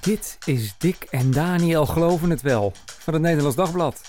Dit 0.00 0.38
is 0.44 0.74
Dick 0.78 1.06
en 1.10 1.30
Daniel 1.30 1.86
Geloven 1.86 2.30
het 2.30 2.42
Wel 2.42 2.72
van 2.86 3.12
het 3.12 3.22
Nederlands 3.22 3.56
Dagblad. 3.56 4.00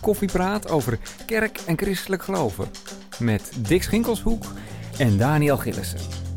Koffiepraat 0.00 0.70
over 0.70 0.98
kerk 1.26 1.60
en 1.66 1.78
christelijk 1.78 2.22
geloven. 2.22 2.70
Met 3.18 3.52
Dick 3.58 3.82
Schinkelshoek 3.82 4.44
en 4.98 5.18
Daniel 5.18 5.56
Gillissen. 5.56 6.31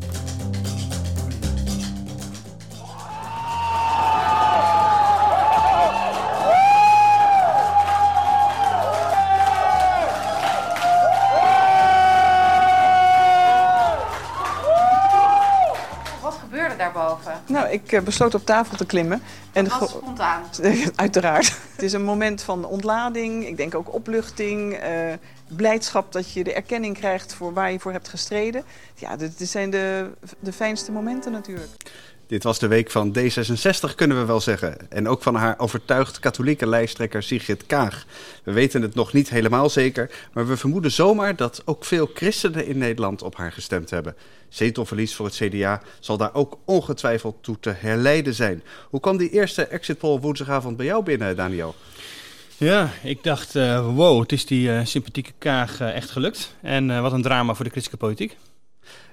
Nou, 17.46 17.68
ik 17.68 17.92
eh, 17.92 18.00
besloot 18.00 18.34
op 18.34 18.46
tafel 18.46 18.76
te 18.76 18.86
klimmen. 18.86 19.22
En 19.52 19.68
was 19.68 19.90
spontaan. 19.90 20.42
Uiteraard. 20.96 21.58
Het 21.72 21.82
is 21.82 21.92
een 21.92 22.04
moment 22.04 22.42
van 22.42 22.64
ontlading, 22.64 23.46
ik 23.46 23.56
denk 23.56 23.74
ook 23.74 23.94
opluchting, 23.94 24.74
eh, 24.74 25.12
blijdschap 25.48 26.12
dat 26.12 26.32
je 26.32 26.44
de 26.44 26.52
erkenning 26.52 26.98
krijgt 26.98 27.34
voor 27.34 27.52
waar 27.52 27.72
je 27.72 27.80
voor 27.80 27.92
hebt 27.92 28.08
gestreden. 28.08 28.64
Ja, 28.94 29.16
dit 29.16 29.34
zijn 29.38 29.70
de, 29.70 30.10
de 30.38 30.52
fijnste 30.52 30.92
momenten 30.92 31.32
natuurlijk. 31.32 31.70
Dit 32.26 32.42
was 32.42 32.58
de 32.58 32.66
week 32.66 32.90
van 32.90 33.16
D66, 33.18 33.94
kunnen 33.94 34.18
we 34.18 34.24
wel 34.24 34.40
zeggen. 34.40 34.90
En 34.90 35.08
ook 35.08 35.22
van 35.22 35.34
haar 35.34 35.58
overtuigd 35.58 36.18
katholieke 36.18 36.66
lijsttrekker 36.66 37.22
Sigrid 37.22 37.66
Kaag. 37.66 38.06
We 38.42 38.52
weten 38.52 38.82
het 38.82 38.94
nog 38.94 39.12
niet 39.12 39.28
helemaal 39.28 39.70
zeker, 39.70 40.10
maar 40.32 40.46
we 40.46 40.56
vermoeden 40.56 40.90
zomaar 40.90 41.36
dat 41.36 41.62
ook 41.64 41.84
veel 41.84 42.10
christenen 42.14 42.66
in 42.66 42.78
Nederland 42.78 43.22
op 43.22 43.36
haar 43.36 43.52
gestemd 43.52 43.90
hebben. 43.90 44.16
Zetelverlies 44.48 45.14
voor 45.14 45.26
het 45.26 45.34
CDA 45.34 45.82
zal 46.00 46.16
daar 46.16 46.34
ook 46.34 46.58
ongetwijfeld 46.64 47.36
toe 47.40 47.56
te 47.60 47.74
herleiden 47.76 48.34
zijn. 48.34 48.62
Hoe 48.90 49.00
kwam 49.00 49.16
die 49.16 49.30
eerste 49.30 49.66
exit 49.66 49.98
poll 49.98 50.20
woensdagavond 50.20 50.76
bij 50.76 50.86
jou 50.86 51.04
binnen, 51.04 51.36
Daniel? 51.36 51.74
Ja, 52.56 52.90
ik 53.02 53.22
dacht, 53.22 53.56
eh, 53.56 53.94
wow, 53.94 54.20
het 54.20 54.32
is 54.32 54.46
die 54.46 54.72
eh, 54.72 54.84
sympathieke 54.84 55.32
Kaag 55.38 55.80
eh, 55.80 55.94
echt 55.94 56.10
gelukt. 56.10 56.54
En 56.60 57.02
wat 57.02 57.12
een 57.12 57.22
drama 57.22 57.54
voor 57.54 57.64
de 57.64 57.70
christelijke 57.70 58.06
politiek. 58.06 58.36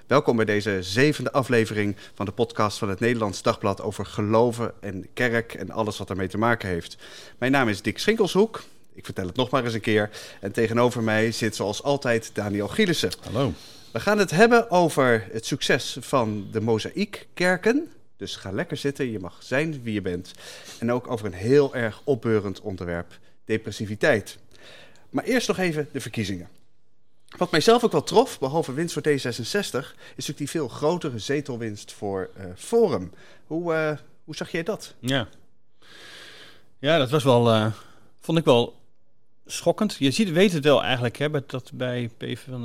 Welkom 0.06 0.36
bij 0.36 0.44
deze 0.44 0.78
zevende 0.82 1.32
aflevering 1.32 1.96
van 2.14 2.26
de 2.26 2.32
podcast 2.32 2.78
van 2.78 2.88
het 2.88 3.00
Nederlands 3.00 3.42
Dagblad 3.42 3.80
over 3.82 4.06
geloven 4.06 4.72
en 4.80 5.06
kerk 5.14 5.54
en 5.54 5.70
alles 5.70 5.98
wat 5.98 6.06
daarmee 6.06 6.28
te 6.28 6.38
maken 6.38 6.68
heeft. 6.68 6.96
Mijn 7.38 7.52
naam 7.52 7.68
is 7.68 7.82
Dick 7.82 7.98
Schinkelshoek. 7.98 8.62
Ik 8.94 9.04
vertel 9.04 9.26
het 9.26 9.36
nog 9.36 9.50
maar 9.50 9.64
eens 9.64 9.74
een 9.74 9.80
keer. 9.80 10.10
En 10.40 10.52
tegenover 10.52 11.02
mij 11.02 11.32
zit 11.32 11.56
zoals 11.56 11.82
altijd 11.82 12.30
Daniel 12.34 12.68
Gielissen. 12.68 13.10
Hallo. 13.20 13.52
We 13.90 14.00
gaan 14.00 14.18
het 14.18 14.30
hebben 14.30 14.70
over 14.70 15.28
het 15.32 15.46
succes 15.46 15.96
van 16.00 16.48
de 16.52 16.60
mozaïekkerken. 16.60 17.92
Dus 18.16 18.36
ga 18.36 18.50
lekker 18.50 18.76
zitten, 18.76 19.10
je 19.10 19.18
mag 19.18 19.36
zijn 19.42 19.82
wie 19.82 19.94
je 19.94 20.02
bent. 20.02 20.32
En 20.78 20.92
ook 20.92 21.10
over 21.10 21.26
een 21.26 21.32
heel 21.32 21.74
erg 21.74 22.00
opbeurend 22.04 22.60
onderwerp, 22.60 23.18
depressiviteit. 23.44 24.38
Maar 25.10 25.24
eerst 25.24 25.48
nog 25.48 25.58
even 25.58 25.88
de 25.92 26.00
verkiezingen. 26.00 26.48
Wat 27.36 27.50
mijzelf 27.50 27.84
ook 27.84 27.92
wel 27.92 28.02
trof, 28.02 28.38
behalve 28.38 28.72
winst 28.72 28.92
voor 28.92 29.02
D66, 29.02 29.12
is 29.12 29.56
natuurlijk 30.16 30.38
die 30.38 30.50
veel 30.50 30.68
grotere 30.68 31.18
zetelwinst 31.18 31.92
voor 31.92 32.30
eh, 32.36 32.44
Forum. 32.56 33.12
Hoe, 33.46 33.74
eh, 33.74 33.98
hoe 34.24 34.36
zag 34.36 34.50
jij 34.50 34.62
dat? 34.62 34.94
Ja. 35.00 35.28
Ja, 36.78 36.98
dat 36.98 37.10
was 37.10 37.24
wel, 37.24 37.50
eh, 37.50 37.72
vond 38.20 38.38
ik 38.38 38.44
wel 38.44 38.80
schokkend. 39.46 39.96
Je 39.98 40.10
ziet, 40.10 40.30
weet 40.30 40.52
het 40.52 40.64
wel 40.64 40.82
eigenlijk, 40.82 41.16
hè, 41.16 41.30
dat 41.46 41.70
bij, 41.74 42.10
PV 42.16 42.38
van, 42.48 42.62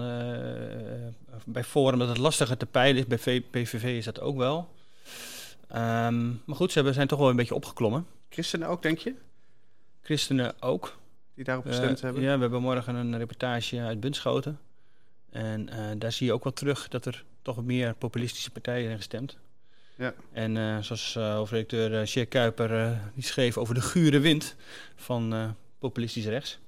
bij 1.45 1.63
Forum 1.63 1.99
dat 1.99 2.07
het 2.07 2.17
lastiger 2.17 2.57
te 2.57 2.65
peilen 2.65 3.07
is. 3.07 3.19
Bij 3.19 3.41
PVV 3.41 3.83
is 3.83 4.05
dat 4.05 4.19
ook 4.19 4.37
wel. 4.37 4.69
Ehm, 5.67 6.27
maar 6.45 6.55
goed, 6.55 6.69
ze 6.69 6.75
hebben, 6.75 6.93
zijn 6.93 7.07
toch 7.07 7.19
wel 7.19 7.29
een 7.29 7.35
beetje 7.35 7.55
opgeklommen. 7.55 8.05
Christenen 8.29 8.67
ook, 8.67 8.81
denk 8.81 8.97
je? 8.97 9.15
Christenen 10.01 10.61
ook. 10.61 10.97
Die 11.39 11.47
daarop 11.47 11.65
gestemd 11.65 11.97
Eh, 11.97 12.03
hebben? 12.03 12.21
Ja, 12.21 12.35
we 12.35 12.41
hebben 12.41 12.61
morgen 12.61 12.95
een 12.95 13.17
reportage 13.17 13.79
uit 13.79 13.99
Bunschoten. 13.99 14.59
En 15.29 15.69
eh, 15.69 15.85
daar 15.97 16.11
zie 16.11 16.25
je 16.25 16.33
ook 16.33 16.43
wel 16.43 16.53
terug 16.53 16.87
dat 16.87 17.05
er 17.05 17.23
toch 17.41 17.63
meer 17.63 17.93
populistische 17.93 18.51
partijen 18.51 18.85
zijn 18.85 18.97
gestemd. 18.97 19.37
Ja. 19.95 20.13
En 20.31 20.57
eh, 20.57 20.77
zoals 20.79 21.15
uh, 21.17 21.33
hoofdredacteur 21.33 21.91
uh, 21.99 22.05
Sjeer 22.05 22.25
Kuiper 22.25 22.71
uh, 22.71 22.91
die 23.13 23.23
schreef 23.23 23.57
over 23.57 23.73
de 23.73 23.81
gure 23.81 24.19
wind 24.19 24.55
van 24.95 25.55
populistisch 25.77 26.25
rechts. 26.25 26.59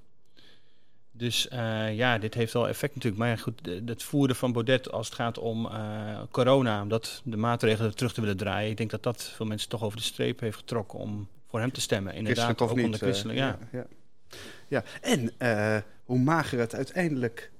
Dus 1.11 1.47
ja, 1.91 2.17
dit 2.17 2.33
heeft 2.33 2.53
wel 2.53 2.67
effect 2.67 2.95
natuurlijk. 2.95 3.23
Maar 3.23 3.37
goed, 3.37 3.61
het 3.85 4.03
voeren 4.03 4.35
van 4.35 4.51
Baudet 4.51 4.91
als 4.91 5.05
het 5.05 5.15
gaat 5.15 5.37
om 5.37 5.69
corona, 6.31 6.81
om 6.81 6.89
dat 6.89 7.21
de 7.23 7.37
maatregelen 7.37 7.95
terug 7.95 8.13
te 8.13 8.21
willen 8.21 8.37
draaien. 8.37 8.69
Ik 8.71 8.77
denk 8.77 8.89
dat 8.89 9.03
dat 9.03 9.23
veel 9.23 9.45
mensen 9.45 9.69
toch 9.69 9.83
over 9.83 9.97
de 9.97 10.03
streep 10.03 10.39
heeft 10.39 10.57
getrokken 10.57 10.99
om 10.99 11.27
voor 11.47 11.59
hem 11.59 11.71
te 11.71 11.81
stemmen. 11.81 12.13
Inderdaad, 12.13 12.61
ook 12.61 12.75
niet, 12.75 12.85
onder 12.85 12.99
christelijk. 12.99 13.37
ja. 13.37 13.57
Ja, 13.71 13.79
ja. 13.79 13.85
Ja. 14.67 14.83
en 15.01 15.31
uh, 15.39 15.77
hoe 16.05 16.19
mager 16.19 16.59
het 16.59 16.75
uiteindelijk, 16.75 17.51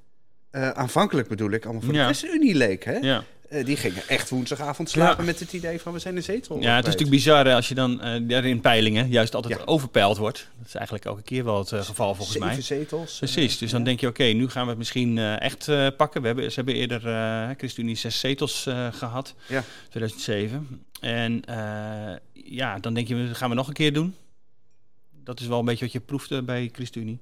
uh, 0.51 0.69
aanvankelijk 0.69 1.27
bedoel 1.27 1.51
ik, 1.51 1.63
allemaal 1.63 1.81
voor 1.83 1.93
Ja. 1.93 2.07
de 2.07 2.13
ChristenUnie 2.13 2.55
leek. 2.55 2.83
Hè? 2.83 2.93
ja. 2.97 3.23
Uh, 3.51 3.65
die 3.65 3.77
gingen 3.77 4.07
echt 4.07 4.29
woensdagavond 4.29 4.89
slapen 4.89 5.17
Ja. 5.17 5.31
met 5.31 5.39
het 5.39 5.53
idee 5.53 5.81
van 5.81 5.93
we 5.93 5.99
zijn 5.99 6.15
een 6.15 6.23
zetel. 6.23 6.59
Ja, 6.61 6.69
het 6.75 6.85
is 6.87 6.91
natuurlijk 6.91 7.09
bizar 7.09 7.45
hè, 7.45 7.53
als 7.55 7.67
je 7.67 7.75
dan 7.75 7.97
daar 8.27 8.45
in 8.45 8.61
peilingen 8.61 9.09
juist 9.09 9.35
altijd 9.35 9.57
Ja. 9.59 9.65
overpeild 9.65 10.17
wordt. 10.17 10.47
Dat 10.57 10.67
is 10.67 10.73
eigenlijk 10.75 11.05
elke 11.05 11.21
keer 11.21 11.43
wel 11.43 11.57
het 11.57 11.67
geval 11.69 12.15
volgens 12.15 12.31
Zeven 12.37 12.47
mij. 12.47 12.61
zetels. 12.61 13.17
Precies, 13.17 13.57
dus 13.57 13.71
dan 13.71 13.83
denk 13.83 13.99
je, 13.99 14.07
oké, 14.07 14.23
nu 14.23 14.49
gaan 14.49 14.63
we 14.63 14.69
het 14.69 14.77
misschien 14.77 15.17
echt 15.17 15.65
pakken. 15.97 16.21
We 16.21 16.27
hebben, 16.27 16.49
ze 16.49 16.55
hebben 16.55 16.73
eerder 16.75 17.01
ChristenUnie 17.57 17.95
zes 17.95 18.19
zetels 18.19 18.67
gehad, 18.91 19.33
Ja. 19.47 19.63
2007. 19.89 20.83
En 21.01 21.43
ja, 22.33 22.79
dan 22.79 22.93
denk 22.93 23.07
je, 23.07 23.27
dat 23.27 23.37
gaan 23.37 23.49
we 23.49 23.55
nog 23.55 23.67
een 23.67 23.73
keer 23.73 23.93
doen. 23.93 24.15
Dat 25.23 25.39
is 25.39 25.47
wel 25.47 25.59
een 25.59 25.65
beetje 25.65 25.85
wat 25.85 25.93
je 25.93 25.99
proefde 25.99 26.43
bij 26.43 26.69
ChristenUnie. 26.73 27.19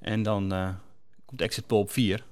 En 0.00 0.22
dan 0.22 0.52
uh, 0.52 0.68
komt 1.24 1.38
de 1.38 1.44
exit 1.44 1.66
poll 1.66 1.80
op 1.80 1.90
4. 1.90 2.24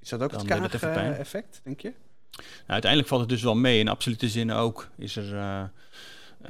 Is 0.00 0.08
dat 0.08 0.22
ook 0.22 0.30
Dan 0.30 0.50
het. 0.50 0.80
Kaag-effect, 0.80 1.60
denk 1.64 1.80
je? 1.80 1.92
Nou, 2.36 2.46
uiteindelijk 2.66 3.10
valt 3.10 3.20
het 3.20 3.30
dus 3.30 3.42
wel 3.42 3.54
mee. 3.54 3.78
In 3.78 3.88
absolute 3.88 4.28
zin 4.28 4.52
ook 4.52 4.88
is 4.96 5.16
er 5.16 5.32
uh, 5.34 5.62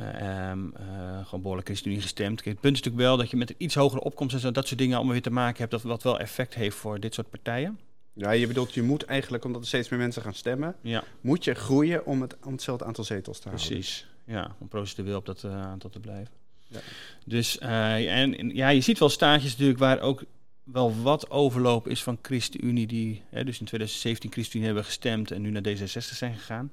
uh, 0.00 0.50
um, 0.50 0.74
uh, 0.80 1.24
gewoon 1.24 1.40
behoorlijk 1.40 1.66
ChristenUnie 1.66 2.02
gestemd. 2.02 2.42
Kijk, 2.42 2.54
het 2.54 2.60
punt 2.60 2.76
is 2.76 2.82
natuurlijk 2.82 3.08
wel 3.08 3.16
dat 3.16 3.30
je 3.30 3.36
met 3.36 3.50
een 3.50 3.56
iets 3.58 3.74
hogere 3.74 4.02
opkomst 4.02 4.34
en 4.34 4.40
zo, 4.40 4.50
dat 4.50 4.66
soort 4.66 4.78
dingen 4.78 4.94
allemaal 4.94 5.12
weer 5.12 5.22
te 5.22 5.30
maken 5.30 5.58
hebt. 5.58 5.70
Dat 5.70 5.82
wat 5.82 6.02
wel 6.02 6.18
effect 6.18 6.54
heeft 6.54 6.76
voor 6.76 7.00
dit 7.00 7.14
soort 7.14 7.30
partijen. 7.30 7.78
Ja, 8.12 8.30
je 8.30 8.46
bedoelt, 8.46 8.74
je 8.74 8.82
moet 8.82 9.04
eigenlijk, 9.04 9.44
omdat 9.44 9.60
er 9.60 9.66
steeds 9.66 9.88
meer 9.88 9.98
mensen 9.98 10.22
gaan 10.22 10.34
stemmen, 10.34 10.76
Ja, 10.80 11.04
moet 11.20 11.44
je 11.44 11.54
groeien 11.54 12.06
om, 12.06 12.20
het, 12.20 12.36
om 12.44 12.52
hetzelfde 12.52 12.84
aantal 12.84 13.04
zetels 13.04 13.38
te 13.38 13.48
halen. 13.48 13.64
precies. 13.64 14.06
Ja, 14.24 14.56
om 14.58 14.68
procentueel 14.68 15.18
op 15.18 15.26
dat 15.26 15.44
aantal 15.44 15.90
te 15.90 16.00
blijven. 16.00 16.32
Ja. 16.68 16.80
Dus 17.24 17.58
uh, 17.62 18.20
en, 18.20 18.54
ja, 18.54 18.68
je 18.68 18.80
ziet 18.80 18.98
wel 18.98 19.08
staatjes 19.08 19.50
natuurlijk 19.50 19.78
waar 19.78 20.00
ook 20.00 20.24
wel 20.64 21.02
wat 21.02 21.30
overloop 21.30 21.88
is 21.88 22.02
van 22.02 22.18
ChristenUnie 22.22 22.86
die 22.86 23.22
hè, 23.30 23.44
dus 23.44 23.60
in 23.60 23.66
2017 23.66 24.32
ChristenUnie 24.32 24.66
hebben 24.66 24.84
gestemd 24.84 25.30
en 25.30 25.42
nu 25.42 25.50
naar 25.50 25.62
D66 25.62 25.98
zijn 25.98 26.34
gegaan. 26.34 26.72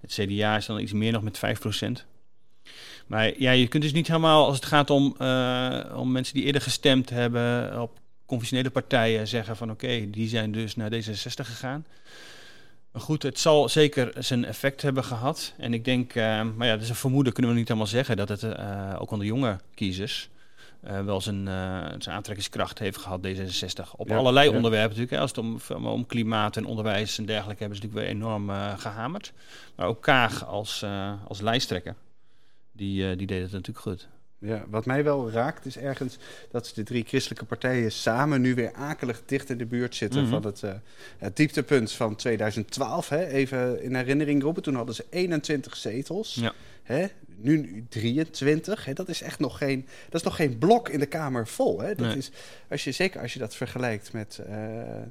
Het 0.00 0.12
CDA 0.12 0.56
is 0.56 0.66
dan 0.66 0.80
iets 0.80 0.92
meer 0.92 1.12
nog 1.12 1.22
met 1.22 1.40
5%. 2.02 2.04
Maar 3.06 3.40
ja, 3.40 3.50
je 3.50 3.68
kunt 3.68 3.82
dus 3.82 3.92
niet 3.92 4.06
helemaal, 4.06 4.46
als 4.46 4.56
het 4.56 4.64
gaat 4.64 4.90
om, 4.90 5.14
uh, 5.18 5.94
om 5.96 6.12
mensen 6.12 6.34
die 6.34 6.44
eerder 6.44 6.60
gestemd 6.60 7.10
hebben 7.10 7.80
op 7.82 8.00
conventionele 8.26 8.70
partijen, 8.70 9.28
zeggen 9.28 9.56
van 9.56 9.70
oké, 9.70 10.10
die 10.10 10.28
zijn 10.28 10.52
dus 10.52 10.76
naar 10.76 10.90
D66 10.92 11.44
gegaan. 11.44 11.84
Maar 12.94 13.02
goed, 13.02 13.22
het 13.22 13.38
zal 13.38 13.68
zeker 13.68 14.12
zijn 14.18 14.44
effect 14.44 14.82
hebben 14.82 15.04
gehad. 15.04 15.54
En 15.58 15.74
ik 15.74 15.84
denk, 15.84 16.14
uh, 16.14 16.42
maar 16.56 16.66
ja, 16.66 16.72
dat 16.72 16.82
is 16.82 16.88
een 16.88 16.94
vermoeden, 16.94 17.32
kunnen 17.32 17.52
we 17.52 17.58
niet 17.58 17.68
helemaal 17.68 17.88
zeggen, 17.88 18.16
dat 18.16 18.28
het 18.28 18.42
uh, 18.42 18.96
ook 18.98 19.10
onder 19.10 19.26
jonge 19.26 19.58
kiezers 19.74 20.28
uh, 20.84 21.04
wel 21.04 21.20
zijn, 21.20 21.44
zijn 21.98 22.16
aantrekkingskracht 22.16 22.78
heeft 22.78 22.96
gehad, 22.96 23.26
D66. 23.26 23.90
Op 23.96 24.08
Ja, 24.08 24.16
allerlei 24.16 24.48
ja. 24.50 24.56
onderwerpen 24.56 24.88
natuurlijk. 24.88 25.10
Hè. 25.10 25.20
Als 25.20 25.30
het 25.30 25.38
om, 25.78 25.86
om 25.86 26.06
klimaat 26.06 26.56
en 26.56 26.64
onderwijs 26.64 27.18
en 27.18 27.26
dergelijke 27.26 27.62
hebben 27.62 27.78
ze 27.78 27.84
natuurlijk 27.84 28.08
weer 28.08 28.16
enorm 28.20 28.50
gehamerd. 28.78 29.32
Maar 29.74 29.86
ook 29.86 30.02
Kaag 30.02 30.46
als, 30.46 30.84
als 31.28 31.40
lijsttrekker, 31.40 31.94
die, 32.72 33.16
die 33.16 33.26
deed 33.26 33.42
het 33.42 33.52
natuurlijk 33.52 33.78
goed. 33.86 34.08
Ja, 34.44 34.64
wat 34.68 34.86
mij 34.86 35.04
wel 35.04 35.30
raakt 35.30 35.66
is 35.66 35.78
ergens 35.78 36.18
dat 36.50 36.72
de 36.74 36.82
drie 36.82 37.04
christelijke 37.06 37.44
partijen 37.44 37.92
samen 37.92 38.40
nu 38.40 38.54
weer 38.54 38.72
akelig 38.72 39.22
dicht 39.26 39.50
in 39.50 39.58
de 39.58 39.66
buurt 39.66 39.94
zitten 39.94 40.22
Mhm. 40.22 40.30
van 40.30 40.44
het, 40.44 40.62
uh, 40.64 40.72
het 41.18 41.36
dieptepunt 41.36 41.92
van 41.92 42.16
2012. 42.16 43.08
Hè? 43.08 43.26
Even 43.26 43.82
in 43.82 43.94
herinnering 43.94 44.42
roepen, 44.42 44.62
toen 44.62 44.74
hadden 44.74 44.94
ze 44.94 45.04
21 45.10 45.76
zetels. 45.76 46.34
Ja. 46.34 46.52
Hè? 46.84 47.06
Nu 47.36 47.84
23. 47.88 48.84
Hè? 48.84 48.92
Dat 48.92 49.08
is 49.08 49.22
echt 49.22 49.38
nog 49.38 49.58
geen, 49.58 49.86
dat 50.04 50.14
is 50.14 50.22
nog 50.22 50.36
geen 50.36 50.58
blok 50.58 50.88
in 50.88 50.98
de 50.98 51.06
Kamer 51.06 51.46
vol. 51.48 51.80
Hè? 51.80 51.94
Dat 51.94 52.06
Nee. 52.06 52.16
is, 52.16 52.30
als 52.70 52.84
je, 52.84 52.92
zeker 52.92 53.20
als 53.20 53.32
je 53.32 53.38
dat 53.38 53.54
vergelijkt 53.56 54.12
met, 54.12 54.40
uh, 54.48 54.54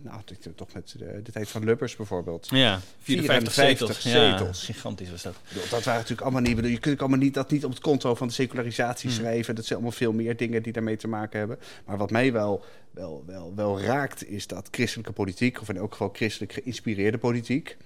nou, 0.02 0.22
toch 0.56 0.74
met 0.74 0.96
de, 0.98 1.20
de 1.24 1.31
tijd 1.31 1.50
van 1.50 1.64
Lubbers 1.64 1.96
bijvoorbeeld. 1.96 2.48
Ja, 2.50 2.80
54 3.00 3.54
zetels. 3.54 3.98
54 3.98 4.04
Ja, 4.04 4.38
zetels. 4.38 4.64
gigantisch 4.66 5.12
was 5.12 5.22
dat. 5.22 5.36
Dat 5.54 5.70
waren 5.70 5.94
natuurlijk 5.94 6.22
allemaal 6.22 6.42
niet. 6.42 6.56
bedoel, 6.56 6.72
Je 6.72 6.80
kunt 6.80 7.00
allemaal 7.00 7.18
niet 7.20 7.34
dat 7.34 7.52
niet 7.52 7.66
op 7.66 7.72
het 7.72 7.80
konto 7.81 8.16
van 8.16 8.28
de 8.28 8.34
secularisatie 8.34 9.10
Hmm. 9.10 9.19
schrijven. 9.19 9.56
Dat 9.56 9.66
zijn 9.66 9.80
allemaal 9.80 9.98
veel 9.98 10.14
meer 10.14 10.38
dingen 10.38 10.64
die 10.64 10.74
daarmee 10.74 10.98
te 10.98 11.08
maken 11.08 11.40
hebben. 11.40 11.60
Maar 11.86 11.98
wat 11.98 12.12
mij 12.12 12.31
wel, 12.31 12.66
wel, 12.92 13.24
wel, 13.28 13.54
wel 13.56 13.81
raakt, 13.81 14.28
is 14.30 14.48
dat 14.48 14.68
christelijke 14.72 15.12
politiek, 15.12 15.62
of 15.62 15.69
in 15.69 15.78
elk 15.78 15.92
geval 15.92 16.10
christelijk 16.14 16.54
geïnspireerde 16.54 17.18
politiek, 17.18 17.78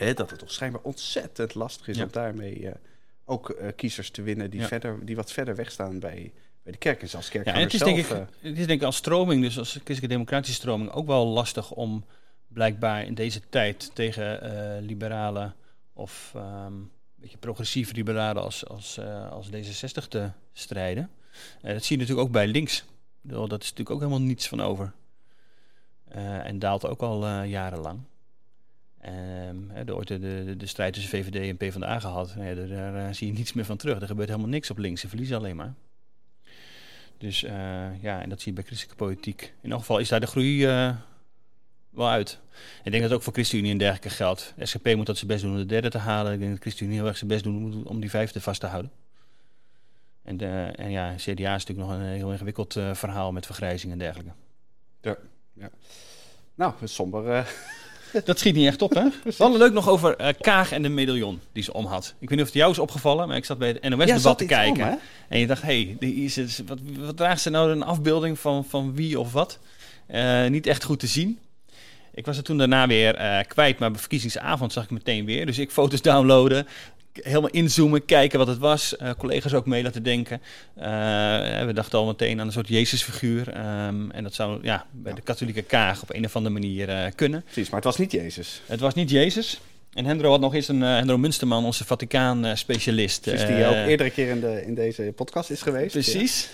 hè, 0.00 0.14
dat 0.14 0.30
het 0.30 0.38
toch 0.38 0.52
schijnbaar 0.52 0.80
ontzettend 0.82 1.54
lastig 1.54 1.88
is 1.88 1.96
Ja. 1.96 2.04
om 2.04 2.08
daarmee 2.12 2.66
eh, 2.68 2.74
ook 3.24 3.50
eh, 3.50 3.68
kiezers 3.76 4.10
te 4.10 4.22
winnen 4.22 4.50
die, 4.50 4.60
Ja. 4.60 4.66
verder, 4.66 5.04
die 5.06 5.16
wat 5.16 5.32
verder 5.32 5.56
wegstaan 5.56 5.98
bij, 5.98 6.32
bij 6.62 6.72
de 6.72 6.78
kerk. 6.78 7.02
En 7.02 7.08
zelfs 7.08 7.26
Ja, 7.26 7.32
kerk 7.32 7.46
en 7.56 7.60
het 7.62 7.74
is, 7.74 7.80
denk 7.80 7.98
ik, 7.98 8.06
zelf, 8.06 8.18
eh, 8.20 8.26
het 8.50 8.58
is 8.58 8.66
denk 8.66 8.80
ik 8.80 8.86
als 8.86 8.96
stroming, 8.96 9.42
dus 9.42 9.58
als 9.58 9.70
christelijke 9.70 10.06
democratische 10.06 10.54
stroming, 10.60 10.90
ook 10.90 11.06
wel 11.06 11.26
lastig 11.26 11.70
om 11.70 12.04
blijkbaar 12.48 13.04
in 13.04 13.14
deze 13.14 13.40
tijd 13.48 13.90
tegen 13.94 14.42
eh, 14.42 14.82
liberalen 14.82 15.54
of 15.92 16.32
ehm, 16.34 16.66
een 16.74 16.90
beetje 17.14 17.38
progressieve 17.38 17.94
liberalen 17.94 18.42
als, 18.42 18.66
als, 18.66 18.98
als 19.30 19.48
D66 19.50 20.08
te 20.08 20.30
strijden. 20.52 21.10
Dat 21.62 21.84
zie 21.84 21.96
je 21.96 22.02
natuurlijk 22.02 22.26
ook 22.28 22.32
bij 22.32 22.46
links. 22.46 22.84
Dat 23.22 23.42
is 23.62 23.70
natuurlijk 23.70 23.90
ook 23.90 23.98
helemaal 23.98 24.20
niets 24.20 24.48
van 24.48 24.60
over. 24.62 24.92
En 26.42 26.58
daalt 26.58 26.86
ook 26.86 27.00
al 27.00 27.42
jarenlang. 27.42 28.00
De, 29.84 29.94
ooit 29.94 30.08
de, 30.08 30.18
de, 30.18 30.56
de 30.56 30.66
strijd 30.66 30.92
tussen 30.92 31.10
VVD 31.10 31.48
en 31.48 31.56
PvdA 31.56 31.98
gehad. 31.98 32.36
Nee, 32.36 32.54
daar, 32.54 32.68
daar, 32.68 33.06
eh, 33.06 33.14
zie 33.14 33.26
je 33.26 33.32
niets 33.32 33.52
meer 33.52 33.64
van 33.64 33.76
terug. 33.76 34.00
Er 34.00 34.06
gebeurt 34.06 34.28
helemaal 34.28 34.50
niks 34.50 34.70
op 34.70 34.78
links. 34.78 35.00
Ze 35.00 35.08
verliezen 35.08 35.36
alleen 35.36 35.56
maar. 35.56 35.74
Dus 37.18 37.44
eh, 37.44 38.02
ja, 38.02 38.22
en 38.22 38.28
dat 38.28 38.40
zie 38.40 38.48
je 38.48 38.54
bij 38.54 38.64
christelijke 38.64 39.04
politiek. 39.04 39.54
In 39.60 39.70
elk 39.70 39.80
geval 39.80 39.98
is 39.98 40.08
daar 40.08 40.20
de 40.20 40.26
groei 40.26 40.66
eh, 40.66 40.96
wel 41.90 42.08
uit. 42.08 42.38
Ik 42.84 42.90
denk 42.90 43.02
dat 43.02 43.12
ook 43.12 43.22
voor 43.22 43.32
ChristenUnie 43.32 43.72
en 43.72 43.78
dergelijke 43.78 44.10
geldt. 44.10 44.54
SGP 44.58 44.94
moet 44.94 45.06
dat 45.06 45.16
zijn 45.16 45.30
best 45.30 45.42
doen 45.42 45.52
om 45.52 45.58
de 45.58 45.66
derde 45.66 45.90
te 45.90 45.98
halen. 45.98 46.32
Ik 46.32 46.38
denk 46.38 46.50
dat 46.50 46.60
ChristenUnie 46.60 46.98
heel 46.98 47.06
erg 47.06 47.16
zijn 47.16 47.30
best 47.30 47.44
doen 47.44 47.86
om 47.86 48.00
die 48.00 48.10
vijfde 48.10 48.40
vast 48.40 48.60
te 48.60 48.66
houden. 48.66 48.90
En, 50.22 50.40
en 50.76 50.90
ja, 50.90 51.14
CDA 51.16 51.54
is 51.54 51.66
natuurlijk 51.66 51.88
nog 51.88 51.90
een 51.90 52.04
heel 52.04 52.32
ingewikkeld 52.32 52.76
eh, 52.76 52.94
verhaal 52.94 53.32
met 53.32 53.46
vergrijzing 53.46 53.92
en 53.92 53.98
dergelijke. 53.98 54.32
nou, 56.54 56.74
een 56.80 56.88
somber. 56.88 57.46
Dat 58.24 58.38
schiet 58.38 58.54
niet 58.54 58.66
echt 58.66 58.82
op, 58.82 58.94
hè? 58.94 59.04
We 59.24 59.34
hadden 59.38 59.58
leuk 59.58 59.72
nog 59.72 59.88
over 59.88 60.16
eh, 60.16 60.34
Kaag 60.40 60.72
en 60.72 60.82
de 60.82 60.88
medaillon 60.88 61.40
die 61.52 61.62
ze 61.62 61.72
om 61.72 61.86
had. 61.86 62.14
Ik 62.18 62.28
weet 62.28 62.38
niet 62.38 62.40
of 62.40 62.46
het 62.46 62.56
jou 62.56 62.70
is 62.70 62.78
opgevallen, 62.78 63.28
maar 63.28 63.36
ik 63.36 63.44
zat 63.44 63.58
bij 63.58 63.68
het 63.68 63.88
NOS-debat 63.88 64.38
te 64.38 64.44
om, 64.44 64.48
kijken. 64.48 64.98
En 65.28 65.38
je 65.38 65.46
dacht, 65.46 65.62
hé, 65.62 65.96
hey, 66.00 66.30
wat, 66.66 66.78
wat 66.98 67.16
draagt 67.16 67.40
ze 67.40 67.50
nou 67.50 67.70
een 67.70 67.82
afbeelding 67.82 68.38
van, 68.38 68.64
van 68.64 68.94
wie 68.94 69.20
of 69.20 69.32
wat? 69.32 69.58
Eh, 70.06 70.46
niet 70.46 70.66
echt 70.66 70.84
goed 70.84 70.98
te 70.98 71.06
zien. 71.06 71.38
Ik 72.14 72.26
was 72.26 72.36
er 72.36 72.42
toen 72.42 72.58
daarna 72.58 72.86
weer 72.86 73.14
eh, 73.14 73.38
kwijt, 73.46 73.78
maar 73.78 73.90
bij 73.90 74.00
verkiezingsavond 74.00 74.72
zag 74.72 74.84
ik 74.84 74.90
meteen 74.90 75.24
weer. 75.24 75.46
Dus 75.46 75.58
ik 75.58 75.70
foto's 75.70 76.02
downloaden, 76.02 76.66
helemaal 77.12 77.50
inzoomen, 77.50 78.04
kijken 78.04 78.38
wat 78.38 78.48
het 78.48 78.58
was. 78.58 78.96
Eh, 78.96 79.10
collega's 79.18 79.54
ook 79.54 79.66
mee 79.66 79.82
laten 79.82 80.02
denken. 80.02 80.40
Eh, 80.74 80.84
we 81.64 81.70
dachten 81.74 81.98
al 81.98 82.06
meteen 82.06 82.40
aan 82.40 82.46
een 82.46 82.52
soort 82.52 82.68
Jezusfiguur. 82.68 83.48
Ehm, 83.48 84.10
en 84.10 84.22
dat 84.22 84.34
zou 84.34 84.58
ja, 84.62 84.86
bij 84.90 85.14
de 85.14 85.20
katholieke 85.20 85.62
kaag 85.62 86.02
op 86.02 86.14
een 86.14 86.24
of 86.24 86.36
andere 86.36 86.54
manier 86.54 86.88
eh, 86.88 87.10
kunnen. 87.14 87.42
Precies, 87.42 87.66
maar 87.66 87.80
het 87.80 87.84
was 87.84 87.98
niet 87.98 88.12
Jezus. 88.12 88.62
Het 88.66 88.80
was 88.80 88.94
niet 88.94 89.10
Jezus. 89.10 89.60
En 89.92 90.04
Hendro 90.04 90.30
had 90.30 90.40
nog 90.40 90.54
eens 90.54 90.68
een, 90.68 90.80
Hendro 90.80 91.18
Munsterman, 91.18 91.64
onze 91.64 91.84
Vaticaan-specialist. 91.84 93.24
Dus 93.24 93.46
die 93.46 93.66
ook 93.66 93.74
eerdere 93.74 94.10
keer 94.10 94.28
in, 94.28 94.40
de, 94.40 94.62
in 94.66 94.74
deze 94.74 95.12
podcast 95.16 95.50
is 95.50 95.62
geweest. 95.62 95.92
Precies. 95.92 96.48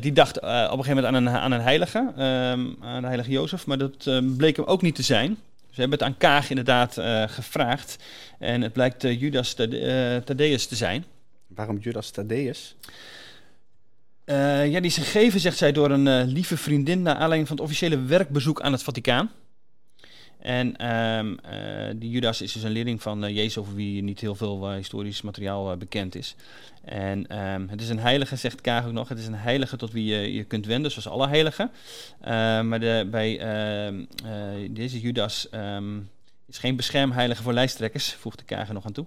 Die 0.00 0.12
dacht 0.12 0.36
op 0.36 0.42
een 0.44 0.84
gegeven 0.84 0.94
moment 0.94 1.06
aan 1.06 1.14
een, 1.14 1.28
aan 1.28 1.52
een 1.52 1.60
heilige, 1.60 2.12
ehm, 2.16 2.66
aan 2.80 3.00
de 3.00 3.06
heilige 3.06 3.30
Jozef, 3.30 3.66
maar 3.66 3.78
dat 3.78 4.10
bleek 4.36 4.56
hem 4.56 4.64
ook 4.64 4.82
niet 4.82 4.94
te 4.94 5.02
zijn. 5.02 5.38
Ze 5.70 5.80
hebben 5.80 5.98
het 5.98 6.08
aan 6.08 6.16
Kaag 6.16 6.50
inderdaad 6.50 6.98
eh, 6.98 7.22
gevraagd. 7.28 7.96
En 8.38 8.62
het 8.62 8.72
blijkt 8.72 9.04
eh, 9.04 9.20
Judas 9.20 9.54
eh, 9.54 10.16
Thaddeus 10.16 10.66
te 10.66 10.76
zijn. 10.76 11.04
Waarom 11.46 11.78
Judas 11.78 12.10
Thaddeus? 12.10 12.76
Ja, 14.24 14.80
die 14.80 14.90
is 14.90 14.96
gegeven, 14.96 15.40
zegt 15.40 15.56
zij, 15.56 15.72
door 15.72 15.90
een 15.90 16.24
lieve 16.24 16.56
vriendin... 16.56 17.02
naar 17.02 17.14
aanleiding 17.14 17.48
van 17.48 17.56
het 17.56 17.64
officiële 17.64 18.02
werkbezoek 18.02 18.60
aan 18.60 18.72
het 18.72 18.82
Vaticaan. 18.82 19.30
En 20.40 20.76
ehm, 20.76 21.34
eh, 21.34 21.94
die 21.96 22.10
Judas 22.10 22.40
is 22.40 22.52
dus 22.52 22.62
een 22.62 22.70
leerling 22.70 23.02
van 23.02 23.24
eh, 23.24 23.34
Jezus... 23.34 23.58
over 23.58 23.74
wie 23.74 24.02
niet 24.02 24.20
heel 24.20 24.34
veel 24.34 24.68
eh, 24.68 24.74
historisch 24.74 25.22
materiaal 25.22 25.76
bekend 25.76 26.14
is. 26.14 26.34
En 26.84 27.26
ehm, 27.26 27.68
het 27.68 27.80
is 27.80 27.88
een 27.88 27.98
heilige, 27.98 28.36
zegt 28.36 28.60
Kaag 28.60 28.86
ook 28.86 28.92
nog. 28.92 29.08
Het 29.08 29.18
is 29.18 29.26
een 29.26 29.34
heilige 29.34 29.76
tot 29.76 29.92
wie 29.92 30.04
je 30.04 30.32
je 30.32 30.44
kunt 30.44 30.66
wenden, 30.66 30.90
zoals 30.90 31.08
alle 31.08 31.28
heiligen. 31.28 31.70
Eh, 32.20 32.60
maar 32.60 32.80
de, 32.80 33.08
bij 33.10 33.38
ehm, 33.38 34.04
deze 34.70 35.00
Judas 35.00 35.48
ehm, 35.48 35.98
is 36.48 36.58
geen 36.58 36.76
beschermheilige 36.76 37.42
voor 37.42 37.52
lijsttrekkers... 37.52 38.12
voegde 38.12 38.44
Kaag 38.44 38.72
nog 38.72 38.86
aan 38.86 38.92
toe. 38.92 39.06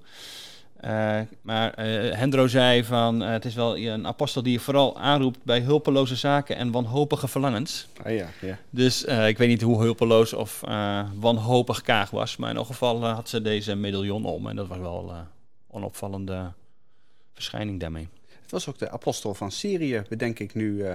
Eh, 0.84 1.20
maar 1.42 1.74
eh, 1.74 2.18
Hendro 2.18 2.48
zei 2.48 2.84
van 2.84 3.24
eh, 3.24 3.30
het 3.30 3.46
is 3.46 3.56
wel 3.56 3.78
een 3.78 4.08
apostel 4.08 4.44
die 4.44 4.52
je 4.52 4.60
vooral 4.60 5.00
aanroept 5.00 5.44
bij 5.44 5.60
hulpeloze 5.60 6.16
zaken 6.16 6.56
en 6.56 6.72
wanhopige 6.72 7.28
verlangens. 7.28 7.88
Ah 8.04 8.16
ja, 8.16 8.30
ja. 8.42 8.58
Dus 8.70 9.04
ik 9.04 9.38
weet 9.38 9.48
niet 9.48 9.62
hoe 9.62 9.82
hulpeloos 9.82 10.34
of 10.34 10.62
wanhopig 11.20 11.82
Kaag 11.82 12.10
was, 12.10 12.38
maar 12.38 12.50
in 12.50 12.56
elk 12.56 12.66
geval 12.66 13.06
had 13.06 13.30
ze 13.30 13.42
deze 13.42 13.76
medaillon 13.76 14.26
om 14.26 14.48
en 14.48 14.56
dat 14.56 14.68
was 14.68 14.78
wel 14.78 15.10
eh 15.12 15.20
onopvallende 15.68 16.52
verschijning 17.34 17.80
daarmee. 17.80 18.08
Het 18.42 18.52
was 18.52 18.70
ook 18.70 18.78
de 18.78 18.90
apostel 18.90 19.34
van 19.34 19.52
Syrië, 19.52 20.04
bedenk 20.10 20.40
ik 20.40 20.54
nu. 20.54 20.86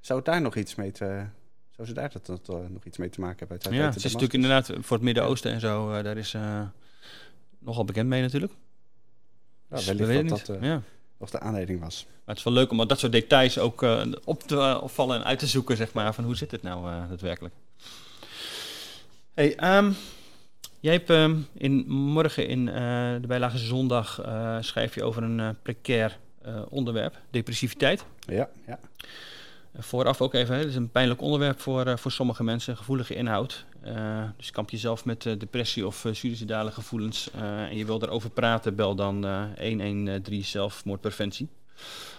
zou 0.00 0.22
daar 0.22 0.40
nog 0.40 0.56
iets 0.56 0.74
mee 0.74 0.92
te... 0.92 1.24
Zou 1.70 1.88
ze 1.88 1.94
daar 1.94 2.10
dat, 2.12 2.26
dat, 2.26 2.70
nog 2.70 2.84
iets 2.84 2.98
mee 2.98 3.08
te 3.10 3.20
maken 3.20 3.38
hebben? 3.38 3.56
uit- 3.66 3.74
Ja, 3.74 3.84
het 3.84 3.96
is 3.96 4.02
natuurlijk 4.02 4.32
inderdaad 4.32 4.66
voor 4.66 4.96
het 4.96 5.04
Midden-Oosten 5.04 5.52
en 5.52 5.60
zo, 5.60 6.02
daar 6.02 6.16
is 6.16 6.36
nogal 7.58 7.84
bekend 7.84 8.08
mee 8.08 8.22
natuurlijk. 8.22 8.52
We 9.70 9.96
wellicht 9.96 10.28
dat 10.28 10.46
dat 10.46 10.56
eh, 10.56 10.62
ja. 10.62 10.82
nog 11.18 11.30
de 11.30 11.40
aanleiding 11.40 11.80
was. 11.80 12.04
Maar 12.04 12.22
het 12.24 12.36
is 12.36 12.44
wel 12.44 12.52
leuk 12.52 12.70
om 12.70 12.88
dat 12.88 12.98
soort 12.98 13.12
details 13.12 13.58
ook 13.58 13.82
eh, 13.82 14.02
op 14.24 14.42
te 14.42 14.56
eh, 14.56 14.78
opvallen 14.82 15.16
en 15.16 15.24
uit 15.24 15.38
te 15.38 15.46
zoeken, 15.46 15.76
zeg 15.76 15.92
maar, 15.92 16.14
van 16.14 16.24
hoe 16.24 16.36
zit 16.36 16.50
het 16.50 16.62
nou 16.62 17.08
daadwerkelijk. 17.08 17.54
Hey, 19.34 19.56
ehm, 19.56 19.90
jij 20.80 20.92
hebt 20.92 21.10
ehm, 21.10 21.36
in, 21.52 21.88
morgen 21.88 22.48
in 22.48 22.64
de 23.20 23.26
bijlage 23.26 23.58
zondag 23.58 24.20
schrijf 24.60 24.94
je 24.94 25.04
over 25.04 25.22
een 25.22 25.56
precair 25.62 26.18
onderwerp, 26.68 27.18
depressiviteit. 27.30 28.04
Ja, 28.26 28.48
ja. 28.66 28.78
Vooraf 29.78 30.20
ook 30.20 30.34
even, 30.34 30.56
het 30.56 30.68
is 30.68 30.74
een 30.74 30.90
pijnlijk 30.90 31.20
onderwerp 31.20 31.60
voor, 31.60 31.86
eh, 31.86 31.96
voor 31.96 32.12
sommige 32.12 32.44
mensen, 32.44 32.76
gevoelige 32.76 33.14
inhoud. 33.14 33.64
Eh, 33.80 34.22
dus 34.36 34.50
kamp 34.50 34.70
je 34.70 34.76
zelf 34.76 35.04
met 35.04 35.26
eh, 35.26 35.38
depressie 35.38 35.86
of 35.86 36.06
suicidale 36.12 36.70
gevoelens 36.70 37.30
en 37.32 37.76
je 37.76 37.84
wil 37.84 37.98
daarover 37.98 38.30
praten, 38.30 38.74
bel 38.74 38.94
dan 38.94 39.24
eh 39.26 39.44
113 39.58 40.44
zelfmoordpreventie. 40.44 41.48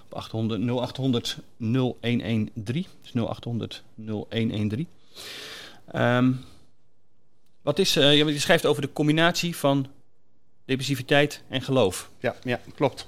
Op 0.06 0.14
800 0.14 0.62
0800 0.62 1.38
0113. 1.58 2.88
Dus 3.02 3.14
0800 3.14 3.84
0113. 3.96 4.88
Ehm, 5.92 6.32
wat 7.62 7.80
is, 7.80 7.94
je 7.94 8.40
schrijft 8.40 8.66
over 8.66 8.82
de 8.82 8.94
combinatie 8.94 9.56
van 9.56 9.88
depressiviteit 10.66 11.44
en 11.48 11.62
geloof. 11.62 12.10
Ja, 12.20 12.36
ja, 12.44 12.60
klopt. 12.76 13.08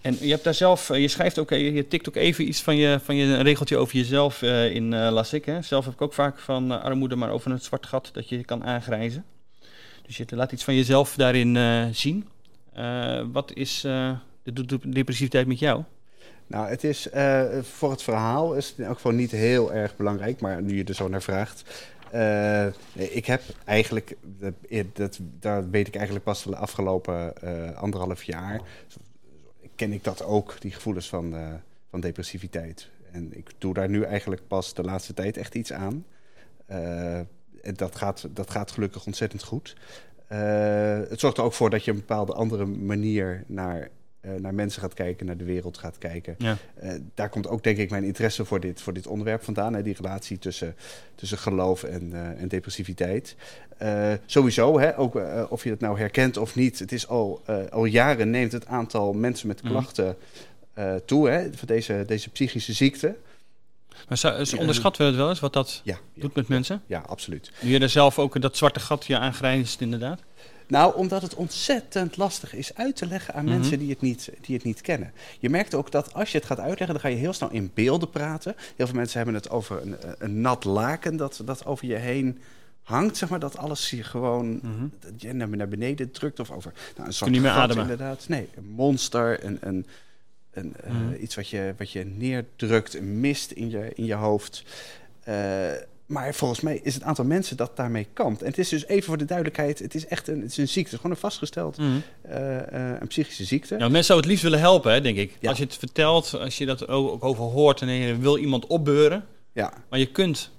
En 0.00 0.16
je 0.20 0.30
hebt 0.30 0.44
daar 0.44 0.54
zelf, 0.54 0.90
eh, 0.90 1.00
je 1.00 1.08
schrijft 1.08 1.38
ook, 1.38 1.50
eh, 1.50 1.74
je 1.74 1.88
tikt 1.88 2.08
ook 2.08 2.16
even 2.16 2.48
iets 2.48 2.62
van 2.62 2.76
je, 2.76 2.98
van 3.02 3.16
je 3.16 3.40
regeltje 3.40 3.76
over 3.76 3.96
jezelf 3.96 4.42
eh, 4.42 4.74
in, 4.74 4.92
eh, 4.92 5.10
las 5.12 5.32
ik. 5.32 5.44
Hè. 5.44 5.62
Zelf 5.62 5.84
heb 5.84 5.94
ik 5.94 6.00
ook 6.02 6.12
vaak 6.14 6.38
van 6.38 6.82
armoede, 6.82 7.16
maar 7.16 7.30
over 7.30 7.50
een 7.50 7.58
zwart 7.60 7.86
gat 7.86 8.10
dat 8.12 8.28
je 8.28 8.44
kan 8.44 8.64
aangrijzen. 8.64 9.24
Dus 10.06 10.16
je 10.16 10.24
laat 10.30 10.52
iets 10.52 10.64
van 10.64 10.74
jezelf 10.74 11.14
daarin 11.14 11.58
zien. 11.94 12.28
Wat 13.32 13.50
is 13.54 13.80
de 13.80 14.16
de- 14.42 14.64
de 14.66 14.78
depressiviteit 14.88 15.46
met 15.46 15.58
jou? 15.58 15.82
Nou, 16.46 16.68
het 16.68 16.84
is 16.84 17.08
voor 17.62 17.90
het 17.90 18.02
verhaal 18.02 18.54
is 18.54 18.68
het 18.68 18.78
in 18.78 18.84
elk 18.84 18.94
geval 18.94 19.12
niet 19.12 19.30
heel 19.30 19.72
erg 19.72 19.96
belangrijk, 19.96 20.40
maar 20.40 20.62
nu 20.62 20.76
je 20.76 20.84
er 20.84 20.94
zo 20.94 21.08
naar 21.08 21.22
vraagt. 21.22 21.62
ik 22.94 23.26
heb 23.26 23.42
eigenlijk, 23.64 24.16
dat, 24.38 24.54
dat, 24.92 25.18
daar 25.40 25.70
weet 25.70 25.86
ik 25.88 25.94
eigenlijk 25.94 26.24
pas 26.24 26.42
de 26.42 26.56
afgelopen 26.56 27.32
anderhalf 27.76 28.22
jaar, 28.22 28.60
ken 29.80 29.92
ik 29.92 30.04
dat 30.04 30.24
ook, 30.24 30.60
die 30.60 30.72
gevoelens 30.72 31.08
van, 31.08 31.36
eh, 31.36 31.52
van 31.90 32.00
depressiviteit. 32.00 32.88
En 33.12 33.36
ik 33.36 33.50
doe 33.58 33.74
daar 33.74 33.88
nu 33.88 34.02
eigenlijk 34.02 34.46
pas 34.46 34.74
de 34.74 34.82
laatste 34.82 35.14
tijd 35.14 35.36
echt 35.36 35.54
iets 35.54 35.72
aan. 35.72 36.04
Eh, 36.66 37.18
en 37.62 37.74
dat 37.74 37.96
gaat, 37.96 38.28
dat 38.30 38.50
gaat 38.50 38.70
gelukkig 38.70 39.06
ontzettend 39.06 39.42
goed. 39.42 39.76
Eh, 40.26 40.98
het 41.08 41.20
zorgt 41.20 41.38
er 41.38 41.44
ook 41.44 41.52
voor 41.52 41.70
dat 41.70 41.84
je 41.84 41.90
een 41.90 41.96
bepaalde 41.96 42.32
andere 42.32 42.66
manier 42.66 43.44
naar, 43.46 43.88
eh, 44.20 44.30
naar 44.34 44.54
mensen 44.54 44.80
gaat 44.82 44.94
kijken, 44.94 45.26
naar 45.26 45.36
de 45.36 45.44
wereld 45.44 45.78
gaat 45.78 45.98
kijken. 45.98 46.34
Ja. 46.38 46.56
Eh, 46.74 46.94
daar 47.14 47.28
komt 47.28 47.48
ook 47.48 47.62
denk 47.62 47.78
ik 47.78 47.90
mijn 47.90 48.04
interesse 48.04 48.44
voor 48.44 48.60
dit, 48.60 48.80
voor 48.80 48.92
dit 48.92 49.06
onderwerp 49.06 49.44
vandaan. 49.44 49.74
Hè, 49.74 49.82
die 49.82 49.94
relatie 49.96 50.38
tussen, 50.38 50.76
tussen 51.14 51.38
geloof 51.38 51.82
en, 51.82 52.10
eh, 52.12 52.42
en 52.42 52.48
depressiviteit. 52.48 53.36
Sowieso, 54.26 54.78
hè, 54.80 54.98
ook 54.98 55.20
of 55.48 55.64
je 55.64 55.70
het 55.70 55.80
nou 55.80 55.98
herkent 55.98 56.36
of 56.36 56.54
niet. 56.54 56.78
Het 56.78 56.92
is 56.92 57.08
al, 57.08 57.42
al 57.70 57.84
jaren 57.84 58.30
neemt 58.30 58.52
het 58.52 58.66
aantal 58.66 59.12
mensen 59.12 59.48
met 59.48 59.62
Mhm. 59.62 59.72
klachten 59.72 60.16
toe. 61.04 61.28
Hè, 61.28 61.52
voor 61.54 61.66
deze, 61.66 62.04
deze 62.06 62.30
psychische 62.30 62.72
ziekte. 62.72 63.16
Maar 64.08 64.38
onderschatten 64.58 65.02
we 65.02 65.08
het 65.08 65.16
wel 65.16 65.28
eens, 65.28 65.40
wat 65.40 65.52
dat 65.52 65.80
Ja, 65.84 65.98
ja, 66.12 66.20
doet 66.22 66.34
met 66.34 66.48
mensen? 66.48 66.82
ja, 66.86 67.02
absoluut. 67.06 67.50
Nu 67.60 67.70
je 67.70 67.78
er 67.78 67.88
zelf 67.88 68.18
ook 68.18 68.40
dat 68.40 68.56
zwarte 68.56 68.80
gat 68.80 69.06
je 69.06 69.18
aangrijst, 69.18 69.80
inderdaad. 69.80 70.20
Nou, 70.70 70.94
omdat 70.96 71.22
het 71.22 71.34
ontzettend 71.34 72.16
lastig 72.16 72.54
is 72.54 72.74
uit 72.74 72.96
te 72.96 73.06
leggen 73.06 73.34
aan 73.34 73.44
Mhm. 73.44 73.54
mensen 73.54 73.78
die 73.78 73.90
het, 73.90 74.00
niet, 74.00 74.30
die 74.40 74.54
het 74.54 74.64
niet 74.64 74.80
kennen. 74.80 75.12
Je 75.38 75.50
merkt 75.50 75.74
ook 75.74 75.90
dat 75.90 76.14
als 76.14 76.32
je 76.32 76.38
het 76.38 76.46
gaat 76.46 76.58
uitleggen, 76.60 76.86
dan 76.88 77.00
ga 77.00 77.08
je 77.08 77.16
heel 77.16 77.32
snel 77.32 77.50
in 77.50 77.70
beelden 77.74 78.10
praten. 78.10 78.54
Heel 78.76 78.86
veel 78.86 78.96
mensen 78.96 79.16
hebben 79.16 79.34
het 79.34 79.50
over 79.50 79.82
een, 79.82 79.96
een 80.18 80.40
nat 80.40 80.64
laken 80.64 81.16
dat, 81.16 81.40
dat 81.44 81.66
over 81.66 81.86
je 81.86 81.94
heen 81.94 82.38
hangt, 82.82 83.16
zeg 83.16 83.28
maar, 83.28 83.38
dat 83.38 83.56
alles 83.56 83.90
je 83.90 84.02
gewoon 84.02 84.60
Mhm. 84.62 84.86
je 85.16 85.32
naar, 85.32 85.68
beneden 85.68 86.10
drukt 86.10 86.40
of 86.40 86.50
over 86.50 86.72
nou, 86.96 87.06
een 87.06 87.12
zwart 87.14 87.32
niet 87.32 87.40
meer 87.42 87.50
ademen. 87.50 87.82
inderdaad. 87.82 88.28
Nee, 88.28 88.48
een 88.56 88.68
monster, 88.68 89.44
een, 89.44 89.58
een, 89.60 89.86
een, 90.50 90.74
eh, 90.84 90.90
Mhm. 90.92 91.22
iets 91.22 91.34
wat 91.34 91.48
je, 91.48 91.74
wat 91.78 91.90
je 91.92 92.04
neerdrukt, 92.04 92.94
een 92.94 93.20
mist 93.20 93.50
in 93.50 93.70
je, 93.70 93.90
in 93.94 94.04
je 94.04 94.14
hoofd. 94.14 94.64
Eh, 95.24 95.70
maar 96.10 96.34
volgens 96.34 96.60
mij 96.60 96.80
is 96.82 96.94
het 96.94 97.02
aantal 97.02 97.24
mensen 97.24 97.56
dat 97.56 97.76
daarmee 97.76 98.06
kampt. 98.12 98.40
En 98.42 98.46
het 98.48 98.58
is 98.58 98.68
dus 98.68 98.86
even 98.86 99.04
voor 99.04 99.18
de 99.18 99.24
duidelijkheid, 99.24 99.78
het 99.78 99.94
is 99.94 100.06
echt 100.06 100.28
een, 100.28 100.40
het 100.40 100.50
is 100.50 100.56
een 100.56 100.68
ziekte, 100.68 100.80
het 100.80 100.92
is 100.92 100.96
gewoon 100.96 101.10
een 101.10 101.20
vastgesteld 101.22 101.76
Mhm. 101.78 101.88
eh, 102.22 102.58
eh, 102.92 103.00
een 103.00 103.06
psychische 103.06 103.44
ziekte. 103.44 103.74
Ja, 103.74 103.80
mensen 103.80 104.04
zouden 104.04 104.16
het 104.16 104.26
liefst 104.26 104.42
willen 104.42 104.58
helpen, 104.58 104.92
hè, 104.92 105.00
denk 105.00 105.16
ik. 105.16 105.36
Ja. 105.40 105.48
Als 105.48 105.58
je 105.58 105.64
het 105.64 105.76
vertelt, 105.76 106.34
als 106.34 106.58
je 106.58 106.66
dat 106.66 106.88
ook 106.88 107.24
over 107.24 107.44
hoort 107.44 107.80
en 107.80 107.88
je 107.88 108.16
wil 108.18 108.36
iemand 108.38 108.66
opbeuren, 108.66 109.24
Ja. 109.52 109.72
maar 109.90 109.98
je 109.98 110.06
kunt 110.10 110.50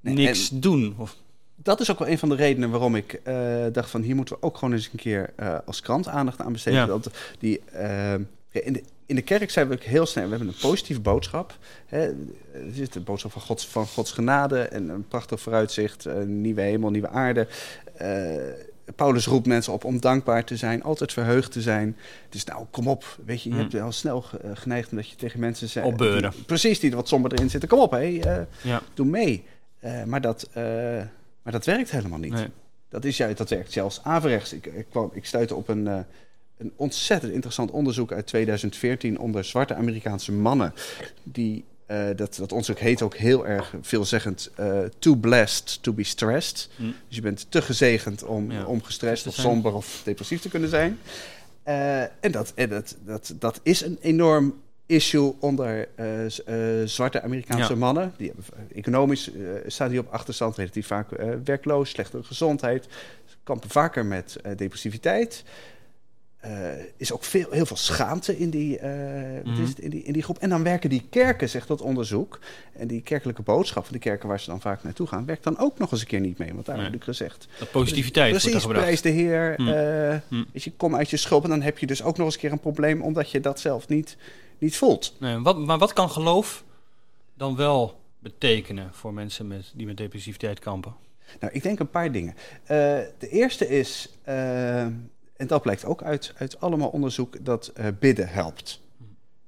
Nee, 0.00 0.14
niks 0.14 0.48
doen. 0.52 0.94
Of, 0.98 1.16
dat 1.56 1.80
is 1.80 1.90
ook 1.90 1.98
wel 1.98 2.08
een 2.08 2.18
van 2.18 2.28
de 2.28 2.34
redenen 2.34 2.70
waarom 2.70 2.96
ik 2.96 3.12
eh, 3.12 3.34
dacht 3.72 3.90
van 3.90 4.02
hier 4.02 4.14
moeten 4.16 4.34
we 4.34 4.42
ook 4.42 4.58
gewoon 4.58 4.74
eens 4.74 4.88
een 4.92 4.98
keer 4.98 5.32
als 5.66 5.80
krant 5.80 6.08
aandacht 6.08 6.40
aan 6.40 6.52
besteden. 6.52 6.78
Ja. 6.78 6.86
Dat 6.86 7.10
die, 7.38 7.60
in, 8.52 8.72
de, 8.72 8.82
in 9.06 9.14
de 9.16 9.22
kerk 9.22 9.50
zijn 9.50 9.68
we 9.68 9.74
ook 9.74 9.82
heel 9.82 10.06
snel, 10.06 10.24
we 10.24 10.30
hebben 10.30 10.48
een 10.48 10.54
positieve 10.60 11.00
boodschap. 11.00 11.58
Hè, 11.86 11.98
het 12.52 12.78
is 12.78 12.88
de 12.90 13.00
boodschap 13.00 13.32
van 13.32 13.40
Gods, 13.42 13.66
van 13.66 13.86
Gods 13.86 14.12
genade 14.12 14.60
en 14.60 14.88
een 14.88 15.08
prachtig 15.08 15.40
vooruitzicht, 15.40 16.04
een 16.04 16.40
nieuwe 16.40 16.60
hemel, 16.60 16.90
nieuwe 16.90 17.08
aarde. 17.08 17.46
Eh, 17.96 18.36
Paulus 18.96 19.26
roept 19.26 19.46
mensen 19.46 19.72
op 19.72 19.84
om 19.84 20.00
dankbaar 20.00 20.44
te 20.44 20.56
zijn, 20.56 20.82
altijd 20.82 21.12
verheugd 21.12 21.52
te 21.52 21.60
zijn. 21.60 21.96
Dus 22.28 22.44
nou, 22.44 22.64
kom 22.70 22.88
op, 22.88 23.18
weet 23.24 23.42
je, 23.42 23.48
je 23.48 23.54
Mm. 23.54 23.60
hebt 23.60 23.72
wel 23.72 23.92
snel 23.92 24.24
eh, 24.42 24.50
geneigd 24.54 24.90
omdat 24.90 25.08
je 25.08 25.16
tegen 25.16 25.40
mensen 25.40 25.68
zegt... 25.68 25.86
Opbeuren. 25.86 26.30
die- 26.30 26.42
Precies, 26.44 26.80
die 26.80 26.90
er 26.90 26.96
wat 26.96 27.08
somber 27.08 27.32
erin 27.32 27.50
zitten. 27.50 27.68
Kom 27.68 27.78
op, 27.78 27.90
hé, 27.90 28.18
eh, 28.18 28.42
ja, 28.62 28.82
doe 28.94 29.06
mee. 29.06 29.44
Maar, 30.06 30.20
dat, 30.20 30.48
maar 31.42 31.52
dat 31.52 31.64
werkt 31.64 31.90
helemaal 31.90 32.18
niet. 32.18 32.32
nee. 32.32 32.46
Dat 32.88 33.04
is 33.04 33.16
juist, 33.16 33.36
dat 33.38 33.50
werkt 33.50 33.72
zelfs 33.72 34.00
averechts. 34.02 34.52
Ik, 34.52 34.66
ik, 34.66 34.86
kwam, 34.90 35.10
ik 35.14 35.24
stuitte 35.26 35.54
op 35.54 35.68
een, 35.68 36.04
een 36.62 36.72
ontzettend 36.76 37.32
interessant 37.32 37.70
onderzoek 37.70 38.12
uit 38.12 38.26
2014 38.26 39.18
onder 39.18 39.44
zwarte 39.44 39.74
Amerikaanse 39.74 40.32
mannen. 40.32 40.74
Die, 41.22 41.64
eh, 41.86 42.06
dat, 42.16 42.36
dat 42.36 42.50
onderzoek 42.50 42.78
heet 42.78 43.02
ook 43.02 43.16
heel 43.16 43.46
erg 43.46 43.74
veelzeggend 43.80 44.50
eh, 44.54 44.78
too 44.98 45.16
blessed 45.16 45.82
to 45.82 45.92
be 45.92 46.04
stressed. 46.04 46.68
Hm. 46.76 46.82
Dus 46.82 47.16
je 47.16 47.20
bent 47.20 47.46
te 47.48 47.62
gezegend 47.62 48.24
om, 48.24 48.52
Ja, 48.52 48.64
om 48.64 48.82
gestrest 48.82 49.26
of 49.26 49.34
somber 49.34 49.74
of 49.74 50.00
depressief 50.04 50.40
te 50.40 50.48
kunnen 50.48 50.68
zijn. 50.68 50.98
Eh, 51.62 52.00
en 52.02 52.30
dat, 52.30 52.52
en 52.54 52.68
dat, 52.68 52.96
dat, 53.04 53.34
dat 53.38 53.60
is 53.62 53.80
een 53.80 53.98
enorm 54.00 54.54
issue 54.86 55.34
onder 55.40 55.88
zwarte 56.84 57.22
Amerikaanse 57.22 57.72
Ja. 57.72 57.78
mannen. 57.78 58.14
Die 58.16 58.26
hebben, 58.26 58.44
economisch 58.74 59.30
staan 59.66 59.88
die 59.88 59.98
op 59.98 60.12
achterstand, 60.12 60.56
relatief 60.56 60.86
vaak 60.86 61.08
werkloos, 61.44 61.90
slechtere 61.90 62.22
gezondheid. 62.22 62.86
Kampen 63.44 63.70
vaker 63.70 64.06
met 64.06 64.36
depressiviteit. 64.56 65.44
Eh, 66.42 66.50
is 66.96 67.12
ook 67.12 67.24
veel, 67.24 67.46
heel 67.50 67.66
veel 67.66 67.76
schaamte 67.76 68.38
in 68.38 68.50
die, 68.50 68.78
eh, 68.78 68.90
Mhm. 69.44 69.62
is 69.62 69.68
het, 69.68 69.78
in, 69.78 69.90
die, 69.90 70.02
in 70.02 70.12
die 70.12 70.22
groep. 70.22 70.38
En 70.38 70.48
dan 70.48 70.62
werken 70.62 70.90
die 70.90 71.06
kerken, 71.10 71.48
zegt 71.48 71.68
dat 71.68 71.80
onderzoek. 71.80 72.38
En 72.72 72.86
die 72.86 73.02
kerkelijke 73.02 73.42
boodschap 73.42 73.84
van 73.84 73.92
de 73.92 73.98
kerken 73.98 74.28
waar 74.28 74.40
ze 74.40 74.50
dan 74.50 74.60
vaak 74.60 74.82
naartoe 74.82 75.06
gaan, 75.06 75.26
werkt 75.26 75.44
dan 75.44 75.58
ook 75.58 75.78
nog 75.78 75.92
eens 75.92 76.00
een 76.00 76.06
keer 76.06 76.20
niet 76.20 76.38
mee. 76.38 76.52
Want 76.54 76.66
daar 76.66 76.76
Nee. 76.76 76.84
heb 76.84 76.94
ik 76.94 77.04
gezegd. 77.04 77.48
Dat 77.58 77.70
positiviteit 77.70 78.30
wordt 78.30 78.44
Precies, 78.44 78.66
prijs 78.66 79.00
de 79.02 79.08
Heer. 79.08 79.54
Weet 80.52 80.62
je, 80.62 80.72
kom 80.72 80.96
uit 80.96 81.10
je 81.10 81.16
schulp. 81.16 81.44
En 81.44 81.50
dan 81.50 81.62
heb 81.62 81.78
je 81.78 81.86
dus 81.86 82.02
ook 82.02 82.16
nog 82.16 82.26
eens 82.26 82.34
een 82.34 82.40
keer 82.40 82.52
een 82.52 82.60
probleem, 82.60 83.02
omdat 83.02 83.30
je 83.30 83.40
dat 83.40 83.60
zelf 83.60 83.88
niet, 83.88 84.16
niet 84.58 84.76
voelt. 84.76 85.14
Nee, 85.20 85.38
wat, 85.38 85.58
maar 85.58 85.78
wat 85.78 85.92
kan 85.92 86.10
geloof 86.10 86.64
dan 87.34 87.56
wel 87.56 88.00
betekenen 88.18 88.88
voor 88.92 89.14
mensen 89.14 89.46
met, 89.46 89.72
die 89.74 89.86
met 89.86 89.96
depressiviteit 89.96 90.58
kampen? 90.58 90.94
Nou, 91.40 91.52
ik 91.52 91.62
denk 91.62 91.78
een 91.78 91.90
paar 91.90 92.12
dingen. 92.12 92.34
De 93.18 93.28
eerste 93.30 93.68
is, 93.68 94.08
en 95.42 95.48
dat 95.48 95.62
blijkt 95.62 95.84
ook 95.84 96.02
uit, 96.02 96.32
uit 96.36 96.60
allemaal 96.60 96.88
onderzoek, 96.88 97.44
dat 97.44 97.70
eh, 97.74 97.86
bidden 97.98 98.28
helpt. 98.28 98.80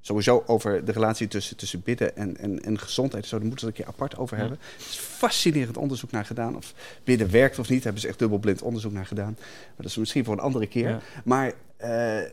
Sowieso 0.00 0.42
over 0.46 0.84
de 0.84 0.92
relatie 0.92 1.28
tussen, 1.28 1.56
tussen 1.56 1.82
bidden 1.82 2.16
en, 2.16 2.36
en, 2.36 2.62
en 2.62 2.78
gezondheid. 2.78 3.26
Zo, 3.26 3.38
daar 3.38 3.46
moeten 3.46 3.66
we 3.66 3.70
het 3.70 3.80
een 3.80 3.84
keer 3.84 3.94
apart 3.94 4.18
over 4.18 4.36
hebben. 4.36 4.58
Er 4.78 4.84
is 4.88 4.96
fascinerend 4.96 5.76
onderzoek 5.76 6.10
naar 6.10 6.24
gedaan. 6.24 6.56
Of 6.56 6.74
bidden 7.04 7.30
werkt 7.30 7.58
of 7.58 7.68
niet. 7.68 7.76
Daar 7.76 7.84
hebben 7.84 8.02
ze 8.02 8.08
echt 8.08 8.18
dubbelblind 8.18 8.62
onderzoek 8.62 8.92
naar 8.92 9.06
gedaan. 9.06 9.34
Maar 9.38 9.74
dat 9.76 9.86
is 9.86 9.96
misschien 9.96 10.24
voor 10.24 10.34
een 10.34 10.40
andere 10.40 10.66
keer. 10.66 10.88
Ja. 10.88 11.00
Maar 11.24 11.52
eh, 11.76 11.88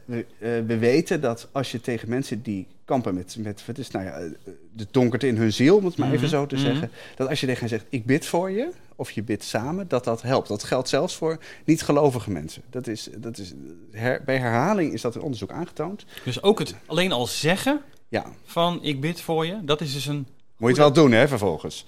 we, 0.05 0.25
eh, 0.39 0.49
we 0.65 0.77
weten 0.77 1.21
dat 1.21 1.47
als 1.51 1.71
je 1.71 1.81
tegen 1.81 2.09
mensen 2.09 2.41
die 2.41 2.67
kampen 2.85 3.13
met, 3.13 3.35
met 3.39 3.65
wat 3.65 3.77
is, 3.77 3.91
nou 3.91 4.05
ja, 4.05 4.11
eh, 4.19 4.29
de 4.73 4.87
donkerte 4.91 5.27
in 5.27 5.37
hun 5.37 5.53
ziel, 5.53 5.75
om 5.77 5.85
het 5.85 5.97
maar 5.97 6.07
even 6.07 6.19
Mhm, 6.21 6.29
zo 6.29 6.45
te 6.45 6.55
mhm. 6.55 6.63
zeggen. 6.63 6.91
Dat 7.15 7.27
als 7.29 7.39
je 7.39 7.45
tegen 7.45 7.59
hen 7.59 7.69
zegt, 7.69 7.85
ik 7.89 8.05
bid 8.05 8.25
voor 8.25 8.51
je, 8.51 8.69
of 8.95 9.11
je 9.11 9.23
bidt 9.23 9.43
samen, 9.43 9.87
dat 9.87 10.03
dat 10.03 10.21
helpt. 10.21 10.47
Dat 10.47 10.63
geldt 10.63 10.89
zelfs 10.89 11.15
voor 11.15 11.37
niet-gelovige 11.65 12.31
mensen. 12.31 12.61
Dat 12.69 12.87
is, 12.87 13.09
dat 13.17 13.37
is, 13.37 13.53
her- 13.91 14.21
bij 14.25 14.37
herhaling 14.37 14.93
is 14.93 15.01
dat 15.01 15.15
in 15.15 15.21
onderzoek 15.21 15.51
aangetoond. 15.51 16.05
Dus 16.23 16.43
ook 16.43 16.59
het 16.59 16.75
alleen 16.85 17.11
al 17.11 17.27
zeggen 17.27 17.81
Ja, 18.07 18.25
van 18.45 18.79
ik 18.83 19.01
bid 19.01 19.21
voor 19.21 19.45
je, 19.45 19.57
dat 19.63 19.81
is 19.81 19.93
dus 19.93 20.05
een... 20.05 20.27
moet 20.57 20.75
je 20.75 20.83
het 20.83 20.93
wel 20.95 21.03
doen, 21.03 21.11
hè, 21.11 21.27
vervolgens. 21.27 21.85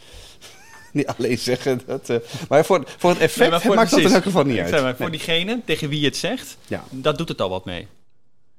niet 0.97 1.07
alleen 1.07 1.38
zeggen 1.38 1.81
dat... 1.85 2.09
eh, 2.09 2.17
maar 2.50 2.65
voor, 2.65 2.83
voor 2.97 3.09
het 3.09 3.19
effect 3.19 3.39
Nee, 3.39 3.50
maar 3.50 3.62
voor- 3.62 3.75
maakt 3.75 3.91
dat 3.91 4.00
in 4.00 4.13
elk 4.13 4.23
geval 4.23 4.43
niet 4.43 4.59
uit. 4.59 4.69
zeg 4.69 4.81
maar, 4.81 4.95
voor 4.95 5.09
Nee. 5.09 5.17
diegene 5.17 5.59
tegen 5.65 5.89
wie 5.89 6.00
je 6.00 6.05
het 6.05 6.17
zegt, 6.17 6.57
Ja. 6.67 6.83
dat 6.89 7.17
doet 7.17 7.29
het 7.29 7.41
al 7.41 7.50
wat 7.50 7.65
mee. 7.65 7.88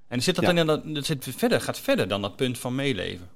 En 0.08 0.22
zit 0.22 0.34
dat 0.34 0.44
Ja. 0.44 0.52
dan 0.64 0.80
in 0.84 0.94
dat, 0.94 1.04
zit 1.06 1.26
verder, 1.36 1.60
gaat 1.60 1.78
verder 1.78 2.08
dan 2.08 2.22
dat 2.22 2.36
punt 2.36 2.58
van 2.58 2.74
meeleven. 2.74 3.28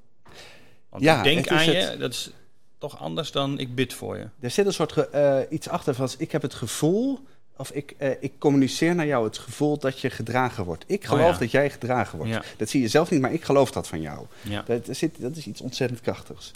Want 0.89 1.03
Ja, 1.03 1.19
ik 1.19 1.25
denk 1.25 1.49
aan 1.49 1.65
je, 1.65 1.97
dat 1.99 2.11
is 2.13 2.31
toch 2.79 2.99
anders 2.99 3.31
dan 3.33 3.59
ik 3.59 3.75
bid 3.75 3.95
voor 3.95 4.17
je. 4.17 4.27
Er 4.41 4.51
zit 4.51 4.67
een 4.67 4.73
soort 4.73 4.93
ge- 4.93 5.09
eh, 5.09 5.39
iets 5.57 5.69
achter 5.69 5.95
van, 5.95 6.09
ik 6.19 6.33
heb 6.33 6.43
het 6.43 6.55
gevoel, 6.55 7.19
of 7.57 7.71
ik, 7.71 7.95
eh, 7.99 8.11
ik 8.21 8.33
communiceer 8.39 8.95
naar 8.95 9.07
jou 9.07 9.25
het 9.25 9.39
gevoel 9.39 9.79
dat 9.79 10.01
je 10.01 10.11
gedragen 10.11 10.65
wordt. 10.65 10.85
Ik 10.87 11.03
Oh, 11.03 11.09
geloof 11.09 11.33
ja. 11.33 11.39
dat 11.39 11.51
jij 11.51 11.71
gedragen 11.71 12.19
wordt. 12.19 12.33
Ja. 12.33 12.43
Dat 12.57 12.69
zie 12.69 12.81
je 12.81 12.89
zelf 12.89 13.11
niet, 13.11 13.21
maar 13.21 13.33
ik 13.33 13.45
geloof 13.45 13.71
dat 13.71 13.89
van 13.89 14.01
jou. 14.01 14.27
Ja. 14.43 14.65
Dat, 14.67 14.89
zit, 14.91 15.21
dat 15.21 15.37
is 15.37 15.47
iets 15.47 15.61
ontzettend 15.61 16.01
krachtigs. 16.01 16.51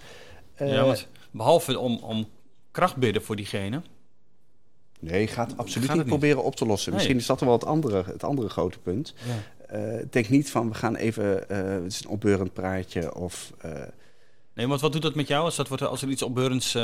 Eh, 0.55 0.73
ja, 0.73 0.85
want 0.85 1.07
behalve 1.33 1.79
om, 1.79 1.97
om 1.99 2.29
kracht 2.71 2.97
bidden 2.97 3.23
voor 3.23 3.37
diegene. 3.37 3.83
nee, 5.01 5.27
gaat 5.27 5.57
absoluut 5.57 5.89
Gaat 5.89 5.97
niet 5.97 6.07
proberen 6.07 6.43
op 6.43 6.57
te 6.57 6.67
lossen. 6.67 6.89
Nee. 6.91 6.99
Misschien 6.99 7.19
is 7.19 7.27
dat 7.27 7.41
wel 7.41 7.53
het 7.53 7.65
andere, 7.65 8.03
het 8.07 8.25
andere 8.25 8.49
grote 8.49 8.79
punt. 8.79 9.15
Eh, 9.67 9.81
denk 10.11 10.29
niet 10.29 10.51
van, 10.51 10.69
we 10.69 10.75
gaan 10.75 10.97
even, 10.97 11.49
eh, 11.49 11.59
het 11.83 11.93
is 11.93 12.05
een 12.05 12.11
opbeurend 12.11 12.53
praatje 12.53 13.15
of... 13.15 13.53
eh, 13.59 13.71
Nee, 14.55 14.69
want 14.69 14.81
wat 14.81 14.93
doet 14.93 15.03
dat 15.03 15.15
met 15.15 15.29
jou 15.29 15.45
als, 15.45 15.57
dat 15.57 15.69
wordt, 15.69 15.83
als 15.83 16.03
er 16.03 16.09
iets 16.09 16.23
opbeurends 16.23 16.77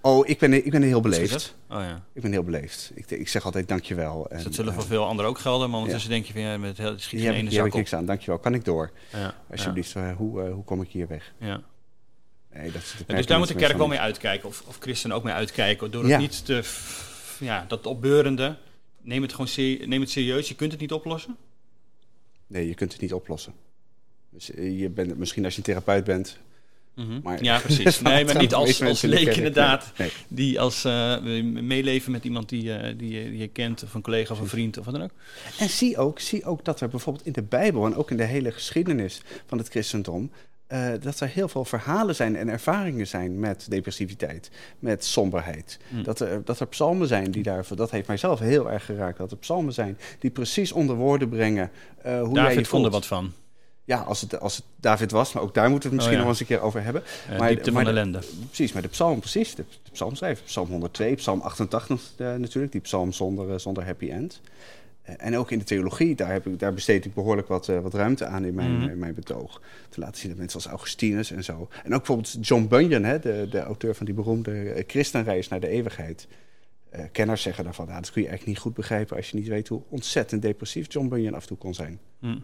oh, 0.00 0.28
ik 0.28 0.38
ben, 0.38 0.52
ik 0.52 0.70
ben 0.70 0.82
heel 0.82 1.00
beleefd. 1.00 1.54
Oh 1.70 1.80
ja. 1.80 2.04
Ik 2.12 2.22
ben 2.22 2.32
heel 2.32 2.42
beleefd. 2.42 2.90
Ik, 2.94 3.10
ik 3.10 3.28
zeg 3.28 3.44
altijd 3.44 3.68
dankjewel. 3.68 4.28
En, 4.28 4.34
Dus 4.36 4.44
dat 4.44 4.54
zullen 4.54 4.74
voor 4.74 4.82
veel 4.82 5.06
anderen 5.06 5.30
ook 5.30 5.38
gelden, 5.38 5.68
maar 5.70 5.78
ondertussen 5.78 6.10
denk 6.10 6.24
je 6.24 6.32
van 6.32 6.42
ja, 6.42 6.58
met 6.58 6.78
het 6.78 7.00
schiet 7.00 7.20
geen 7.20 7.28
ene 7.30 7.36
hier 7.38 7.44
heb 7.50 7.52
zak 7.52 7.66
ik 7.66 7.74
niks 7.74 7.94
aan, 7.94 8.06
dankjewel. 8.06 8.38
Kan 8.38 8.54
ik 8.54 8.64
door? 8.64 8.90
Ja, 9.12 9.34
Alsjeblieft, 9.50 9.94
hoe, 10.16 10.48
hoe 10.48 10.64
kom 10.64 10.82
ik 10.82 10.88
hier 10.88 11.06
weg? 11.08 11.32
Ja. 11.38 11.60
Nee, 12.54 12.64
dat, 12.72 12.72
dat 12.72 13.04
Ja, 13.06 13.14
dus 13.16 13.26
daar 13.26 13.38
moet 13.38 13.48
de 13.48 13.54
kerk 13.54 13.76
wel 13.76 13.86
mee 13.88 13.98
uitkijken, 13.98 14.48
of, 14.48 14.62
of 14.66 14.76
christenen 14.80 15.16
ook 15.16 15.22
mee 15.24 15.34
uitkijken, 15.34 15.90
door 15.90 16.02
het 16.02 16.10
Ja. 16.10 16.18
niet 16.18 16.44
te, 16.44 16.62
ja, 17.40 17.64
dat 17.68 17.86
opbeurende, 17.86 18.56
neem 19.02 19.22
het 19.22 19.30
gewoon 19.30 19.48
serie- 19.48 19.86
neem 19.86 20.00
het 20.00 20.10
serieus, 20.10 20.48
je 20.48 20.54
kunt 20.54 20.72
het 20.72 20.80
niet 20.80 20.92
oplossen. 20.92 21.36
Nee, 22.46 22.66
je 22.68 22.74
kunt 22.74 22.92
het 22.92 23.00
niet 23.00 23.12
oplossen. 23.12 23.52
Dus 24.30 24.50
eh, 24.50 24.80
je 24.80 24.88
bent, 24.88 25.16
misschien 25.18 25.44
als 25.44 25.52
je 25.52 25.58
een 25.58 25.64
therapeut 25.64 26.04
bent, 26.04 26.38
Mhm. 26.94 27.20
maar... 27.22 27.42
Ja, 27.42 27.58
precies. 27.66 28.00
Nee, 28.00 28.24
maar 28.24 28.36
niet 28.38 28.54
als, 28.54 28.82
als 28.82 29.02
in 29.04 29.10
de 29.10 29.16
leek 29.16 29.36
inderdaad, 29.36 29.92
Nee, 29.98 30.10
die 30.28 30.60
als 30.60 30.84
eh, 30.84 31.20
meeleven 31.42 32.12
met 32.12 32.24
iemand 32.24 32.48
die, 32.48 32.74
eh, 32.74 32.98
die, 32.98 33.10
je- 33.10 33.30
die 33.30 33.38
je 33.38 33.48
kent, 33.48 33.82
of 33.82 33.94
een 33.94 34.02
collega 34.02 34.32
of 34.34 34.40
een 34.40 34.46
vriend 34.46 34.78
of 34.78 34.84
wat 34.84 34.94
dan 34.94 35.02
ook. 35.02 35.10
En 35.58 35.68
zie 35.68 35.98
ook, 35.98 36.18
zie 36.20 36.44
ook 36.44 36.64
dat 36.64 36.80
er 36.80 36.88
bijvoorbeeld 36.88 37.26
in 37.26 37.32
de 37.32 37.42
Bijbel 37.42 37.86
en 37.86 37.94
ook 37.94 38.10
in 38.10 38.16
de 38.16 38.24
hele 38.24 38.52
geschiedenis 38.52 39.20
van 39.46 39.58
het 39.58 39.68
christendom... 39.68 40.30
eh, 40.70 40.88
dat 41.00 41.20
er 41.20 41.28
heel 41.28 41.48
veel 41.48 41.64
verhalen 41.64 42.14
zijn 42.14 42.36
en 42.36 42.48
ervaringen 42.48 43.06
zijn 43.06 43.40
met 43.40 43.66
depressiviteit, 43.68 44.50
met 44.78 45.04
somberheid. 45.04 45.78
Hm. 45.88 46.02
Dat, 46.02 46.20
er, 46.20 46.44
dat 46.44 46.60
er 46.60 46.66
psalmen 46.66 47.06
zijn 47.08 47.30
die 47.30 47.42
daarvoor, 47.42 47.76
dat 47.76 47.90
heeft 47.90 48.06
mijzelf 48.06 48.38
heel 48.38 48.70
erg 48.70 48.84
geraakt, 48.84 49.18
dat 49.18 49.30
er 49.30 49.36
psalmen 49.36 49.72
zijn 49.72 49.98
die 50.18 50.30
precies 50.30 50.72
onder 50.72 50.96
woorden 50.96 51.28
brengen 51.28 51.70
eh, 52.02 52.12
hoe 52.22 52.34
jij 52.34 52.42
je 52.42 52.48
David 52.48 52.68
vond 52.68 52.84
er 52.84 52.90
wat 52.90 53.06
van. 53.06 53.32
Ja, 53.84 54.00
als 54.00 54.20
het, 54.20 54.40
als 54.40 54.56
het 54.56 54.64
David 54.76 55.10
was, 55.10 55.32
maar 55.32 55.42
ook 55.42 55.54
daar 55.54 55.70
moeten 55.70 55.90
we 55.90 55.96
het 55.96 56.04
misschien 56.06 56.14
Oh, 56.14 56.20
ja. 56.26 56.28
nog 56.30 56.40
eens 56.40 56.40
een 56.50 56.56
keer 56.56 56.66
over 56.66 56.82
hebben. 56.84 57.02
Eh 57.30 57.38
Maar- 57.38 57.48
diepte 57.48 57.70
maar 57.72 57.84
van 57.84 57.94
de- 57.94 58.00
ellende. 58.00 58.18
Precies, 58.46 58.72
maar 58.72 58.82
de 58.82 58.88
psalm, 58.88 59.18
precies. 59.20 59.54
De, 59.54 59.64
de 59.82 59.90
psalmschrijver. 59.92 60.44
Psalm 60.44 60.68
102, 60.68 61.14
psalm 61.14 61.40
88 61.40 62.12
eh, 62.16 62.34
natuurlijk. 62.34 62.72
Die 62.72 62.80
psalm 62.80 63.12
zonder, 63.12 63.60
zonder 63.60 63.84
happy 63.84 64.10
end. 64.10 64.40
En 65.18 65.36
ook 65.36 65.50
in 65.50 65.58
de 65.58 65.64
theologie, 65.64 66.14
daar, 66.14 66.32
heb 66.32 66.46
ik, 66.46 66.58
daar 66.58 66.74
besteed 66.74 67.04
ik 67.04 67.14
behoorlijk 67.14 67.48
wat, 67.48 67.68
eh, 67.68 67.80
wat 67.80 67.94
ruimte 67.94 68.26
aan 68.26 68.44
in 68.44 68.54
mijn, 68.54 68.76
Mhm. 68.76 68.88
in 68.88 68.98
mijn 68.98 69.14
betoog. 69.14 69.60
Te 69.88 70.00
laten 70.00 70.16
zien 70.20 70.28
dat 70.30 70.38
mensen 70.38 70.58
als 70.58 70.68
Augustinus 70.68 71.30
en 71.30 71.44
zo. 71.44 71.68
En 71.84 71.94
ook 71.94 72.06
bijvoorbeeld 72.06 72.36
John 72.40 72.66
Bunyan, 72.68 73.04
hè, 73.04 73.18
de, 73.18 73.46
de 73.50 73.60
auteur 73.60 73.94
van 73.94 74.06
die 74.06 74.14
beroemde 74.14 74.70
eh, 74.70 74.84
Christenreis 74.86 75.48
naar 75.48 75.60
de 75.60 75.68
eeuwigheid. 75.68 76.28
Eh, 76.90 77.04
kenners 77.12 77.42
zeggen 77.42 77.64
daarvan, 77.64 77.86
nou, 77.86 78.00
dat 78.00 78.10
kun 78.10 78.22
je 78.22 78.28
eigenlijk 78.28 78.56
niet 78.56 78.66
goed 78.66 78.76
begrijpen 78.76 79.16
als 79.16 79.30
je 79.30 79.36
niet 79.36 79.48
weet 79.48 79.68
hoe 79.68 79.82
ontzettend 79.88 80.42
depressief 80.42 80.92
John 80.92 81.08
Bunyan 81.08 81.34
af 81.34 81.42
en 81.42 81.48
toe 81.48 81.56
kon 81.56 81.74
zijn. 81.74 82.00
Hm. 82.18 82.38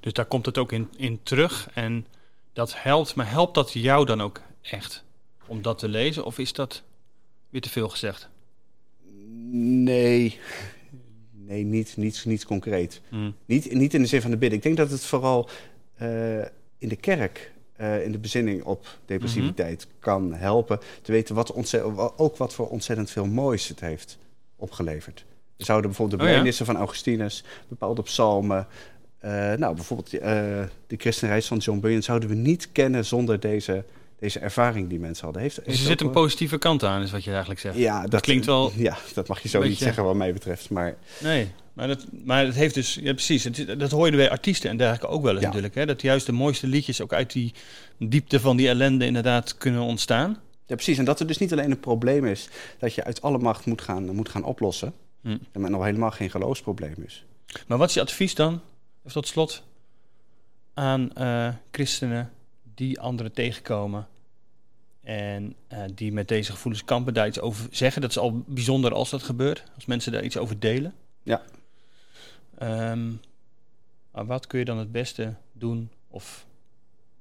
Dus 0.00 0.12
daar 0.12 0.24
komt 0.26 0.46
het 0.46 0.58
ook 0.58 0.72
in, 0.72 0.88
in 0.96 1.20
terug 1.22 1.70
en 1.74 2.06
dat 2.52 2.82
helpt. 2.82 3.14
Maar 3.14 3.30
helpt 3.30 3.54
dat 3.54 3.72
jou 3.72 4.06
dan 4.06 4.20
ook 4.20 4.40
echt 4.62 5.04
om 5.46 5.62
dat 5.62 5.78
te 5.78 5.88
lezen? 5.88 6.24
Of 6.24 6.38
is 6.38 6.52
dat 6.52 6.82
weer 7.50 7.60
te 7.60 7.68
veel 7.68 7.88
gezegd? 7.88 8.28
Nee, 9.50 10.38
nee 11.32 11.57
niet, 11.70 11.96
niet, 11.96 12.24
niet 12.24 12.44
concreet. 12.44 13.00
Hmm. 13.08 13.34
Niet, 13.46 13.72
niet 13.72 13.94
in 13.94 14.00
de 14.00 14.06
zin 14.06 14.20
van 14.20 14.30
de 14.30 14.36
bidden. 14.36 14.58
Ik 14.58 14.64
denk 14.64 14.76
dat 14.76 14.90
het 14.90 15.04
vooral 15.04 15.48
eh, 15.96 16.38
in 16.78 16.88
de 16.88 16.96
kerk, 16.96 17.52
eh, 17.76 18.04
in 18.04 18.12
de 18.12 18.18
bezinning 18.18 18.62
op 18.64 18.98
depressiviteit, 19.06 19.86
kan 19.98 20.34
helpen 20.34 20.80
te 21.02 21.12
weten 21.12 21.34
wat 21.34 21.54
ook 22.16 22.36
wat 22.36 22.54
voor 22.54 22.68
ontzettend 22.68 23.10
veel 23.10 23.26
moois 23.26 23.68
het 23.68 23.80
heeft 23.80 24.18
opgeleverd. 24.56 25.24
We 25.56 25.64
zouden 25.64 25.90
bijvoorbeeld 25.90 26.20
de 26.20 26.26
Oh 26.26 26.44
ja? 26.44 26.64
van 26.64 26.76
Augustinus, 26.76 27.44
bepaalde 27.68 28.02
psalmen, 28.02 28.66
eh, 29.18 29.30
nou 29.52 29.74
bijvoorbeeld 29.74 30.10
de 30.86 30.96
christenreis 30.96 31.46
van 31.46 31.58
John 31.58 31.80
Bunyan, 31.80 32.02
zouden 32.02 32.28
we 32.28 32.34
niet 32.34 32.72
kennen 32.72 33.04
zonder 33.04 33.40
deze, 33.40 33.84
deze 34.18 34.38
ervaring 34.38 34.88
die 34.88 34.98
mensen 34.98 35.24
hadden. 35.24 35.42
Heeft, 35.42 35.56
Dus 35.64 35.80
er 35.80 35.86
zit 35.86 36.00
een 36.00 36.10
positieve 36.10 36.58
kant 36.58 36.84
aan, 36.84 37.02
is 37.02 37.10
wat 37.10 37.24
je 37.24 37.30
eigenlijk 37.30 37.60
zegt. 37.60 37.76
Ja, 37.76 38.06
dat, 38.06 38.20
klinkt 38.20 38.46
wel 38.46 38.72
Ja, 38.76 38.98
dat 39.14 39.28
mag 39.28 39.40
je 39.40 39.48
zo 39.48 39.62
niet 39.62 39.78
zeggen 39.78 40.04
wat 40.04 40.14
mij 40.14 40.32
betreft. 40.32 40.70
Maar 40.70 40.96
Nee, 41.22 41.50
maar 41.72 41.86
dat, 41.86 42.06
maar 42.24 42.44
het 42.44 42.54
heeft 42.54 42.74
dus, 42.74 42.94
ja 42.94 43.12
precies, 43.12 43.44
het, 43.44 43.78
dat 43.78 43.90
hoor 43.90 44.10
je 44.10 44.16
bij 44.16 44.30
artiesten 44.30 44.70
en 44.70 44.76
dergelijke 44.76 45.06
ook 45.08 45.22
wel 45.22 45.32
eens 45.32 45.40
Ja. 45.40 45.46
natuurlijk. 45.46 45.74
Hè? 45.74 45.86
Dat 45.86 46.02
juist 46.02 46.26
de 46.26 46.32
mooiste 46.32 46.66
liedjes 46.66 47.00
ook 47.00 47.12
uit 47.12 47.32
die 47.32 47.54
diepte 47.98 48.40
van 48.40 48.56
die 48.56 48.68
ellende 48.68 49.06
inderdaad 49.06 49.56
kunnen 49.56 49.80
ontstaan. 49.80 50.36
Ja, 50.66 50.74
precies. 50.74 50.98
En 50.98 51.04
dat 51.04 51.20
er 51.20 51.26
dus 51.26 51.38
niet 51.38 51.52
alleen 51.52 51.70
een 51.70 51.80
probleem 51.80 52.26
is 52.26 52.48
dat 52.78 52.94
je 52.94 53.04
uit 53.04 53.22
alle 53.22 53.38
macht 53.38 53.66
moet 53.66 53.82
gaan, 53.82 54.14
moet 54.14 54.28
gaan 54.28 54.44
oplossen. 54.44 54.92
Hm. 55.20 55.36
En 55.52 55.60
maar 55.60 55.70
nog 55.70 55.84
helemaal 55.84 56.10
geen 56.10 56.30
geloofsprobleem 56.30 56.94
is. 57.06 57.24
Maar 57.66 57.78
wat 57.78 57.88
is 57.88 57.94
je 57.94 58.00
advies 58.00 58.34
dan, 58.34 58.60
tot 59.12 59.26
slot, 59.26 59.62
aan 60.74 61.12
eh, 61.14 61.48
christenen 61.70 62.32
die 62.78 63.00
anderen 63.00 63.32
tegenkomen 63.32 64.08
en 65.02 65.54
eh, 65.68 65.82
die 65.94 66.12
met 66.12 66.28
deze 66.28 66.52
gevoelens 66.52 66.84
kampen, 66.84 67.14
daar 67.14 67.26
iets 67.26 67.40
over 67.40 67.66
zeggen? 67.70 68.00
Dat 68.02 68.10
is 68.10 68.18
al 68.18 68.42
bijzonder 68.46 68.92
als 68.94 69.10
dat 69.10 69.22
gebeurt, 69.22 69.64
als 69.74 69.86
mensen 69.86 70.12
daar 70.12 70.24
iets 70.24 70.36
over 70.36 70.58
delen. 70.58 70.94
Ja. 71.22 71.42
Ehm, 72.58 73.08
maar 74.10 74.26
wat 74.26 74.46
kun 74.46 74.58
je 74.58 74.64
dan 74.64 74.78
het 74.78 74.92
beste 74.92 75.34
doen 75.52 75.90
of 76.08 76.46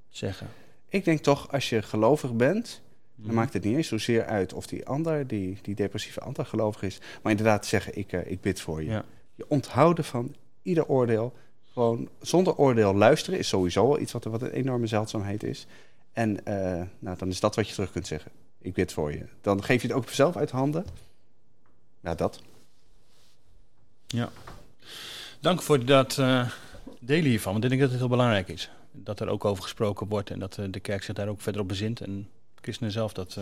zeggen? 0.09 0.47
Ik 0.89 1.05
denk 1.05 1.19
toch, 1.19 1.51
als 1.51 1.69
je 1.69 1.81
gelovig 1.81 2.33
bent, 2.33 2.81
Mhm. 3.15 3.27
dan 3.27 3.35
maakt 3.35 3.53
het 3.53 3.63
niet 3.63 3.75
eens 3.75 3.87
zozeer 3.87 4.25
uit 4.25 4.53
of 4.53 4.67
die 4.67 4.85
ander, 4.85 5.27
die, 5.27 5.57
die 5.61 5.75
depressieve 5.75 6.19
ander 6.19 6.45
gelovig 6.45 6.81
is. 6.81 6.99
Maar 7.21 7.31
inderdaad 7.31 7.65
zeggen, 7.65 7.97
ik, 7.97 8.11
eh, 8.11 8.31
ik 8.31 8.41
bid 8.41 8.61
voor 8.61 8.83
je. 8.83 8.89
Ja. 8.89 9.05
Je 9.35 9.45
onthouden 9.49 10.03
van 10.03 10.35
ieder 10.61 10.87
oordeel. 10.87 11.33
Gewoon 11.77 12.09
zonder 12.21 12.55
oordeel 12.55 12.95
luisteren 12.95 13.39
is 13.39 13.47
sowieso 13.47 13.85
al 13.85 13.99
iets 13.99 14.11
wat, 14.11 14.23
wat 14.23 14.41
een 14.41 14.51
enorme 14.51 14.87
zeldzaamheid 14.87 15.43
is. 15.43 15.65
En 16.13 16.45
eh, 16.45 16.83
nou, 16.99 17.17
dan 17.17 17.27
is 17.27 17.39
dat 17.39 17.55
wat 17.55 17.67
je 17.67 17.73
terug 17.73 17.91
kunt 17.91 18.07
zeggen. 18.07 18.31
Ik 18.61 18.73
bid 18.73 18.93
voor 18.93 19.11
je. 19.11 19.25
Dan 19.41 19.63
geef 19.63 19.81
je 19.81 19.87
het 19.87 19.97
ook 19.97 20.09
zelf 20.09 20.37
uit 20.37 20.51
handen. 20.51 20.85
Ja, 21.99 22.15
dat. 22.15 22.41
Dank 25.39 25.61
voor 25.61 25.85
dat 25.85 26.17
eh, 26.17 26.49
delen 26.99 27.29
hiervan, 27.29 27.51
want 27.51 27.63
ik 27.63 27.69
denk 27.69 27.81
dat 27.81 27.91
het 27.91 27.99
heel 27.99 28.09
belangrijk 28.09 28.47
is. 28.47 28.69
Dat 28.91 29.19
er 29.19 29.27
ook 29.27 29.45
over 29.45 29.63
gesproken 29.63 30.07
wordt 30.07 30.29
en 30.29 30.39
dat 30.39 30.57
eh, 30.57 30.65
de 30.69 30.79
kerk 30.79 31.03
zich 31.03 31.15
daar 31.15 31.27
ook 31.27 31.41
verder 31.41 31.61
op 31.61 31.67
bezint. 31.67 32.01
En 32.01 32.29
christenen 32.61 32.91
zelf 32.91 33.13
dat, 33.13 33.39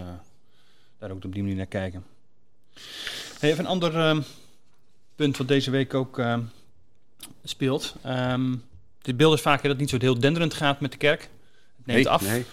daar 0.97 1.11
ook 1.11 1.23
op 1.23 1.33
die 1.33 1.41
manier 1.41 1.57
naar 1.57 1.65
kijken. 1.65 2.05
Hey, 3.39 3.51
even 3.51 3.63
een 3.63 3.69
ander 3.69 4.23
punt 5.15 5.37
wat 5.37 5.47
deze 5.47 5.71
week 5.71 5.93
ook 5.93 6.19
speelt. 7.43 7.95
Ehm 8.03 8.53
dit 9.01 9.17
beeld 9.17 9.33
is 9.33 9.41
vaak 9.41 9.61
dat 9.61 9.71
het 9.71 9.79
niet 9.79 9.89
zo 9.89 9.97
heel 9.99 10.19
denderend 10.19 10.53
gaat 10.53 10.79
met 10.79 10.91
de 10.91 10.97
kerk. 10.97 11.21
Het 11.21 11.85
neemt 11.85 12.03
Nee, 12.03 12.09
af. 12.09 12.21
Nee. 12.27 12.45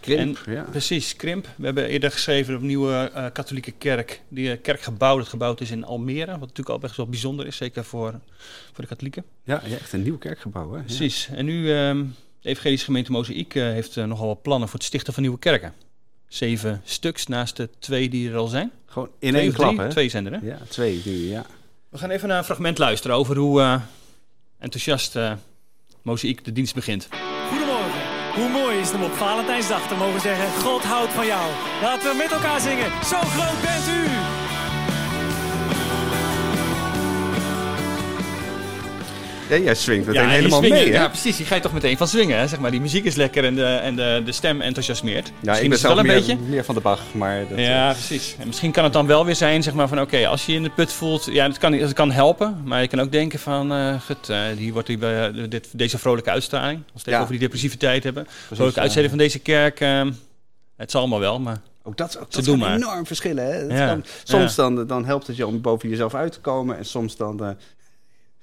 Krimp, 0.00 0.38
ja. 0.46 0.62
Precies, 0.70 1.16
krimp. 1.16 1.46
We 1.56 1.64
hebben 1.64 1.86
eerder 1.86 2.10
geschreven 2.10 2.54
op 2.54 2.60
een 2.60 2.66
nieuwe 2.66 3.10
eh, 3.14 3.26
katholieke 3.32 3.70
kerk. 3.70 4.22
Die 4.28 4.50
eh, 4.50 4.58
kerkgebouw 4.62 5.16
dat 5.16 5.28
gebouwd 5.28 5.60
is 5.60 5.70
in 5.70 5.84
Almere. 5.84 6.30
Wat 6.30 6.40
natuurlijk 6.40 6.68
al 6.68 6.78
best 6.78 6.96
wel 6.96 7.06
bijzonder 7.08 7.46
is, 7.46 7.56
zeker 7.56 7.84
voor, 7.84 8.20
voor 8.72 8.82
de 8.84 8.86
katholieken. 8.86 9.24
Ja, 9.44 9.62
ja, 9.64 9.76
echt 9.76 9.92
een 9.92 10.02
nieuw 10.02 10.18
kerkgebouw. 10.18 10.70
Hè? 10.70 10.76
Ja. 10.78 10.82
Precies. 10.82 11.28
En 11.32 11.44
nu, 11.44 11.72
ehm 11.74 12.04
de 12.40 12.48
Evangelische 12.48 12.84
gemeente 12.84 13.12
Mozaïek 13.12 13.54
eh, 13.54 13.62
heeft 13.62 13.96
nogal 13.96 14.26
wat 14.26 14.42
plannen 14.42 14.68
voor 14.68 14.78
het 14.78 14.86
stichten 14.88 15.12
van 15.12 15.22
nieuwe 15.22 15.38
kerken. 15.38 15.72
Zeven 16.28 16.80
stuks 16.84 17.26
naast 17.26 17.56
de 17.56 17.68
twee 17.78 18.08
die 18.08 18.30
er 18.30 18.36
al 18.36 18.46
zijn. 18.46 18.70
Gewoon 18.86 19.08
in 19.18 19.30
Twee 19.30 19.42
één 19.42 19.52
drie? 19.52 19.64
klap, 19.66 19.76
hè? 19.76 19.88
Twee 19.90 20.08
zijn 20.08 20.26
er, 20.26 20.32
hè? 20.32 20.46
Ja, 20.46 20.58
twee 20.68 21.02
nu, 21.04 21.12
ja. 21.12 21.46
We 21.88 21.98
gaan 21.98 22.10
even 22.10 22.28
naar 22.28 22.38
een 22.38 22.44
fragment 22.44 22.78
luisteren 22.78 23.16
over 23.16 23.36
hoe 23.36 23.80
enthousiast 24.60 25.16
eh 25.16 25.32
Mozaïek 26.02 26.44
de 26.44 26.52
dienst 26.52 26.74
begint. 26.74 27.08
Goedemorgen. 27.48 28.00
Hoe 28.34 28.48
mooi 28.48 28.78
is 28.78 28.86
het 28.86 28.96
om 28.96 29.02
op 29.02 29.12
Valentijnsdag 29.12 29.88
te 29.88 29.94
mogen 29.94 30.20
zeggen: 30.20 30.62
God 30.62 30.82
houdt 30.82 31.12
van 31.12 31.26
jou. 31.26 31.50
Laten 31.82 32.10
we 32.10 32.16
met 32.16 32.32
elkaar 32.32 32.60
zingen. 32.60 32.90
Zo 33.04 33.16
groot 33.16 33.60
bent 33.62 33.88
u. 33.88 34.09
Ja, 39.50 39.56
jij 39.56 39.74
swingt 39.74 40.10
die 40.10 40.20
helemaal 40.20 40.58
swingen- 40.58 40.78
mee, 40.78 40.92
hè? 40.92 40.98
Ja, 41.00 41.08
precies. 41.08 41.36
Die 41.36 41.46
ga 41.46 41.54
je 41.54 41.60
toch 41.60 41.72
meteen 41.72 41.96
van 41.96 42.08
swingen, 42.08 42.38
hè? 42.38 42.46
Zeg 42.48 42.58
maar, 42.58 42.70
die 42.70 42.80
muziek 42.80 43.04
is 43.04 43.14
lekker 43.14 43.44
en 43.44 43.54
de, 43.54 43.64
en 43.64 43.96
de, 43.96 44.22
de 44.24 44.32
stem 44.32 44.60
enthousiasmeert. 44.60 45.26
Ja, 45.26 45.32
Misschien 45.42 45.62
ik 45.64 45.70
ben 45.70 45.78
zelf 45.78 45.94
wel 45.94 46.02
een 46.02 46.10
meer, 46.10 46.18
beetje. 46.18 46.36
meer 46.36 46.64
van 46.64 46.74
de 46.74 46.80
Bach, 46.80 47.00
maar... 47.12 47.48
Dat, 47.48 47.58
Ja, 47.58 47.92
precies. 47.92 48.34
En 48.38 48.46
misschien 48.46 48.72
kan 48.72 48.84
het 48.84 48.92
dan 48.92 49.06
wel 49.06 49.24
weer 49.24 49.34
zijn, 49.36 49.62
zeg 49.62 49.74
maar, 49.74 49.88
van 49.88 50.00
oké, 50.00 50.26
als 50.26 50.46
je 50.46 50.52
je 50.52 50.58
in 50.58 50.64
de 50.64 50.70
put 50.70 50.92
voelt, 50.92 51.24
ja, 51.24 51.48
dat 51.48 51.58
kan, 51.58 51.78
dat 51.78 51.92
kan 51.92 52.10
helpen. 52.10 52.62
Maar 52.64 52.82
je 52.82 52.88
kan 52.88 53.00
ook 53.00 53.12
denken 53.12 53.38
van, 53.38 53.72
eh 53.72 54.00
gut, 54.00 54.28
eh, 54.28 54.38
hier 54.56 54.72
wordt 54.72 54.98
bij, 54.98 55.28
eh, 55.30 55.44
dit, 55.48 55.68
deze 55.72 55.98
vrolijke 55.98 56.30
uitstraling. 56.30 56.78
Als 56.78 56.86
we 56.92 56.98
het 56.98 57.06
even 57.08 57.18
over 57.20 57.32
die 57.32 57.40
depressiviteit 57.40 58.04
hebben. 58.04 58.24
precies, 58.24 58.46
Vrolijke 58.56 58.80
uitzending 58.80 59.10
van 59.10 59.18
deze 59.22 59.38
kerk, 59.38 59.80
eh, 59.80 60.02
het 60.76 60.90
zal 60.90 61.00
allemaal 61.00 61.20
wel, 61.20 61.40
maar 61.40 61.60
Ook 61.82 61.96
dat, 61.96 62.18
ook 62.20 62.26
Ze 62.28 62.42
dat 62.42 62.56
maar. 62.56 62.74
enorm 62.74 63.06
verschillen, 63.06 63.44
hè? 63.44 63.58
Ja. 63.80 63.86
kan- 63.86 64.04
soms 64.24 64.54
dan, 64.54 64.86
dan 64.86 65.04
helpt 65.04 65.26
het 65.26 65.36
je 65.36 65.46
om 65.46 65.60
boven 65.60 65.88
jezelf 65.88 66.14
uit 66.14 66.32
te 66.32 66.40
komen... 66.40 66.76
en 66.78 66.84
soms 66.84 67.16
dan 67.16 67.44
eh, 67.44 67.50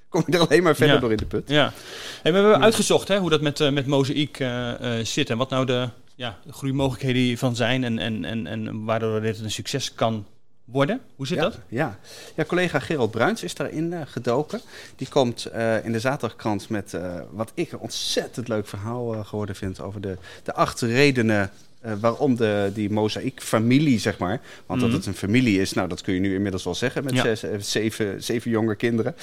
kom 0.09 0.23
je 0.25 0.33
er 0.33 0.39
alleen 0.47 0.63
maar 0.63 0.75
verder 0.75 0.95
Ja. 0.95 1.01
door 1.01 1.11
in 1.11 1.17
de 1.17 1.25
put. 1.25 1.49
ja. 1.49 1.73
Hey, 2.21 2.31
we 2.33 2.37
hebben 2.39 2.61
uitgezocht 2.61 3.07
hè, 3.07 3.17
hoe 3.19 3.29
dat 3.29 3.41
met, 3.41 3.59
eh, 3.59 3.71
met 3.71 3.85
mozaïek 3.87 4.39
eh, 4.39 4.99
eh, 4.99 5.05
zit 5.05 5.29
en 5.29 5.37
wat 5.37 5.49
nou 5.49 5.65
de, 5.65 5.89
ja, 6.15 6.37
de 6.45 6.53
groeimogelijkheden 6.53 7.21
hiervan 7.21 7.55
zijn 7.55 7.83
en, 7.83 7.99
en, 7.99 8.25
en, 8.25 8.47
en 8.47 8.83
waardoor 8.85 9.21
dit 9.21 9.39
een 9.39 9.51
succes 9.51 9.93
kan 9.93 10.25
worden. 10.65 11.01
Hoe 11.15 11.27
zit 11.27 11.37
ja, 11.37 11.43
dat? 11.43 11.59
Ja. 11.67 11.99
ja, 12.35 12.45
collega 12.45 12.79
Gerald 12.79 13.11
Bruins 13.11 13.43
is 13.43 13.55
daarin 13.55 13.93
gedoken. 14.07 14.61
Die 14.95 15.07
komt 15.09 15.49
in 15.83 15.91
de 15.91 15.99
zaterdagkrant 15.99 16.69
met 16.69 16.97
wat 17.31 17.51
ik 17.53 17.71
een 17.71 17.79
ontzettend 17.79 18.47
leuk 18.47 18.67
verhaal 18.67 19.23
geworden 19.23 19.55
vind... 19.55 19.79
over 19.81 20.01
de, 20.01 20.17
de 20.43 20.53
acht 20.53 20.81
redenen 20.81 21.51
waarom 21.99 22.35
de, 22.35 22.71
die 22.73 22.89
mozaïekfamilie, 22.89 23.99
zeg 23.99 24.17
maar... 24.17 24.41
want 24.65 24.81
Mhm. 24.81 24.89
dat 24.89 24.97
het 24.99 25.07
een 25.07 25.15
familie 25.19 25.61
is, 25.61 25.73
nou 25.73 25.87
dat 25.87 26.01
kun 26.01 26.13
je 26.13 26.19
nu 26.19 26.33
inmiddels 26.35 26.63
wel 26.63 26.75
zeggen... 26.75 27.03
met 27.03 27.13
Ja. 27.13 27.35
zes, 27.35 27.43
zeven, 27.71 28.23
zeven 28.23 28.51
jonge 28.51 28.75
kinderen. 28.75 29.15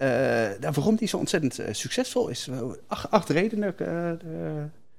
Eh, 0.00 0.08
nou, 0.60 0.72
waarom 0.74 0.96
die 0.96 1.08
zo 1.08 1.16
ontzettend 1.16 1.58
eh, 1.58 1.74
succesvol 1.74 2.28
is. 2.28 2.48
Acht, 2.86 3.10
acht 3.10 3.28
redenen, 3.28 3.78
eh, 3.78 3.86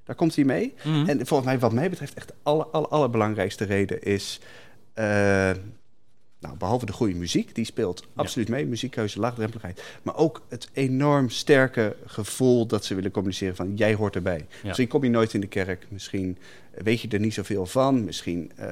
daar 0.03 0.15
komt 0.15 0.35
hij 0.35 0.43
mee. 0.43 0.73
Mhm. 0.83 1.09
En 1.09 1.25
volgens 1.27 1.49
mij, 1.49 1.59
wat 1.59 1.73
mij 1.73 1.89
betreft, 1.89 2.13
echt 2.13 2.27
de 2.27 2.33
aller, 2.43 2.65
allerbelangrijkste 2.67 3.65
reden 3.65 4.01
is. 4.01 4.39
Nou, 6.41 6.57
behalve 6.57 6.85
de 6.85 6.91
goede 6.91 7.15
muziek, 7.15 7.55
die 7.55 7.65
speelt 7.65 8.07
absoluut 8.15 8.49
mee, 8.49 8.65
muziekkeuze, 8.65 9.19
laagdrempeligheid. 9.19 9.83
Maar 10.03 10.15
ook 10.15 10.41
het 10.49 10.69
enorm 10.73 11.29
sterke 11.29 11.95
gevoel 12.05 12.65
dat 12.65 12.85
ze 12.85 12.95
willen 12.95 13.11
communiceren 13.11 13.55
van 13.55 13.75
jij 13.75 13.93
hoort 13.93 14.15
erbij. 14.15 14.47
Misschien 14.63 14.87
kom 14.87 15.03
je 15.03 15.09
nooit 15.09 15.33
in 15.33 15.41
de 15.41 15.47
kerk, 15.47 15.87
misschien 15.89 16.37
weet 16.71 17.01
je 17.01 17.07
er 17.07 17.19
niet 17.19 17.33
zoveel 17.33 17.65
van. 17.65 18.03
Misschien 18.03 18.51
eh, 18.55 18.67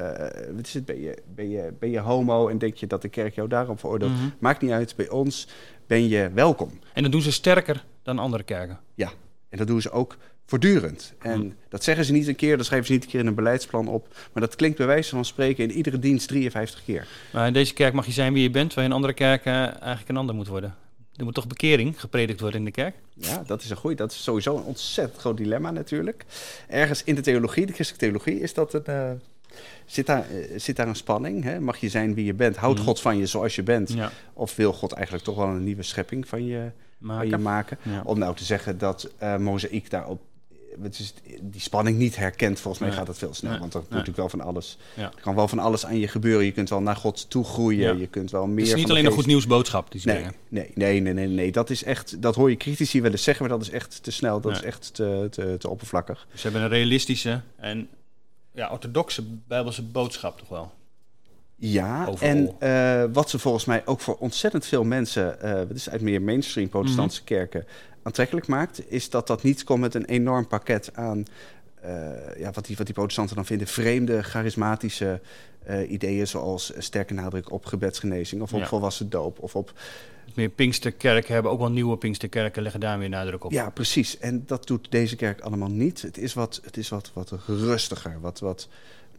wat 0.56 0.66
is 0.66 0.74
het, 0.74 0.86
ben, 0.86 1.02
je, 1.02 1.18
ben, 1.36 1.50
je, 1.50 1.74
ben 1.80 1.90
je 1.90 2.00
homo 2.00 2.48
en 2.48 2.58
denk 2.58 2.76
je 2.76 2.88
dat 2.88 3.02
de 3.02 3.10
kerk 3.10 3.36
jou 3.36 3.48
daarom 3.48 3.78
veroordeelt. 3.78 4.12
Mhm. 4.12 4.30
Maakt 4.40 4.62
niet 4.62 4.72
uit, 4.72 4.96
bij 4.96 5.10
ons 5.10 5.48
ben 5.88 6.08
je 6.08 6.32
welkom. 6.34 6.80
En 6.94 7.04
dat 7.04 7.12
doen 7.12 7.22
ze 7.22 7.32
sterker 7.32 7.86
dan 8.04 8.20
andere 8.20 8.44
kerken. 8.44 8.80
Ja, 8.94 9.12
en 9.50 9.58
dat 9.58 9.68
doen 9.68 9.82
ze 9.82 9.92
ook 9.92 10.18
voortdurend. 10.50 11.14
En 11.22 11.40
Hm. 11.42 11.50
dat 11.70 11.84
zeggen 11.84 12.06
ze 12.06 12.12
niet 12.12 12.28
een 12.28 12.36
keer, 12.36 12.58
dat 12.58 12.66
schrijven 12.66 12.88
ze 12.88 12.94
niet 12.94 13.04
een 13.04 13.10
keer 13.10 13.20
in 13.20 13.28
een 13.28 13.36
beleidsplan 13.36 13.88
op. 13.88 14.08
Maar 14.34 14.44
dat 14.44 14.56
klinkt 14.56 14.78
bij 14.78 14.88
wijze 14.88 15.10
van 15.10 15.26
spreken 15.26 15.64
in 15.64 15.72
iedere 15.72 16.00
dienst 16.00 16.28
53 16.28 16.84
keer. 16.86 17.08
Maar 17.34 17.48
in 17.48 17.54
deze 17.54 17.74
kerk 17.74 17.94
mag 17.94 18.06
je 18.06 18.12
zijn 18.12 18.34
wie 18.34 18.44
je 18.44 18.50
bent, 18.50 18.66
terwijl 18.70 18.88
je 18.88 18.94
in 18.94 19.00
andere 19.02 19.20
kerken 19.20 19.54
eigenlijk 19.80 20.10
een 20.10 20.18
ander 20.18 20.36
moet 20.36 20.48
worden. 20.48 20.76
Er 21.16 21.24
moet 21.26 21.34
toch 21.34 21.48
bekering 21.48 22.00
gepredikt 22.00 22.40
worden 22.40 22.60
in 22.60 22.66
de 22.66 22.72
kerk? 22.72 22.96
Ja, 23.14 23.44
dat 23.46 23.62
is 23.64 23.70
een 23.70 23.78
goeie. 23.78 23.96
Dat 23.98 24.12
is 24.12 24.24
sowieso 24.24 24.58
een 24.58 24.64
ontzettend 24.64 25.20
groot 25.20 25.38
dilemma 25.38 25.72
natuurlijk. 25.72 26.26
Ergens 26.68 27.04
in 27.04 27.16
de 27.16 27.22
theologie, 27.22 27.66
de 27.66 27.74
christelijke 27.74 28.06
theologie, 28.06 28.40
is 28.44 28.54
dat 28.54 28.74
een, 28.74 28.86
eh, 28.86 29.12
zit, 29.86 30.06
daar, 30.06 30.26
eh, 30.30 30.60
zit 30.60 30.76
daar 30.76 30.88
een 30.88 30.96
spanning. 30.96 31.44
Hè? 31.44 31.60
Mag 31.60 31.78
je 31.78 31.90
zijn 31.90 32.14
wie 32.14 32.26
je 32.26 32.34
bent? 32.34 32.56
Houdt 32.56 32.78
Mhm. 32.80 32.88
God 32.88 33.02
van 33.02 33.18
je 33.18 33.26
zoals 33.26 33.56
je 33.56 33.64
bent? 33.64 33.94
Ja. 33.94 34.12
Of 34.34 34.56
wil 34.56 34.74
God 34.74 34.92
eigenlijk 34.92 35.26
toch 35.26 35.36
wel 35.36 35.48
een 35.48 35.64
nieuwe 35.64 35.84
schepping 35.84 36.28
van 36.28 36.46
je, 36.46 36.72
van 37.02 37.28
je 37.28 37.38
maken? 37.38 37.78
ja. 37.84 38.02
Om 38.06 38.20
nou 38.20 38.36
te 38.36 38.44
zeggen 38.44 38.78
dat 38.78 39.10
eh 39.18 39.38
mozaïek 39.38 39.90
daarop 39.90 40.22
is, 40.88 41.14
die 41.42 41.62
spanning 41.62 41.98
niet 41.98 42.16
herkent, 42.16 42.60
volgens 42.60 42.84
mij 42.84 42.92
gaat 42.92 43.08
het 43.08 43.18
veel 43.18 43.34
snel. 43.34 43.52
Nee. 43.52 43.60
Want 43.60 43.74
er 43.74 43.80
moet 43.80 43.90
natuurlijk 43.90 44.18
wel 44.18 44.30
van 44.30 44.42
alles. 44.42 44.78
Er 44.96 45.12
kan 45.22 45.36
wel 45.36 45.48
van 45.48 45.60
alles 45.60 45.86
aan 45.86 46.00
je 46.00 46.08
gebeuren. 46.08 46.46
Je 46.46 46.52
kunt 46.52 46.70
wel 46.70 46.82
naar 46.82 46.96
God 46.96 47.30
toe 47.30 47.44
groeien. 47.44 48.00
Je 48.00 48.08
kunt 48.08 48.32
wel 48.32 48.48
meer. 48.48 48.66
het 48.66 48.68
is 48.68 48.74
niet 48.74 48.90
alleen 48.90 49.06
een 49.06 49.12
goed 49.12 49.26
nieuwsboodschap 49.26 49.92
die 49.92 50.02
ze 50.02 50.08
Nee, 50.08 50.26
nee, 50.48 50.72
nee, 50.76 51.00
nee, 51.00 51.14
nee, 51.14 51.28
nee. 51.28 51.52
Dat 51.52 51.70
is 51.70 51.84
echt. 51.84 52.22
Dat 52.22 52.36
hoor 52.36 52.50
je 52.50 52.58
critici 52.58 53.02
wel 53.02 53.12
eens 53.12 53.24
zeggen, 53.24 53.48
maar 53.48 53.58
dat 53.58 53.68
is 53.68 53.74
echt 53.74 54.04
te 54.04 54.12
snel. 54.12 54.42
Dat 54.42 54.52
is 54.52 54.62
echt 54.62 54.94
te, 54.94 55.28
te, 55.32 55.56
te 55.60 55.70
oppervlakkig. 55.70 56.28
Ze 56.34 56.42
hebben 56.42 56.62
een 56.62 56.70
realistische 56.70 57.42
en 57.56 57.88
ja, 58.54 58.70
orthodoxe 58.72 59.24
bijbelse 59.48 59.84
boodschap 59.84 60.38
toch 60.38 60.50
wel. 60.50 60.72
Ja, 61.60 62.06
Overal. 62.06 62.30
en 62.30 62.56
eh, 62.60 63.14
wat 63.14 63.30
ze 63.30 63.40
volgens 63.40 63.66
mij 63.66 63.82
ook 63.86 64.00
voor 64.00 64.16
ontzettend 64.16 64.66
veel 64.66 64.84
mensen, 64.84 65.42
eh 65.42 65.54
wat 65.54 65.76
is 65.76 65.90
uit 65.90 66.02
meer 66.02 66.22
mainstream 66.22 66.70
protestantse 66.70 67.24
kerken, 67.24 67.66
aantrekkelijk 68.04 68.48
maakt, 68.48 68.92
is 68.92 69.10
dat 69.10 69.28
dat 69.28 69.44
niet 69.44 69.64
komt 69.64 69.80
met 69.82 69.94
een 69.94 70.06
enorm 70.06 70.48
pakket 70.48 70.90
aan 70.94 71.26
eh, 71.82 71.92
ja, 72.38 72.52
wat, 72.52 72.66
die, 72.66 72.76
wat 72.78 72.86
die 72.86 72.96
protestanten 72.96 73.36
dan 73.36 73.46
vinden, 73.46 73.68
vreemde, 73.68 74.24
charismatische 74.24 75.22
ideeën, 75.88 76.28
zoals 76.28 76.72
sterke 76.78 77.14
nadruk 77.14 77.52
op 77.52 77.66
gebedsgenezing 77.66 78.42
of 78.42 78.54
op 78.54 78.60
Ja. 78.60 78.68
volwassen 78.68 79.10
doop 79.10 79.40
of 79.40 79.56
op 79.56 79.74
Meer 80.36 80.50
Pinksterkerken 80.50 81.34
hebben 81.34 81.52
ook 81.52 81.60
wel 81.60 81.72
nieuwe 81.72 81.98
Pinksterkerken, 81.98 82.62
leggen 82.62 82.80
daar 82.80 83.00
weer 83.00 83.10
nadruk 83.10 83.44
op. 83.44 83.52
Ja, 83.52 83.70
precies. 83.70 84.18
En 84.18 84.44
dat 84.46 84.68
doet 84.68 84.92
deze 84.92 85.16
kerk 85.16 85.42
allemaal 85.42 85.70
niet. 85.70 86.02
Het 86.02 86.18
is 86.18 86.34
wat, 86.34 86.60
het 86.64 86.78
is 86.78 86.90
wat, 86.90 87.12
wat 87.14 87.34
rustiger. 87.48 88.18
Wat, 88.20 88.40
wat, 88.40 88.68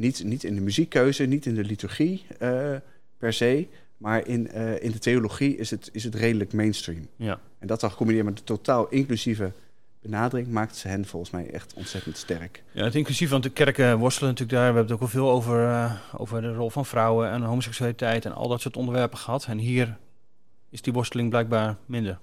niet, 0.01 0.25
niet 0.25 0.45
in 0.45 0.55
de 0.55 0.61
muziekkeuze, 0.61 1.25
niet 1.25 1.47
in 1.47 1.55
de 1.55 1.65
liturgie 1.65 2.25
eh, 2.39 2.75
per 3.19 3.33
se. 3.33 3.67
Maar 3.97 4.27
in, 4.27 4.51
eh, 4.51 4.83
in 4.83 4.91
de 4.91 4.99
theologie 4.99 5.57
is 5.57 5.71
het, 5.71 5.89
is 5.93 6.05
het 6.05 6.15
redelijk 6.15 6.53
mainstream. 6.53 7.09
Ja. 7.17 7.41
En 7.59 7.67
dat 7.67 7.81
dan 7.81 7.91
gecombineerd 7.91 8.25
met 8.25 8.37
de 8.37 8.45
totaal 8.45 8.89
inclusieve 8.89 9.53
benadering... 10.01 10.49
maakt 10.49 10.77
ze 10.77 10.89
hen 10.89 11.07
volgens 11.07 11.31
mij 11.31 11.51
echt 11.51 11.75
ontzettend 11.75 12.17
sterk. 12.17 12.63
Ja, 12.73 12.85
het 12.85 12.95
inclusief, 12.95 13.31
want 13.31 13.43
de 13.43 13.51
kerken 13.51 13.99
worstelen 13.99 14.31
natuurlijk 14.31 14.59
daar. 14.59 14.73
We 14.73 14.79
hebben 14.79 14.93
het 14.93 15.03
ook 15.03 15.13
wel 15.13 15.23
veel 15.23 15.31
over, 15.31 15.65
eh, 15.65 15.95
over 16.17 16.41
de 16.41 16.55
rol 16.55 16.71
van 16.71 16.87
vrouwen 16.87 17.31
en 17.31 17.43
homoseksualiteit 17.43 18.25
en 18.25 18.33
al 18.33 18.49
dat 18.49 18.61
soort 18.61 18.77
onderwerpen 18.77 19.19
gehad. 19.19 19.47
En 19.47 19.59
hier 19.59 19.97
is 20.71 20.83
die 20.83 20.93
worsteling 20.93 21.31
blijkbaar 21.31 21.77
minder. 21.87 22.19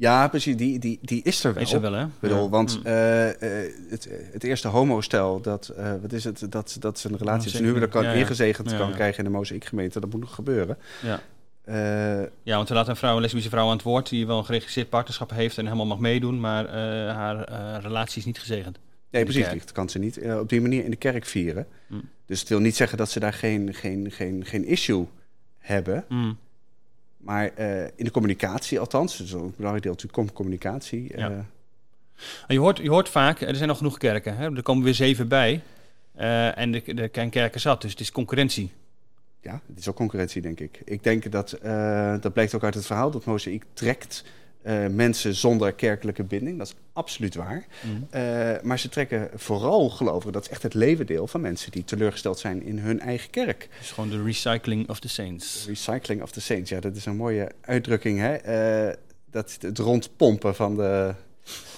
Ja, 0.00 0.28
precies. 0.28 0.56
Die, 0.56 0.78
die, 0.78 0.98
die 1.02 1.22
is 1.22 1.44
er 1.44 1.54
wel. 1.54 1.62
Is 1.62 1.72
er 1.72 1.80
wel, 1.80 1.92
hè? 1.92 2.04
Ik 2.04 2.20
bedoel, 2.20 2.42
Ja. 2.42 2.48
want 2.48 2.78
Mm. 2.78 2.86
eh, 2.86 3.28
eh, 3.64 3.72
het, 3.88 4.08
het 4.32 4.44
eerste 4.44 4.68
homostel, 4.68 5.40
dat, 5.40 5.68
eh, 5.68 5.92
wat 6.02 6.12
is 6.12 6.24
het, 6.24 6.46
dat, 6.48 6.76
dat 6.78 6.98
zijn 6.98 7.16
relatie 7.16 7.42
tussen 7.42 7.64
huwelijk 7.64 7.92
kan 7.92 8.02
ja, 8.02 8.12
ja. 8.12 8.18
ingezegend 8.18 8.76
kan 8.76 8.92
krijgen 8.92 9.18
in 9.24 9.30
de 9.30 9.36
mozaïekgemeente, 9.36 10.00
dat 10.00 10.10
moet 10.10 10.20
nog 10.20 10.34
gebeuren. 10.34 10.78
Ja. 11.02 11.20
Ja, 12.42 12.56
want 12.56 12.68
er 12.68 12.74
laat 12.74 12.88
een 12.88 12.96
vrouw, 12.96 13.14
een 13.14 13.20
lesbische 13.20 13.48
vrouw 13.48 13.64
aan 13.66 13.72
het 13.72 13.82
woord 13.82 14.08
die 14.08 14.26
wel 14.26 14.38
een 14.38 14.44
geregistreerd 14.44 14.88
partnerschap 14.88 15.30
heeft 15.30 15.58
en 15.58 15.64
helemaal 15.64 15.86
mag 15.86 15.98
meedoen, 15.98 16.40
maar 16.40 16.68
haar 17.14 17.46
relatie 17.82 18.18
is 18.18 18.24
niet 18.24 18.38
gezegend. 18.38 18.78
nee, 19.10 19.24
precies, 19.24 19.44
kerk. 19.44 19.58
dat 19.58 19.72
kan 19.72 19.88
ze 19.88 19.98
niet 19.98 20.20
op 20.40 20.48
die 20.48 20.60
manier 20.60 20.84
in 20.84 20.90
de 20.90 20.96
kerk 20.96 21.24
vieren. 21.24 21.66
Mm. 21.88 22.08
Dus 22.26 22.40
het 22.40 22.48
wil 22.48 22.58
niet 22.58 22.76
zeggen 22.76 22.98
dat 22.98 23.10
ze 23.10 23.20
daar 23.20 23.32
geen, 23.32 23.74
geen, 23.74 24.10
geen, 24.10 24.44
geen 24.44 24.64
issue 24.64 25.06
hebben. 25.58 26.04
Mm. 26.08 26.38
Maar 27.20 27.50
eh, 27.54 27.82
in 27.82 28.04
de 28.04 28.10
communicatie 28.10 28.80
althans, 28.80 29.16
dus 29.16 29.32
een 29.32 29.52
belangrijk 29.56 29.82
deel 29.82 29.92
natuurlijk 29.92 30.12
com- 30.22 30.32
communicatie. 30.32 31.12
eh, 31.12 31.18
Ja. 31.18 31.28
En 32.46 32.54
Je, 32.54 32.58
hoort, 32.58 32.78
je 32.78 32.90
hoort 32.90 33.08
vaak, 33.08 33.40
er 33.40 33.56
zijn 33.56 33.68
nog 33.68 33.76
genoeg 33.76 33.98
kerken, 33.98 34.36
hè? 34.36 34.56
er 34.56 34.62
komen 34.62 34.84
weer 34.84 34.94
zeven 34.94 35.28
bij. 35.28 35.60
eh, 36.14 36.58
en 36.58 36.72
de, 36.72 36.94
de 36.94 37.08
kerken 37.08 37.60
zat, 37.60 37.80
dus 37.82 37.90
het 37.90 38.00
is 38.00 38.12
concurrentie. 38.12 38.70
Ja, 39.42 39.60
het 39.68 39.78
is 39.78 39.88
ook 39.88 39.96
concurrentie, 39.96 40.42
denk 40.42 40.60
ik. 40.60 40.80
Ik 40.84 41.02
denk 41.02 41.32
dat, 41.32 41.52
eh, 41.52 42.14
dat 42.20 42.32
blijkt 42.32 42.54
ook 42.54 42.64
uit 42.64 42.74
het 42.74 42.86
verhaal, 42.86 43.10
dat 43.10 43.24
Mozaïek 43.24 43.64
trekt 43.72 44.24
eh, 44.62 44.86
mensen 44.86 45.34
zonder 45.34 45.72
kerkelijke 45.72 46.24
binding. 46.24 46.58
Dat 46.58 46.66
is 46.66 46.74
absoluut 46.92 47.34
waar. 47.34 47.64
Mm. 47.80 48.06
Eh, 48.10 48.22
maar 48.62 48.78
ze 48.78 48.88
trekken 48.88 49.30
vooral 49.34 49.90
gelovigen, 49.90 50.32
dat 50.32 50.42
is 50.42 50.48
echt 50.48 50.62
het 50.62 50.74
levendeel 50.74 51.26
van 51.26 51.40
mensen 51.40 51.70
die 51.70 51.84
teleurgesteld 51.84 52.38
zijn 52.38 52.62
in 52.62 52.78
hun 52.78 53.00
eigen 53.00 53.30
kerk. 53.30 53.68
Het 53.70 53.84
is 53.84 53.90
gewoon 53.90 54.10
de 54.10 54.22
recycling 54.22 54.88
of 54.88 55.00
the 55.00 55.08
saints. 55.08 55.64
Recycling 55.66 56.22
of 56.22 56.30
the 56.30 56.40
saints, 56.40 56.70
ja, 56.70 56.80
dat 56.80 56.96
is 56.96 57.06
een 57.06 57.16
mooie 57.16 57.50
uitdrukking, 57.60 58.18
hè? 58.18 58.34
Eh, 58.34 58.96
dat, 59.30 59.56
het 59.60 59.78
rondpompen 59.78 60.54
van 60.54 60.76
de, 60.76 61.14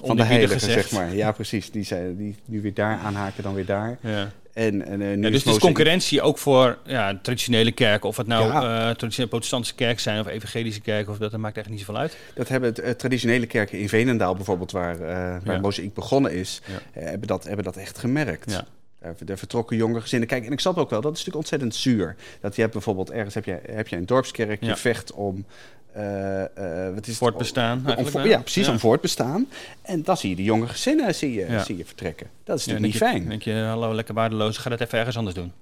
van 0.04 0.16
de 0.16 0.22
heiligen, 0.22 0.60
gezegd. 0.60 0.88
zeg 0.88 1.00
maar. 1.00 1.14
Ja, 1.14 1.32
precies. 1.32 1.70
Die, 1.70 1.84
zijn, 1.84 2.16
die 2.16 2.36
nu 2.44 2.60
weer 2.60 2.74
daar 2.74 2.98
aanhaken, 2.98 3.42
dan 3.42 3.54
weer 3.54 3.66
daar. 3.66 3.98
Ja. 4.00 4.32
En, 4.52 4.82
en, 4.86 5.02
eh, 5.02 5.08
nu 5.08 5.20
Ja, 5.22 5.26
is 5.26 5.32
dus 5.32 5.42
het 5.44 5.52
is 5.52 5.58
concurrentie 5.58 6.22
ook 6.22 6.38
voor 6.38 6.78
ja, 6.84 7.18
traditionele 7.22 7.72
kerken. 7.72 8.08
Of 8.08 8.16
het 8.16 8.26
nou 8.26 8.46
Ja. 8.46 8.60
eh, 8.88 8.94
traditionele 8.94 9.28
protestantse 9.28 9.74
kerk 9.74 10.00
zijn 10.00 10.20
of 10.20 10.26
evangelische 10.26 10.80
kerk. 10.80 11.08
Of 11.08 11.18
dat, 11.18 11.30
dat 11.30 11.40
maakt 11.40 11.56
echt 11.56 11.68
niet 11.68 11.78
zoveel 11.78 11.96
uit. 11.96 12.16
Dat 12.34 12.48
hebben 12.48 12.68
het, 12.68 12.78
eh, 12.78 12.90
traditionele 12.90 13.46
kerken 13.46 13.78
in 13.78 13.88
Venendaal 13.88 14.34
bijvoorbeeld, 14.34 14.70
waar, 14.70 14.94
eh 15.00 15.06
waar 15.44 15.54
Ja. 15.54 15.60
Mozaïek 15.60 15.94
begonnen 15.94 16.32
is, 16.32 16.60
eh, 16.92 17.04
hebben, 17.04 17.28
dat, 17.28 17.44
hebben 17.44 17.64
dat 17.64 17.76
echt 17.76 17.98
gemerkt. 17.98 18.62
Ja. 19.02 19.12
Daar 19.24 19.38
vertrokken 19.38 19.76
jonge 19.76 20.00
gezinnen. 20.00 20.28
Kijk, 20.28 20.46
en 20.46 20.52
ik 20.52 20.60
snap 20.60 20.76
ook 20.76 20.90
wel, 20.90 21.00
dat 21.00 21.12
is 21.12 21.18
natuurlijk 21.24 21.36
ontzettend 21.36 21.74
zuur. 21.74 22.16
Dat 22.40 22.54
je 22.54 22.60
hebt 22.60 22.72
bijvoorbeeld 22.72 23.10
ergens 23.10 23.34
heb 23.34 23.44
je, 23.44 23.60
heb 23.70 23.88
je 23.88 23.96
een 23.96 24.06
dorpskerk, 24.06 24.60
je 24.60 24.66
Ja. 24.66 24.76
vecht 24.76 25.12
om. 25.12 25.44
eh, 25.92 26.42
eh, 26.86 26.94
wat 26.94 27.00
is 27.02 27.06
het? 27.08 27.16
Voortbestaan 27.16 27.78
Om, 27.96 28.22
ja, 28.24 28.38
precies, 28.40 28.66
Ja. 28.66 28.72
om 28.72 28.78
voortbestaan. 28.78 29.48
En 29.82 30.02
dan 30.02 30.16
zie 30.16 30.30
je 30.30 30.36
die 30.36 30.44
jonge 30.44 30.66
gezinnen 30.68 31.14
zie 31.14 31.32
je, 31.32 31.46
Ja. 31.50 31.64
zie 31.64 31.76
je 31.76 31.84
vertrekken. 31.84 32.26
Dat 32.44 32.58
is 32.58 32.64
Ja, 32.64 32.72
natuurlijk 32.72 33.00
niet 33.00 33.10
je, 33.10 33.16
fijn. 33.18 33.28
denk 33.28 33.42
je, 33.42 33.52
hallo, 33.68 33.94
lekker 33.94 34.14
waardeloos. 34.14 34.56
Ga 34.58 34.70
dat 34.70 34.80
even 34.80 34.98
ergens 34.98 35.16
anders 35.16 35.36
doen. 35.36 35.52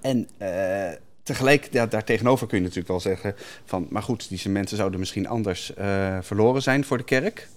En 0.00 0.28
eh, 0.38 0.90
tegelijk, 1.22 1.68
ja, 1.70 1.86
daar 1.86 2.04
tegenover 2.04 2.46
kun 2.46 2.56
je 2.56 2.62
natuurlijk 2.62 2.88
wel 2.88 3.00
zeggen 3.00 3.34
van, 3.64 3.86
maar 3.90 4.02
goed, 4.02 4.28
deze 4.28 4.48
mensen 4.48 4.76
zouden 4.76 4.98
misschien 5.00 5.26
anders 5.28 5.72
verloren 6.20 6.62
zijn 6.62 6.84
voor 6.84 6.98
de 6.98 7.04
kerk. 7.04 7.48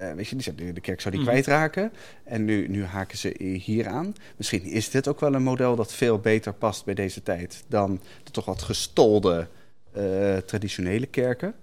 Eh, 0.00 0.12
weet 0.12 0.28
je, 0.28 0.34
die 0.36 0.44
zou- 0.44 0.72
de, 0.72 0.80
kerk 0.80 1.00
zou 1.00 1.14
die 1.14 1.22
Mhm. 1.22 1.30
kwijtraken. 1.32 1.92
En 2.24 2.44
nu, 2.44 2.68
nu 2.68 2.84
haken 2.84 3.18
ze 3.18 3.34
hier 3.62 3.88
aan. 3.88 4.14
Misschien 4.36 4.62
is 4.62 4.90
dit 4.90 5.08
ook 5.08 5.20
wel 5.20 5.34
een 5.34 5.42
model 5.42 5.76
dat 5.76 5.92
veel 5.92 6.18
beter 6.18 6.52
past 6.52 6.84
bij 6.84 6.94
deze 6.94 7.22
tijd 7.22 7.64
dan 7.68 8.00
de 8.24 8.30
toch 8.30 8.44
wat 8.44 8.62
gestolde 8.62 9.48
eh, 9.92 10.36
traditionele 10.36 11.06
kerken. 11.06 11.54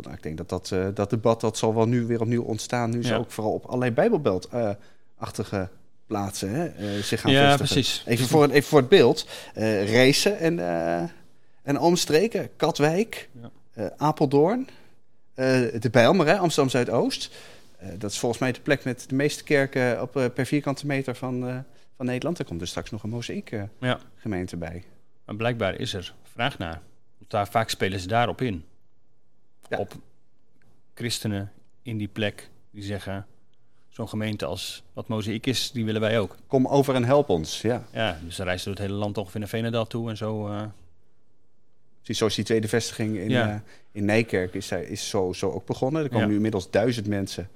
Nou, 0.00 0.14
ik 0.14 0.22
denk 0.22 0.36
dat 0.36 0.48
dat, 0.48 0.70
eh, 0.72 0.86
dat 0.94 1.10
debat 1.10 1.40
dat 1.40 1.58
zal 1.58 1.74
wel 1.74 1.86
nu 1.88 2.06
weer 2.06 2.20
opnieuw 2.20 2.42
ontstaan. 2.42 2.90
Nu 2.90 3.02
ze 3.02 3.08
Ja. 3.12 3.16
ook 3.16 3.30
vooral 3.30 3.52
op 3.52 3.64
allerlei 3.64 3.90
bijbelbelt-achtige 3.90 5.68
plaatsen 6.06 6.50
hè, 6.50 7.02
zich 7.02 7.20
gaan 7.20 7.32
Ja, 7.32 7.40
vestigen. 7.58 7.74
precies. 7.74 8.02
Even 8.06 8.26
voor, 8.26 8.48
even 8.50 8.68
voor 8.68 8.78
het 8.78 8.88
beeld. 8.88 9.26
Racen 9.86 10.38
en, 10.38 10.58
en 11.62 11.78
omstreken. 11.80 12.48
Katwijk, 12.56 13.28
Ja. 13.74 13.92
Apeldoorn, 13.96 14.68
de 15.34 15.88
Bijlmer, 15.90 16.26
hè, 16.26 16.38
Amsterdam 16.38 16.70
Zuidoost. 16.70 17.30
Eh, 17.76 17.88
dat 17.98 18.10
is 18.10 18.18
volgens 18.18 18.40
mij 18.40 18.52
de 18.52 18.60
plek 18.60 18.84
met 18.84 19.08
de 19.08 19.14
meeste 19.14 19.44
kerken 19.44 20.02
op, 20.02 20.16
eh, 20.16 20.24
per 20.34 20.46
vierkante 20.46 20.86
meter 20.86 21.14
van, 21.14 21.48
eh, 21.48 21.58
van 21.96 22.06
Nederland. 22.06 22.38
Er 22.38 22.44
komt 22.44 22.60
dus 22.60 22.68
straks 22.68 22.90
nog 22.90 23.02
een 23.02 23.10
mozaïek 23.10 23.50
Ja. 23.80 23.98
gemeente 24.16 24.56
bij. 24.56 24.84
Maar 25.24 25.36
blijkbaar 25.36 25.74
is 25.74 25.94
er 25.94 26.14
vraag 26.32 26.58
naar. 26.58 26.80
Want 27.18 27.30
Daar, 27.30 27.48
vaak 27.48 27.70
spelen 27.70 28.00
ze 28.00 28.06
daarop 28.08 28.40
in. 28.40 28.64
Ja. 29.68 29.78
Op 29.78 29.92
christenen 30.94 31.52
in 31.82 31.98
die 31.98 32.08
plek 32.08 32.50
die 32.70 32.82
zeggen... 32.82 33.26
zo'n 33.88 34.08
gemeente 34.08 34.44
als 34.44 34.82
wat 34.92 35.08
Mozaïek 35.08 35.46
is, 35.46 35.70
die 35.70 35.84
willen 35.84 36.00
wij 36.00 36.18
ook. 36.18 36.36
Kom 36.46 36.66
over 36.66 36.94
en 36.94 37.04
help 37.04 37.28
ons. 37.28 37.60
Ja. 37.60 37.84
Ja, 37.92 38.18
dus 38.24 38.36
dan 38.36 38.46
reizen 38.46 38.66
door 38.66 38.76
het 38.80 38.86
hele 38.86 38.98
land 38.98 39.18
ongeveer 39.18 39.40
naar 39.40 39.48
Venendaal 39.48 39.86
toe 39.86 40.08
en 40.08 40.16
zo. 40.16 40.46
eh, 40.48 40.62
Precies 41.96 42.18
zoals 42.18 42.34
die 42.34 42.44
tweede 42.44 42.68
vestiging 42.68 43.16
in, 43.16 43.28
Ja. 43.30 43.62
in 43.92 44.04
Nijkerk 44.04 44.54
is, 44.54 44.66
zij- 44.66 44.84
is 44.84 45.08
zo, 45.08 45.32
zo 45.32 45.50
ook 45.50 45.66
begonnen. 45.66 46.02
Er 46.02 46.08
komen 46.08 46.22
Ja. 46.24 46.28
nu 46.30 46.34
inmiddels 46.34 46.70
duizend 46.70 47.06
mensen 47.06 47.48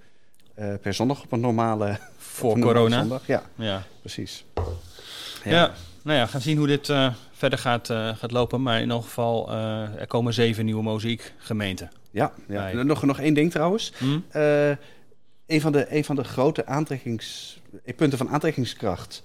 eh, 0.61 0.75
per 0.83 0.95
zondag 0.95 1.23
op 1.23 1.33
een 1.33 1.41
normale, 1.41 1.99
voor 2.17 2.59
corona. 2.59 3.01
zondag. 3.01 3.27
Ja, 3.27 3.43
Ja. 3.55 3.83
precies. 4.01 4.45
Ja. 5.45 5.73
nou 6.03 6.19
ja, 6.19 6.27
gaan 6.27 6.41
zien 6.41 6.57
hoe 6.59 6.67
dit 6.67 6.89
eh, 6.89 7.15
verder 7.33 7.59
gaat, 7.59 7.91
eh, 7.91 8.17
gaat 8.17 8.31
lopen. 8.31 8.63
Maar 8.63 8.81
in 8.81 8.91
elk 8.91 9.03
geval, 9.03 9.53
er 9.99 10.07
komen 10.07 10.35
zeven 10.35 10.65
nieuwe 10.65 10.83
Mozaïek 10.83 11.33
gemeenten. 11.39 11.91
Ja, 12.11 12.33
ja. 12.49 12.71
En 12.71 12.87
Nog, 12.87 13.03
nog 13.03 13.19
één 13.21 13.35
ding 13.35 13.51
trouwens. 13.51 13.93
Hm? 13.99 14.19
Eh, 14.29 14.69
een, 15.47 15.61
van 15.61 15.73
de, 15.73 15.95
een 15.97 16.05
van 16.05 16.17
de 16.17 16.25
grote 16.25 16.67
aantrekkings, 16.67 17.61
punten 17.97 18.19
van 18.19 18.29
aantrekkingskracht 18.29 19.23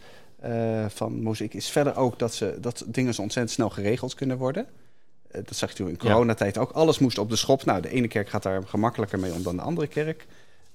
van 0.88 1.24
muziek 1.24 1.54
is 1.54 1.70
verder 1.70 1.96
ook 1.96 2.20
dat, 2.20 2.34
ze, 2.34 2.58
dat 2.62 2.84
dingen 2.88 3.14
zo 3.14 3.22
ontzettend 3.22 3.56
snel 3.56 3.70
geregeld 3.70 4.14
kunnen 4.14 4.38
worden. 4.38 4.66
Dat 5.32 5.56
zag 5.56 5.70
je 5.70 5.76
toen 5.76 5.88
in 5.88 5.98
Ja. 6.02 6.10
coronatijd 6.10 6.58
ook. 6.58 6.72
Alles 6.72 7.00
moest 7.00 7.18
op 7.18 7.30
de 7.30 7.36
schop. 7.36 7.66
Nou, 7.66 7.82
de 7.82 7.90
ene 7.90 8.08
kerk 8.08 8.30
gaat 8.30 8.44
daar 8.44 8.64
gemakkelijker 8.68 9.20
mee 9.20 9.34
om 9.34 9.44
dan 9.44 9.56
de 9.56 9.62
andere 9.62 9.88
kerk. 9.88 10.26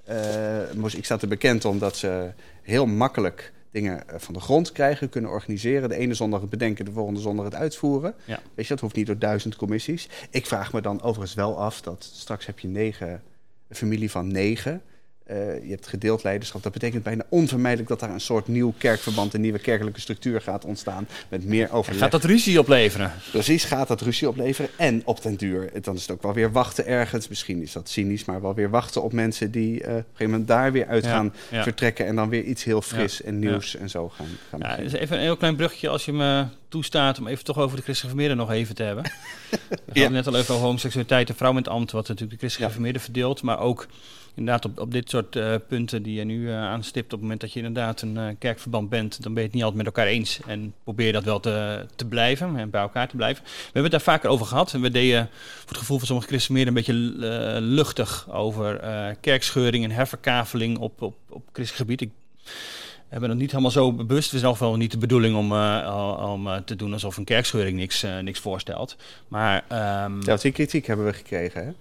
Eh 0.04 0.18
muziek 0.74 1.04
staat 1.04 1.22
er 1.22 1.28
bekend 1.28 1.64
omdat 1.64 1.96
ze 1.96 2.30
heel 2.62 2.86
makkelijk 2.86 3.52
dingen 3.70 4.08
eh, 4.08 4.18
van 4.18 4.34
de 4.34 4.40
grond 4.40 4.72
krijgen, 4.72 5.08
kunnen 5.08 5.30
organiseren. 5.30 5.88
De 5.88 5.96
ene 5.96 6.14
zondag 6.14 6.40
het 6.40 6.50
bedenken, 6.50 6.84
de 6.84 6.92
volgende 6.92 7.20
zondag 7.20 7.44
het 7.44 7.54
uitvoeren. 7.54 8.14
Ja. 8.24 8.40
Weet 8.54 8.66
je, 8.66 8.72
dat 8.72 8.80
hoeft 8.80 8.96
niet 8.96 9.06
door 9.06 9.18
duizend 9.18 9.56
commissies. 9.56 10.08
Ik 10.30 10.46
vraag 10.46 10.72
me 10.72 10.80
dan 10.80 11.02
overigens 11.02 11.34
wel 11.34 11.58
af 11.58 11.80
dat 11.80 12.10
straks 12.14 12.46
heb 12.46 12.58
je 12.58 12.68
negen, 12.68 13.22
een 13.68 13.76
familie 13.76 14.10
van 14.10 14.32
negen. 14.32 14.82
Eh, 15.30 15.36
je 15.62 15.70
hebt 15.70 15.86
gedeeld 15.86 16.22
leiderschap. 16.22 16.62
Dat 16.62 16.72
betekent 16.72 17.02
bijna 17.02 17.24
onvermijdelijk 17.28 17.88
dat 17.88 18.00
daar 18.00 18.10
een 18.10 18.20
soort 18.20 18.48
nieuw 18.48 18.74
kerkverband, 18.78 19.34
een 19.34 19.40
nieuwe 19.40 19.58
kerkelijke 19.58 20.00
structuur 20.00 20.40
gaat 20.40 20.64
ontstaan. 20.64 21.08
Met 21.28 21.44
meer 21.44 21.72
overleg. 21.72 22.00
Gaat 22.00 22.10
dat 22.10 22.24
ruzie 22.24 22.58
opleveren? 22.58 23.12
Precies, 23.30 23.64
gaat 23.64 23.88
dat 23.88 24.00
ruzie 24.00 24.28
opleveren. 24.28 24.70
En 24.76 25.02
op 25.04 25.22
den 25.22 25.36
duur, 25.36 25.70
dan 25.82 25.94
is 25.94 26.02
het 26.02 26.10
ook 26.10 26.22
wel 26.22 26.32
weer 26.32 26.52
wachten 26.52 26.86
ergens. 26.86 27.28
Misschien 27.28 27.62
is 27.62 27.72
dat 27.72 27.88
cynisch, 27.88 28.24
maar 28.24 28.42
wel 28.42 28.54
weer 28.54 28.70
wachten 28.70 29.02
op 29.02 29.12
mensen 29.12 29.50
die 29.50 29.82
eh, 29.82 29.90
op 29.90 29.96
een 29.96 30.04
gegeven 30.04 30.30
moment 30.30 30.48
daar 30.48 30.72
weer 30.72 30.86
uit 30.86 31.04
Ja, 31.04 31.10
gaan 31.10 31.34
ja. 31.50 31.62
vertrekken. 31.62 32.06
En 32.06 32.16
dan 32.16 32.28
weer 32.28 32.42
iets 32.42 32.64
heel 32.64 32.82
fris 32.82 33.22
en 33.22 33.38
nieuws 33.38 33.76
en 33.76 33.90
zo 33.90 34.08
gaan, 34.08 34.26
gaan 34.50 34.60
Ja, 34.60 34.76
dus 34.76 34.92
even 34.92 35.16
een 35.16 35.22
heel 35.22 35.36
klein 35.36 35.56
bruggetje. 35.56 35.88
Als 35.88 36.04
je 36.04 36.12
me 36.12 36.44
toestaat 36.68 37.18
om 37.18 37.26
even 37.26 37.44
toch 37.44 37.58
over 37.58 37.76
de 37.76 37.82
christelijke 37.82 38.34
nog 38.34 38.50
even 38.50 38.74
te 38.74 38.82
hebben. 38.82 39.04
We 39.92 40.00
hadden 40.00 40.12
net 40.12 40.26
al 40.26 40.36
even 40.36 40.54
over 40.54 40.66
homoseksualiteit 40.66 41.28
en 41.28 41.34
vrouw 41.34 41.52
met 41.52 41.68
ambt, 41.68 41.90
wat 41.90 42.08
natuurlijk 42.08 42.30
de 42.30 42.38
christelijke 42.38 42.72
vermeerder 42.72 43.02
verdeelt. 43.02 43.42
Maar 43.42 43.60
ook 43.60 43.86
inderdaad 44.34 44.64
op, 44.64 44.78
op 44.78 44.92
dit 44.92 45.10
soort 45.10 45.36
eh, 45.36 45.54
punten 45.68 46.02
die 46.02 46.14
je 46.14 46.24
nu 46.24 46.50
eh, 46.50 46.56
aanstipt. 46.56 47.04
Op 47.04 47.10
het 47.10 47.20
moment 47.20 47.40
dat 47.40 47.52
je 47.52 47.58
inderdaad 47.58 48.02
een 48.02 48.16
eh, 48.16 48.26
kerkverband 48.38 48.88
bent, 48.88 49.22
dan 49.22 49.32
ben 49.32 49.42
je 49.42 49.48
het 49.48 49.54
niet 49.54 49.64
altijd 49.64 49.84
met 49.84 49.94
elkaar 49.94 50.12
eens. 50.12 50.40
En 50.46 50.74
probeer 50.84 51.12
dat 51.12 51.24
wel 51.24 51.40
te, 51.40 51.86
te 51.94 52.04
blijven 52.04 52.56
en 52.56 52.70
bij 52.70 52.80
elkaar 52.80 53.08
te 53.08 53.16
blijven. 53.16 53.44
We 53.44 53.50
hebben 53.62 53.82
het 53.82 53.92
daar 53.92 54.00
vaker 54.00 54.30
over 54.30 54.46
gehad. 54.46 54.72
En 54.72 54.80
we 54.80 54.90
deden 54.90 55.28
voor 55.58 55.68
het 55.68 55.76
gevoel 55.76 55.98
van 55.98 56.06
sommige 56.06 56.28
christenen 56.28 56.58
meer 56.58 56.68
een 56.68 56.74
beetje 56.74 56.94
luchtig 57.60 58.30
over 58.30 58.80
kerkscheuring 59.20 59.84
en 59.84 59.90
herverkaveling 59.90 60.78
op, 60.78 61.02
op, 61.02 61.14
op 61.28 61.42
christelijk 61.52 61.90
gebied. 61.90 62.00
Ik 62.00 62.10
we 62.44 63.16
hebben 63.16 63.30
het 63.30 63.38
niet 63.38 63.50
helemaal 63.50 63.70
zo 63.70 63.92
bewust. 63.92 64.30
Het 64.30 64.34
is 64.34 64.42
in 64.42 64.48
ieder 64.48 64.50
geval 64.50 64.76
niet 64.76 64.90
de 64.90 64.98
bedoeling 64.98 65.36
om, 65.36 65.52
om 66.22 66.64
te 66.64 66.76
doen 66.76 66.92
alsof 66.92 67.16
een 67.16 67.24
kerkscheuring 67.24 67.76
niks, 67.76 68.06
niks 68.22 68.38
voorstelt. 68.38 68.96
Maar 69.28 69.64
ehm, 69.68 70.22
Ja, 70.22 70.36
die 70.36 70.52
kritiek 70.52 70.86
hebben 70.86 71.06
we 71.06 71.12
gekregen. 71.12 71.64
Hè? 71.64 71.72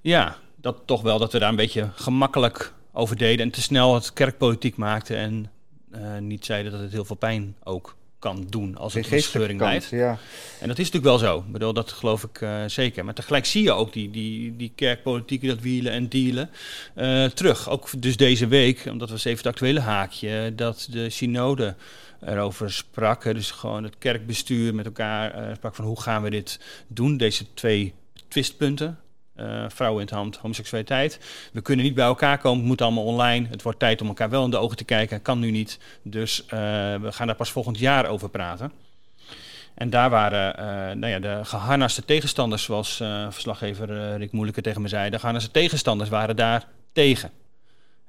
ja, 0.00 0.36
dat 0.60 0.76
toch 0.84 1.02
wel 1.02 1.18
dat 1.18 1.32
we 1.32 1.38
daar 1.38 1.48
een 1.48 1.56
beetje 1.56 1.88
gemakkelijk 1.94 2.72
over 2.92 3.16
deden 3.16 3.46
en 3.46 3.52
te 3.52 3.62
snel 3.62 3.94
het 3.94 4.12
kerkpolitiek 4.12 4.76
maakten 4.76 5.16
en 5.16 5.50
eh, 5.90 6.18
niet 6.18 6.44
zeiden 6.44 6.72
dat 6.72 6.80
het 6.80 6.92
heel 6.92 7.04
veel 7.04 7.16
pijn 7.16 7.56
ook 7.64 7.96
kan 8.18 8.46
doen 8.48 8.76
als 8.76 8.94
het 8.94 9.12
een 9.12 9.22
scheuring 9.22 9.60
leidt. 9.60 9.88
Ja. 9.90 10.18
En 10.60 10.68
dat 10.68 10.78
is 10.78 10.90
natuurlijk 10.90 11.04
wel 11.04 11.18
zo. 11.18 11.38
Ik 11.38 11.52
bedoel, 11.52 11.72
dat 11.72 11.92
geloof 11.92 12.22
ik 12.22 12.40
eh, 12.40 12.64
zeker. 12.66 13.04
Maar 13.04 13.14
tegelijk 13.14 13.46
zie 13.46 13.62
je 13.62 13.72
ook 13.72 13.92
die, 13.92 14.10
die, 14.10 14.56
die 14.56 14.72
kerkpolitiek, 14.74 15.46
dat 15.46 15.60
wielen 15.60 15.92
en 15.92 16.08
dealen, 16.08 16.50
eh, 16.94 17.24
terug. 17.24 17.68
Ook 17.68 18.02
dus 18.02 18.16
deze 18.16 18.46
week, 18.46 18.86
omdat 18.90 19.10
was 19.10 19.24
even 19.24 19.38
het 19.38 19.46
actuele 19.46 19.80
haakje, 19.80 20.52
dat 20.54 20.86
de 20.90 21.10
synode 21.10 21.74
erover 22.20 22.72
sprak. 22.72 23.22
Dus 23.22 23.50
gewoon 23.50 23.84
het 23.84 23.98
kerkbestuur 23.98 24.74
met 24.74 24.86
elkaar 24.86 25.54
sprak 25.56 25.74
van 25.74 25.84
hoe 25.84 26.00
gaan 26.00 26.22
we 26.22 26.30
dit 26.30 26.60
doen, 26.86 27.16
deze 27.16 27.44
twee 27.54 27.94
twistpunten. 28.28 28.98
Eh 29.40 29.64
vrouwen 29.68 30.00
in 30.00 30.06
het 30.06 30.16
hand, 30.16 30.36
homoseksualiteit. 30.36 31.18
We 31.52 31.60
kunnen 31.60 31.84
niet 31.84 31.94
bij 31.94 32.04
elkaar 32.04 32.38
komen, 32.38 32.58
het 32.58 32.66
moet 32.66 32.82
allemaal 32.82 33.04
online. 33.04 33.46
Het 33.50 33.62
wordt 33.62 33.78
tijd 33.78 34.00
om 34.00 34.08
elkaar 34.08 34.30
wel 34.30 34.44
in 34.44 34.50
de 34.50 34.56
ogen 34.56 34.76
te 34.76 34.84
kijken, 34.84 35.22
kan 35.22 35.38
nu 35.38 35.50
niet. 35.50 35.78
Dus 36.02 36.44
eh, 36.46 36.58
we 36.94 37.12
gaan 37.12 37.26
daar 37.26 37.36
pas 37.36 37.50
volgend 37.50 37.78
jaar 37.78 38.06
over 38.06 38.28
praten. 38.28 38.72
En 39.74 39.90
daar 39.90 40.10
waren 40.10 40.56
eh, 40.56 40.64
nou 40.96 41.06
ja, 41.06 41.18
de 41.18 41.40
geharnaste 41.44 42.04
tegenstanders, 42.04 42.62
zoals 42.62 42.96
verslaggever 43.30 44.16
Rick 44.16 44.32
Moeilijke 44.32 44.62
tegen 44.62 44.82
me 44.82 44.88
zei, 44.88 45.10
de 45.10 45.18
geharnaste 45.18 45.50
tegenstanders 45.50 46.10
waren 46.10 46.36
daar 46.36 46.66
tegen. 46.92 47.30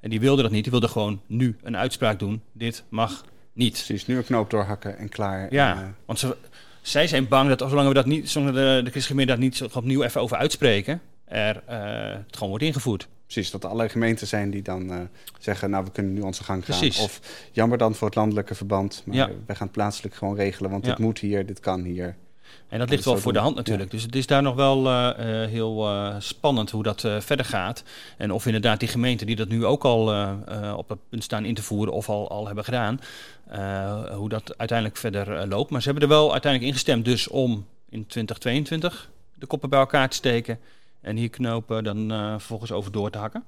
En 0.00 0.10
die 0.10 0.20
wilden 0.20 0.42
dat 0.42 0.52
niet, 0.52 0.62
die 0.62 0.72
wilden 0.72 0.90
gewoon 0.90 1.20
nu 1.26 1.56
een 1.62 1.76
uitspraak 1.76 2.18
doen. 2.18 2.42
Dit 2.52 2.84
mag 2.88 3.24
niet. 3.52 3.72
Precies, 3.72 4.06
nu 4.06 4.16
een 4.16 4.24
knoop 4.24 4.50
doorhakken 4.50 4.98
en 4.98 5.08
klaar. 5.08 5.52
Ja, 5.52 5.76
En, 5.76 5.96
want 6.04 6.18
ze, 6.18 6.36
zij 6.80 7.06
zijn 7.06 7.28
bang 7.28 7.48
dat 7.48 7.70
zolang 7.70 7.88
we 7.88 7.94
dat 7.94 8.06
niet, 8.06 8.30
zolang 8.30 8.54
de, 8.54 8.80
de 8.84 8.90
christelijke 8.90 9.26
daar 9.26 9.38
niet 9.38 9.62
opnieuw 9.72 10.02
even 10.02 10.20
over 10.20 10.36
uitspreken, 10.36 11.00
er 11.32 11.62
eh, 11.66 11.78
het 12.26 12.34
gewoon 12.36 12.48
wordt 12.48 12.64
ingevoerd. 12.64 13.08
precies, 13.24 13.50
dat 13.50 13.60
er 13.60 13.66
allerlei 13.68 13.92
gemeenten 13.92 14.26
zijn 14.26 14.50
die 14.50 14.62
dan 14.62 14.90
eh, 14.92 14.98
zeggen... 15.38 15.70
nou, 15.70 15.84
we 15.84 15.90
kunnen 15.90 16.12
nu 16.12 16.20
onze 16.20 16.44
gang 16.44 16.64
gaan. 16.64 16.78
Precies. 16.78 17.00
Of 17.02 17.20
jammer 17.52 17.78
dan 17.78 17.94
voor 17.94 18.06
het 18.06 18.16
landelijke 18.16 18.54
verband. 18.54 19.02
Maar 19.06 19.16
Ja. 19.16 19.26
wij 19.46 19.56
gaan 19.56 19.66
het 19.66 19.76
plaatselijk 19.76 20.14
gewoon 20.14 20.36
regelen. 20.36 20.70
Want 20.70 20.84
Ja. 20.84 20.90
dit 20.90 20.98
moet 20.98 21.18
hier, 21.18 21.46
dit 21.46 21.60
kan 21.60 21.82
hier. 21.82 22.16
En 22.68 22.78
dat 22.78 22.90
ligt 22.90 23.04
wel 23.04 23.18
voor 23.18 23.32
de 23.32 23.38
hand 23.38 23.56
natuurlijk. 23.56 23.90
Dus 23.90 24.02
het 24.02 24.14
is 24.16 24.26
daar 24.26 24.42
nog 24.42 24.54
wel 24.54 24.88
eh, 24.88 25.48
heel 25.48 25.88
spannend 26.18 26.70
hoe 26.70 26.82
dat 26.82 27.00
verder 27.00 27.44
gaat. 27.46 27.82
En 28.16 28.30
of 28.32 28.46
inderdaad 28.46 28.80
die 28.80 28.88
gemeenten 28.88 29.26
die 29.26 29.36
dat 29.36 29.48
nu 29.48 29.64
ook 29.64 29.84
al 29.84 30.00
op 30.76 30.88
het 30.88 30.98
punt 31.08 31.24
staan 31.24 31.44
in 31.44 31.54
te 31.54 31.62
voeren 31.62 31.92
of 31.94 32.08
al, 32.08 32.30
al 32.30 32.46
hebben 32.46 32.64
gedaan, 32.64 33.00
hoe 34.14 34.28
dat 34.28 34.58
uiteindelijk 34.58 34.98
verder 34.98 35.46
loopt. 35.48 35.70
Maar 35.70 35.80
ze 35.82 35.88
hebben 35.90 36.08
er 36.08 36.14
wel 36.14 36.32
uiteindelijk 36.32 36.72
ingestemd 36.72 37.04
dus 37.04 37.28
om 37.28 37.66
in 37.88 38.06
2022 38.06 39.10
de 39.34 39.46
koppen 39.46 39.70
bij 39.70 39.78
elkaar 39.78 40.08
te 40.08 40.16
steken 40.16 40.58
en 41.02 41.16
hier 41.16 41.30
knopen 41.30 41.84
dan 41.84 42.10
eh, 42.12 42.30
vervolgens 42.30 42.72
over 42.72 42.92
door 42.92 43.10
te 43.10 43.18
hakken. 43.18 43.44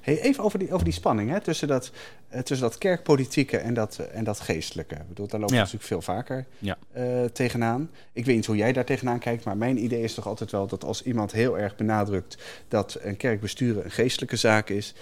Hey, 0.00 0.20
even 0.20 0.44
over 0.44 0.58
die, 0.58 0.72
over 0.72 0.84
die 0.84 0.92
spanning 0.94 1.30
hè, 1.30 1.40
tussen, 1.40 1.68
dat, 1.68 1.90
eh, 2.28 2.40
tussen 2.40 2.66
dat 2.68 2.78
kerkpolitieke 2.78 3.56
en 3.56 3.74
dat, 3.74 3.98
eh, 3.98 4.16
en 4.18 4.24
dat 4.24 4.40
geestelijke. 4.40 4.94
Ik 4.94 5.08
bedoel, 5.08 5.26
daar 5.26 5.40
lopen 5.40 5.54
we 5.54 5.60
Ja. 5.60 5.66
natuurlijk 5.66 5.88
veel 5.90 6.02
vaker 6.02 6.46
Ja. 6.58 6.78
eh, 6.92 7.24
tegenaan. 7.24 7.90
Ik 8.12 8.24
weet 8.24 8.36
niet 8.36 8.46
hoe 8.46 8.56
jij 8.56 8.72
daar 8.72 8.84
tegenaan 8.84 9.18
kijkt, 9.18 9.44
maar 9.44 9.56
mijn 9.56 9.84
idee 9.84 10.02
is 10.02 10.14
toch 10.14 10.26
altijd 10.26 10.50
wel 10.50 10.66
dat 10.66 10.84
als 10.84 11.02
iemand 11.02 11.32
heel 11.32 11.58
erg 11.58 11.76
benadrukt 11.76 12.42
dat 12.68 12.98
een 13.00 13.16
kerk 13.16 13.40
besturen 13.40 13.84
een 13.84 13.90
geestelijke 13.90 14.36
zaak 14.36 14.68
is, 14.68 14.94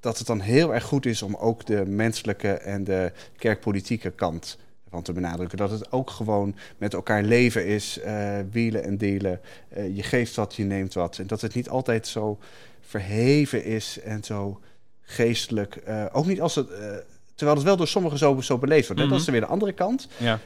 dat 0.00 0.18
het 0.18 0.26
dan 0.26 0.40
heel 0.40 0.74
erg 0.74 0.84
goed 0.84 1.06
is 1.06 1.22
om 1.22 1.34
ook 1.34 1.66
de 1.66 1.86
menselijke 1.86 2.52
en 2.52 2.84
de 2.84 3.12
kerkpolitieke 3.36 4.10
kant 4.10 4.58
van 4.92 5.02
te 5.02 5.12
benadrukken. 5.12 5.58
Dat 5.58 5.70
het 5.70 5.92
ook 5.92 6.10
gewoon 6.10 6.54
met 6.78 6.94
elkaar 6.94 7.22
leven 7.22 7.66
is, 7.66 7.98
eh, 7.98 8.38
wielen 8.50 8.84
en 8.84 8.98
delen. 8.98 9.40
Eh, 9.68 9.96
je 9.96 10.02
geeft 10.02 10.34
wat, 10.36 10.54
je 10.54 10.64
neemt 10.64 10.94
wat. 10.94 11.18
En 11.18 11.26
dat 11.26 11.40
het 11.40 11.54
niet 11.54 11.68
altijd 11.68 12.06
zo 12.06 12.38
verheven 12.80 13.64
is 13.64 13.98
en 14.04 14.24
zo 14.24 14.60
geestelijk. 15.02 15.76
eh, 15.76 16.04
ook 16.12 16.26
niet 16.26 16.40
als 16.40 16.54
het. 16.54 16.68
terwijl 17.34 17.56
het 17.58 17.66
wel 17.66 17.76
door 17.76 17.88
sommigen 17.88 18.18
zo, 18.18 18.40
zo 18.40 18.58
beleefd 18.58 18.88
wordt. 18.88 19.10
Dat 19.10 19.20
is 19.20 19.26
weer 19.26 19.40
de 19.40 19.46
andere 19.46 19.72
kant. 19.72 20.08
Ja. 20.16 20.38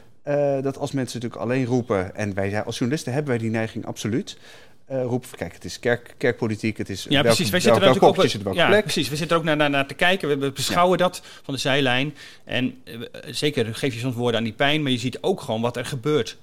Dat 0.61 0.78
als 0.78 0.92
mensen 0.92 1.20
natuurlijk 1.20 1.42
alleen 1.42 1.64
roepen, 1.64 2.14
en 2.14 2.35
wij 2.35 2.62
als 2.64 2.78
journalisten 2.78 3.12
hebben 3.12 3.30
wij 3.30 3.40
die 3.40 3.50
neiging 3.50 3.87
absoluut. 3.87 4.38
Eh, 4.87 5.09
van, 5.09 5.20
kijk, 5.37 5.53
het 5.53 5.64
is 5.64 5.79
kerk, 5.79 6.14
kerkpolitiek, 6.16 6.77
het 6.77 6.88
is 6.88 7.03
Ja, 7.03 7.09
welke, 7.09 7.27
precies. 7.27 7.51
Wij 7.51 7.61
zitten 7.61 7.81
natuurlijk 7.83 8.14
kopjes 8.14 8.35
op, 8.35 8.40
ja, 8.40 8.46
welke 8.46 8.66
plek. 8.66 8.83
precies. 8.83 9.09
We 9.09 9.16
zitten 9.16 9.37
er 9.37 9.42
ook 9.42 9.49
naar, 9.49 9.57
naar, 9.57 9.70
naar 9.70 9.87
te 9.87 9.94
kijken. 9.94 10.38
We 10.38 10.53
beschouwen 10.53 10.99
dat 10.99 11.22
van 11.42 11.55
de 11.55 11.61
zijlijn. 11.61 12.16
En 12.44 12.83
eh, 12.85 13.01
zeker 13.31 13.75
geef 13.75 13.94
je 13.94 14.01
soms 14.01 14.14
woorden 14.14 14.38
aan 14.38 14.44
die 14.44 14.53
pijn, 14.53 14.83
maar 14.83 14.90
je 14.90 14.99
ziet 14.99 15.22
ook 15.22 15.40
gewoon 15.40 15.61
wat 15.61 15.77
er 15.77 15.87
gebeurt. 15.87 16.37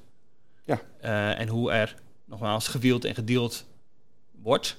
Ja. 0.64 0.82
Eh, 1.02 1.40
en 1.40 1.48
hoe 1.48 1.72
er 1.72 1.96
nogmaals 2.26 2.68
gewield 2.68 3.06
en 3.06 3.16
gedeeld 3.16 3.66
wordt. 4.42 4.78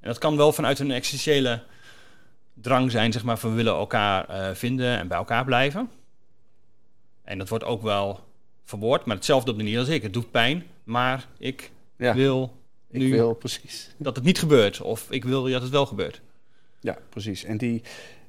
En 0.00 0.08
dat 0.08 0.18
kan 0.18 0.36
wel 0.36 0.52
vanuit 0.52 0.78
een 0.78 0.90
existentiële 0.90 1.62
drang 2.54 2.90
zijn, 2.90 3.12
zeg 3.12 3.24
maar, 3.24 3.38
van 3.38 3.50
we 3.50 3.56
willen 3.56 3.74
elkaar 3.74 4.28
eh, 4.28 4.54
vinden 4.54 4.98
en 4.98 5.08
bij 5.08 5.18
elkaar 5.18 5.44
blijven. 5.44 5.90
En 7.24 7.38
dat 7.38 7.48
wordt 7.48 7.64
ook 7.64 7.82
wel 7.82 8.24
verwoord, 8.64 9.04
maar 9.04 9.16
hetzelfde 9.16 9.50
op 9.50 9.58
de 9.58 9.62
manier 9.62 9.78
als 9.78 9.88
ik. 9.88 10.02
Het 10.02 10.12
doet 10.12 10.30
pijn, 10.30 10.66
maar 10.84 11.26
ik 11.38 11.70
Ja, 11.98 12.14
wil 12.14 12.52
ik 12.90 13.00
nu 13.00 13.10
wil, 13.10 13.34
precies. 13.34 13.90
dat 13.98 14.16
het 14.16 14.24
niet 14.24 14.38
gebeurt. 14.38 14.80
Of 14.80 15.06
ik 15.10 15.24
wil 15.24 15.48
dat 15.48 15.62
het 15.62 15.70
wel 15.70 15.86
gebeurt. 15.86 16.20
Ja, 16.80 16.98
precies. 17.08 17.44
En 17.44 17.56
die, 17.58 17.82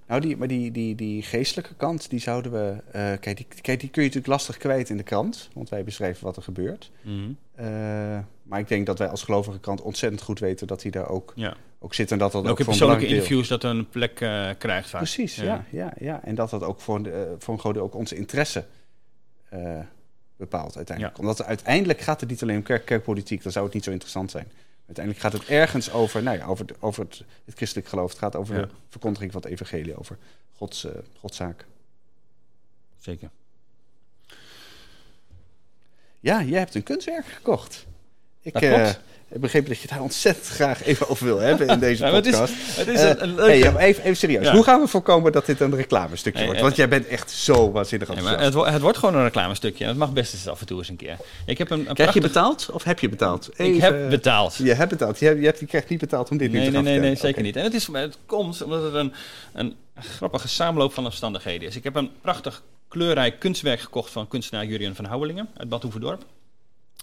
nou 0.08 0.22
die, 0.22 0.38
maar 0.38 0.48
die, 0.48 0.72
die, 0.72 0.96
die 0.96 1.22
geestelijke 1.22 1.74
kant, 1.76 2.10
die 2.10 2.20
zouden 2.20 2.52
we. 2.52 2.82
eh, 2.92 3.02
kijk, 3.20 3.38
die, 3.38 3.46
kijk, 3.62 3.80
die 3.80 3.90
kun 3.90 4.02
je 4.04 4.08
natuurlijk 4.08 4.28
lastig 4.28 4.58
kwijt 4.58 4.90
in 4.90 4.98
de 4.98 5.04
krant, 5.04 5.50
want 5.54 5.70
wij 5.70 5.84
beschrijven 5.84 6.24
wat 6.26 6.36
er 6.38 6.44
gebeurt. 6.44 6.92
Eh, 7.56 7.66
maar 8.44 8.60
ik 8.60 8.68
denk 8.68 8.86
dat 8.86 9.00
wij 9.00 9.08
als 9.08 9.24
gelovige 9.24 9.60
krant 9.60 9.82
ontzettend 9.82 10.22
goed 10.22 10.40
weten 10.40 10.68
dat 10.68 10.82
hij 10.82 10.92
daar 10.92 11.10
ook, 11.10 11.34
Ja. 11.36 11.56
ook 11.80 11.94
zit 11.94 12.12
en 12.12 12.18
dat 12.18 12.32
dat 12.32 12.44
En 12.44 12.48
ook, 12.48 12.54
ook 12.54 12.60
in 12.60 12.66
persoonlijke 12.66 13.08
interviews 13.08 13.48
dat 13.48 13.64
een 13.64 13.90
plek 13.90 14.22
eh, 14.22 14.50
krijgt 14.58 14.90
vaak. 14.90 15.02
Precies, 15.02 15.36
ja. 15.36 15.66
Ja, 15.72 15.94
ja, 16.00 16.24
En 16.24 16.36
dat 16.36 16.50
dat 16.50 16.64
ook 16.64 16.82
voor, 16.82 16.96
een, 16.96 17.36
voor 17.40 17.54
een 17.54 17.60
groot 17.60 17.78
ook 17.78 17.96
onze 17.96 18.16
interesse 18.16 18.66
bepaalt 20.40 20.76
uiteindelijk. 20.78 21.18
Ja. 21.18 21.24
Omdat 21.24 21.44
uiteindelijk 21.44 22.00
gaat 22.02 22.20
het 22.20 22.30
niet 22.30 22.42
alleen 22.42 22.58
om 22.58 22.64
kerk, 22.64 22.86
kerkpolitiek, 22.86 23.44
dan 23.44 23.52
zou 23.52 23.66
het 23.66 23.74
niet 23.74 23.84
zo 23.84 23.92
interessant 23.92 24.32
zijn. 24.32 24.48
Uiteindelijk 24.86 25.26
gaat 25.26 25.34
het 25.34 25.46
ergens 25.50 25.92
over, 25.92 26.24
nou 26.24 26.38
ja, 26.38 26.46
over, 26.46 26.66
de- 26.66 26.76
over 26.80 27.04
het, 27.04 27.24
het 27.46 27.56
christelijk 27.56 27.88
geloof. 27.88 28.10
Het 28.10 28.20
gaat 28.20 28.36
over 28.36 28.56
Ja. 28.56 28.62
de 28.62 28.70
verkondiging 28.90 29.32
van 29.32 29.42
het 29.42 29.52
evangelie, 29.52 30.00
over 30.00 30.18
Gods, 30.56 30.84
eh 30.86 30.92
Godszaak. 31.20 31.66
Zeker. 33.00 33.30
Ja, 36.20 36.44
jij 36.44 36.60
hebt 36.60 36.76
een 36.76 36.84
kunstwerk 36.84 37.26
gekocht. 37.26 37.86
Ik 38.42 38.54
eh, 38.54 38.74
klopt. 38.74 39.00
heb 39.28 39.42
begrepen 39.42 39.68
dat 39.70 39.78
je 39.78 39.82
het 39.82 39.92
daar 39.92 40.02
ontzettend 40.02 40.48
graag 40.48 40.84
even 40.84 41.10
over 41.10 41.26
wil 41.26 41.38
hebben 41.40 41.68
in 41.68 41.80
deze 41.80 42.02
Ja, 42.04 42.08
maar 42.12 42.16
het 42.18 42.26
is- 42.26 42.32
podcast. 42.40 42.78
Het 42.78 42.88
is 42.88 43.00
Eh, 43.02 43.10
een, 43.10 43.22
een 43.24 43.36
hey, 43.36 43.46
leuke... 43.48 43.58
ja, 43.58 43.72
maar 43.72 43.82
even, 43.82 44.04
even 44.04 44.18
serieus. 44.18 44.46
Ja. 44.46 44.54
Hoe 44.54 44.64
gaan 44.64 44.82
we 44.82 44.88
voorkomen 44.88 45.32
dat 45.32 45.46
dit 45.46 45.60
een 45.60 45.76
reclamestukje 45.76 46.38
Nee, 46.38 46.46
wordt? 46.46 46.60
eh, 46.60 46.66
Want 46.66 46.78
jij 46.78 46.88
bent 46.90 47.08
echt 47.08 47.32
zo 47.32 47.72
waanzinnig 47.72 48.08
Nee, 48.08 48.18
enthousiast. 48.18 48.56
maar 48.56 48.64
het, 48.66 48.74
het 48.74 48.82
wordt 48.82 48.98
gewoon 48.98 49.16
een 49.16 49.24
reclamestukje. 49.24 49.86
Het 49.86 49.98
mag 49.98 50.14
best 50.14 50.34
eens 50.34 50.48
af 50.48 50.60
en 50.60 50.66
toe 50.66 50.78
eens 50.78 50.90
een 50.90 50.96
keer. 50.96 51.18
Ik 51.46 51.58
heb 51.58 51.70
een, 51.70 51.90
een 51.90 51.96
Krijg 51.96 52.14
je 52.14 52.22
betaald 52.22 52.70
of 52.72 52.84
heb 52.84 53.00
je 53.00 53.10
betaald? 53.10 53.50
Ik 53.60 53.82
heb 53.82 54.10
betaald. 54.10 54.56
Je 54.56 54.74
hebt 54.74 54.90
betaald. 54.90 55.20
Je, 55.20 55.26
hebt, 55.26 55.40
je, 55.40 55.46
hebt- 55.46 55.60
je 55.60 55.66
krijgt 55.66 55.90
niet 55.90 56.00
betaald 56.00 56.30
om 56.32 56.38
dit 56.38 56.52
nu 56.52 56.58
Nee, 56.58 56.66
te 56.66 56.72
nee, 56.72 56.76
gaan 56.84 56.92
nee, 56.92 57.00
nee, 57.00 57.10
vertellen. 57.18 57.34
zeker 57.36 57.44
niet. 57.44 57.56
En 57.56 57.64
het, 57.64 57.74
is, 57.74 57.88
het 58.04 58.18
komt 58.26 58.62
omdat 58.64 58.84
het 58.84 58.94
een, 58.94 59.14
een 59.54 59.76
grappige 59.96 60.48
samenloop 60.48 60.94
van 60.94 61.06
omstandigheden 61.06 61.68
is. 61.68 61.76
Ik 61.76 61.84
heb 61.84 61.96
een 61.96 62.10
prachtig 62.22 62.62
kleurrijk 62.88 63.40
kunstwerk 63.40 63.80
gekocht 63.80 64.12
van 64.12 64.28
kunstenaar 64.28 64.66
Jurien 64.66 64.96
van 64.96 65.06
Houwelingen 65.06 65.50
uit 65.58 65.70
Bad 65.70 65.82
Hoeverdorp. 65.84 66.24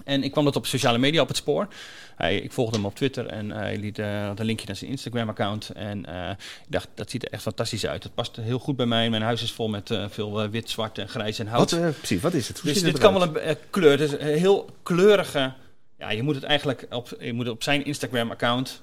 En 0.04 0.22
ik 0.22 0.32
kwam 0.32 0.44
dat 0.44 0.56
op 0.56 0.66
sociale 0.66 0.98
media 0.98 1.22
op 1.22 1.28
het 1.28 1.36
spoor. 1.36 1.68
Hij, 2.16 2.36
ik 2.36 2.52
volgde 2.52 2.76
hem 2.76 2.86
op 2.86 2.94
Twitter 2.94 3.26
en 3.26 3.50
eh, 3.50 3.58
hij 3.58 3.76
liet 3.76 3.96
had 3.96 4.40
een 4.40 4.46
linkje 4.46 4.66
naar 4.66 4.76
zijn 4.76 4.90
Instagram-account. 4.90 5.70
En 5.70 6.06
eh, 6.06 6.30
ik 6.30 6.72
dacht, 6.72 6.88
dat 6.94 7.10
ziet 7.10 7.22
er 7.22 7.32
echt 7.32 7.42
fantastisch 7.42 7.86
uit. 7.86 8.02
Het 8.02 8.14
past 8.14 8.36
heel 8.36 8.58
goed 8.58 8.76
bij 8.76 8.86
mij. 8.86 9.10
Mijn 9.10 9.22
huis 9.22 9.42
is 9.42 9.52
vol 9.52 9.68
met 9.68 9.90
veel 10.08 10.48
wit, 10.50 10.70
zwart 10.70 10.98
en 10.98 11.08
grijs 11.08 11.38
en 11.38 11.46
hout. 11.46 11.70
Wat, 11.70 11.96
precies, 11.96 12.20
wat 12.20 12.34
is 12.34 12.48
het? 12.48 12.60
Hoe 12.60 12.72
Dus 12.72 12.82
dit 12.82 12.98
kan 12.98 13.12
wel 13.12 13.22
een 13.22 13.56
kleur. 13.70 13.90
Het 13.90 14.00
is 14.00 14.12
een 14.12 14.38
heel 14.38 14.70
kleurige. 14.82 15.52
Ja, 15.98 16.10
je 16.10 16.22
moet 16.22 16.34
het 16.34 16.44
eigenlijk 16.44 16.86
op, 16.90 17.16
je 17.20 17.32
moet 17.32 17.48
op 17.48 17.62
zijn 17.62 17.84
Instagram-account, 17.84 18.82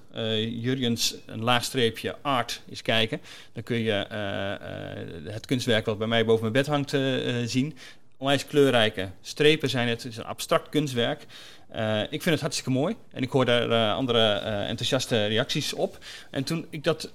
Jurjens, 0.49 1.15
een 1.25 1.43
laagstreepje 1.43 2.15
art, 2.21 2.61
eens 2.69 2.81
kijken. 2.81 3.21
Dan 3.53 3.63
kun 3.63 3.77
je 3.77 4.05
het 5.23 5.45
kunstwerk 5.45 5.85
wat 5.85 5.97
bij 5.97 6.07
mij 6.07 6.25
boven 6.25 6.41
mijn 6.41 6.53
bed 6.53 6.67
hangt 6.67 6.89
zien. 7.49 7.77
Onwijs 8.23 8.45
kleurrijke 8.45 9.09
strepen 9.21 9.69
zijn 9.69 9.87
het. 9.87 10.03
Het 10.03 10.11
is 10.11 10.17
een 10.17 10.25
abstract 10.25 10.69
kunstwerk. 10.69 11.25
Uh, 11.75 12.01
ik 12.01 12.09
vind 12.21 12.25
het 12.25 12.39
hartstikke 12.39 12.71
mooi 12.71 12.95
en 13.11 13.23
ik 13.23 13.29
hoor 13.29 13.45
daar 13.45 13.69
uh, 13.69 13.95
andere 13.95 14.41
uh, 14.41 14.69
enthousiaste 14.69 15.25
reacties 15.25 15.73
op. 15.73 15.97
En 16.31 16.43
toen 16.43 16.67
ik 16.69 16.83
dat 16.83 17.11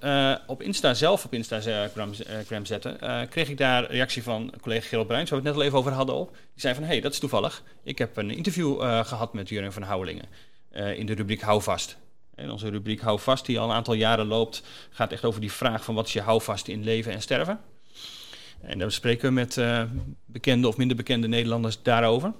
op 0.47 0.61
Insta 0.61 0.93
zelf 0.93 1.25
op 1.25 1.33
Instagram 1.33 2.65
zette, 2.65 3.25
kreeg 3.29 3.49
ik 3.49 3.57
daar 3.57 3.91
reactie 3.91 4.23
van 4.23 4.53
collega 4.61 4.87
Gerald 4.87 5.07
Bruins, 5.07 5.29
waar 5.29 5.41
we 5.41 5.47
het 5.47 5.55
net 5.55 5.63
al 5.63 5.67
even 5.67 5.79
over 5.79 5.91
hadden 5.91 6.15
op. 6.15 6.31
Die 6.31 6.41
zei 6.61 6.73
van, 6.73 6.83
hé, 6.83 6.89
hey, 6.89 7.01
dat 7.01 7.11
is 7.11 7.19
toevallig. 7.19 7.63
Ik 7.83 7.97
heb 7.97 8.17
een 8.17 8.31
interview 8.31 8.81
gehad 8.81 9.33
met 9.33 9.49
Jurgen 9.49 9.73
van 9.73 9.83
Houwelingen 9.83 10.25
in 10.95 11.05
de 11.05 11.13
rubriek 11.13 11.41
Hou 11.41 11.61
Vast. 11.61 11.97
En 12.35 12.51
onze 12.51 12.69
rubriek 12.69 13.01
Hou 13.01 13.19
Vast, 13.19 13.45
die 13.45 13.59
al 13.59 13.69
een 13.69 13.75
aantal 13.75 13.93
jaren 13.93 14.25
loopt, 14.25 14.63
gaat 14.89 15.11
echt 15.11 15.25
over 15.25 15.41
die 15.41 15.51
vraag 15.51 15.83
van 15.83 15.95
wat 15.95 16.07
is 16.07 16.13
je 16.13 16.21
houvast 16.21 16.67
in 16.67 16.83
leven 16.83 17.11
en 17.11 17.21
sterven. 17.21 17.59
En 18.61 18.79
daar 18.79 18.91
spreken 18.91 19.27
we 19.27 19.33
met 19.33 19.61
bekende 20.25 20.67
of 20.67 20.77
minder 20.77 20.97
bekende 20.97 21.27
Nederlanders 21.27 21.81
daarover. 21.81 22.33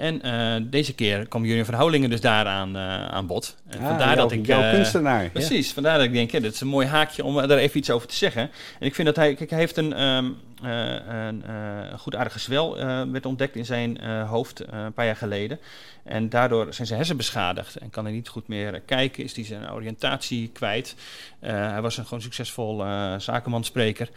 En 0.00 0.26
uh, 0.26 0.70
deze 0.70 0.94
keer 0.94 1.28
kwam 1.28 1.44
Jurjen 1.44 1.64
van 1.64 1.74
Houwelingen 1.74 2.10
dus 2.10 2.20
daaraan 2.20 2.76
uh, 2.76 3.06
aan 3.06 3.26
bod. 3.26 3.56
En 3.66 3.78
ah, 3.78 3.86
vandaar 3.86 4.16
dat 4.16 4.32
ik. 4.32 4.46
Jouw 4.46 4.62
uh, 4.62 4.70
kunstenaar. 4.70 5.28
Precies, 5.28 5.66
ja. 5.66 5.74
vandaar 5.74 5.96
dat 5.96 6.06
ik 6.06 6.12
denk, 6.12 6.30
ja, 6.30 6.40
dit 6.40 6.54
is 6.54 6.60
een 6.60 6.68
mooi 6.68 6.86
haakje 6.86 7.24
om 7.24 7.34
daar 7.34 7.58
even 7.58 7.78
iets 7.78 7.90
over 7.90 8.08
te 8.08 8.14
zeggen. 8.14 8.42
En 8.78 8.86
ik 8.86 8.94
vind 8.94 9.06
dat 9.06 9.16
hij, 9.16 9.34
kijk, 9.34 9.50
hij 9.50 9.58
heeft 9.58 9.76
een, 9.76 10.02
um, 10.02 10.36
een 10.62 11.98
goed 11.98 12.16
aardige 12.16 12.38
zwel 12.38 12.76
werd 13.12 13.26
ontdekt 13.26 13.56
in 13.56 13.64
zijn 13.64 14.00
hoofd 14.24 14.62
een 14.70 14.92
paar 14.92 15.06
jaar 15.06 15.16
geleden. 15.16 15.58
En 16.04 16.28
daardoor 16.28 16.74
zijn 16.74 16.86
zijn 16.86 16.98
hersen 16.98 17.16
beschadigd 17.16 17.76
en 17.76 17.90
kan 17.90 18.04
hij 18.04 18.12
niet 18.12 18.28
goed 18.28 18.48
meer 18.48 18.80
kijken, 18.80 19.24
is 19.24 19.34
hij 19.34 19.44
zijn 19.44 19.72
oriëntatie 19.72 20.48
kwijt. 20.48 20.94
hij 21.40 21.80
was 21.80 21.96
een 21.96 22.04
gewoon 22.04 22.22
succesvol 22.22 22.84
zakenmanspreker. 23.18 24.08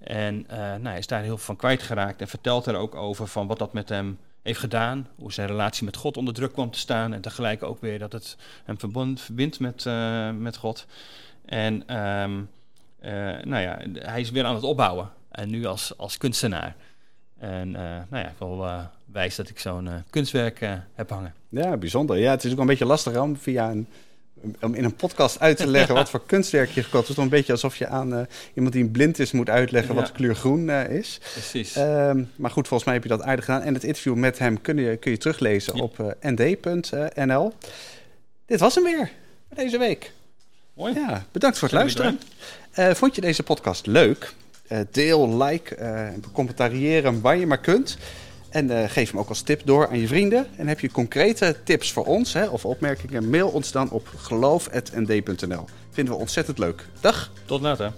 En 0.00 0.46
nou, 0.48 0.88
hij 0.88 0.98
is 0.98 1.06
daar 1.06 1.22
heel 1.22 1.36
veel 1.36 1.46
van 1.46 1.56
kwijtgeraakt 1.56 2.20
en 2.20 2.28
vertelt 2.28 2.66
er 2.66 2.76
ook 2.76 2.94
over 2.94 3.26
van 3.26 3.46
wat 3.46 3.58
dat 3.58 3.72
met 3.72 3.88
hem 3.88 4.18
heeft 4.42 4.58
gedaan. 4.58 5.08
Hoe 5.16 5.32
zijn 5.32 5.48
relatie 5.48 5.84
met 5.84 5.96
God 5.96 6.16
onder 6.16 6.34
druk 6.34 6.52
kwam 6.52 6.70
te 6.70 6.78
staan. 6.78 7.12
En 7.12 7.20
tegelijk 7.20 7.62
ook 7.62 7.80
weer 7.80 7.98
dat 7.98 8.12
het 8.12 8.36
hem 8.64 8.78
verbond, 8.78 9.20
verbindt 9.20 9.60
met, 9.60 9.84
uh, 9.84 10.30
met 10.30 10.56
God. 10.56 10.86
En 11.44 11.96
um, 11.96 12.48
uh, 13.02 13.10
nou 13.42 13.62
ja, 13.62 13.78
hij 13.92 14.20
is 14.20 14.30
weer 14.30 14.44
aan 14.44 14.54
het 14.54 14.64
opbouwen. 14.64 15.10
En 15.30 15.50
nu 15.50 15.64
als, 15.64 15.98
als 15.98 16.18
kunstenaar. 16.18 16.76
En 17.38 17.68
uh, 17.68 17.74
nou 17.74 18.22
ja, 18.22 18.28
ik 18.28 18.38
wil 18.38 18.66
wijs 19.04 19.36
dat 19.36 19.48
ik 19.48 19.58
zo'n 19.58 19.88
kunstwerk 20.10 20.60
heb 20.94 21.10
hangen. 21.10 21.34
Ja, 21.48 21.76
bijzonder. 21.76 22.18
Ja, 22.18 22.30
het 22.30 22.44
is 22.44 22.52
ook 22.52 22.58
een 22.58 22.66
beetje 22.66 22.86
lastig 22.86 23.16
om 23.16 23.36
via 23.36 23.70
een 23.70 23.86
om 24.60 24.74
in 24.74 24.84
een 24.84 24.94
podcast 24.94 25.40
uit 25.40 25.56
te 25.56 25.66
leggen 25.66 25.94
wat 26.00 26.10
voor 26.10 26.26
kunstwerk 26.26 26.70
je 26.70 26.82
gekocht. 26.82 27.00
Het 27.00 27.08
is 27.08 27.14
toch 27.14 27.24
een 27.24 27.30
beetje 27.30 27.52
alsof 27.52 27.76
je 27.76 27.86
aan 27.86 28.14
uh, 28.14 28.20
iemand 28.54 28.74
die 28.74 28.88
blind 28.88 29.18
is 29.18 29.32
moet 29.32 29.48
uitleggen 29.48 29.94
wat 29.94 30.06
de 30.06 30.12
kleur 30.12 30.34
groen 30.34 30.68
uh, 30.68 30.90
is. 30.90 31.20
Precies. 31.32 31.76
Um, 31.76 32.30
maar 32.36 32.50
goed, 32.50 32.68
volgens 32.68 32.84
mij 32.84 32.94
heb 32.94 33.02
je 33.02 33.08
dat 33.08 33.22
aardig 33.22 33.44
gedaan. 33.44 33.62
En 33.62 33.74
het 33.74 33.84
interview 33.84 34.14
met 34.14 34.38
hem 34.38 34.60
kun 34.60 34.76
je, 34.76 34.96
kun 34.96 35.10
je 35.10 35.16
teruglezen 35.16 35.76
ja. 35.76 35.82
op 35.82 35.98
uh, 35.98 36.06
nd.nl. 36.20 37.52
Dit 38.46 38.60
was 38.60 38.74
hem 38.74 38.84
weer 38.84 39.10
voor 39.48 39.56
deze 39.56 39.78
week. 39.78 40.12
Mooi. 40.74 40.94
Ja, 40.94 41.26
bedankt 41.32 41.58
voor 41.58 41.68
het 41.68 41.76
luisteren. 41.76 42.18
vond 42.96 43.14
je 43.14 43.20
deze 43.20 43.42
podcast 43.42 43.86
leuk? 43.86 44.34
deel, 44.90 45.36
like, 45.36 45.76
commentariëren 46.32 47.20
waar 47.20 47.36
je 47.36 47.46
maar 47.46 47.60
kunt. 47.60 47.98
En 48.52 48.70
uh, 48.70 48.84
geef 48.88 49.10
hem 49.10 49.20
ook 49.20 49.28
als 49.28 49.40
tip 49.40 49.60
door 49.64 49.88
aan 49.88 49.98
je 49.98 50.06
vrienden. 50.06 50.46
En 50.56 50.68
heb 50.68 50.80
je 50.80 50.90
concrete 50.90 51.56
tips 51.64 51.92
voor 51.92 52.04
ons 52.04 52.32
hè, 52.32 52.46
of 52.46 52.64
opmerkingen, 52.64 53.30
mail 53.30 53.48
ons 53.48 53.72
dan 53.72 53.90
op 53.90 54.08
geloof.nd.nl. 54.16 55.64
Vinden 55.90 56.14
we 56.14 56.20
ontzettend 56.20 56.58
leuk. 56.58 56.86
Dag. 57.00 57.30
Tot 57.44 57.60
later. 57.60 57.92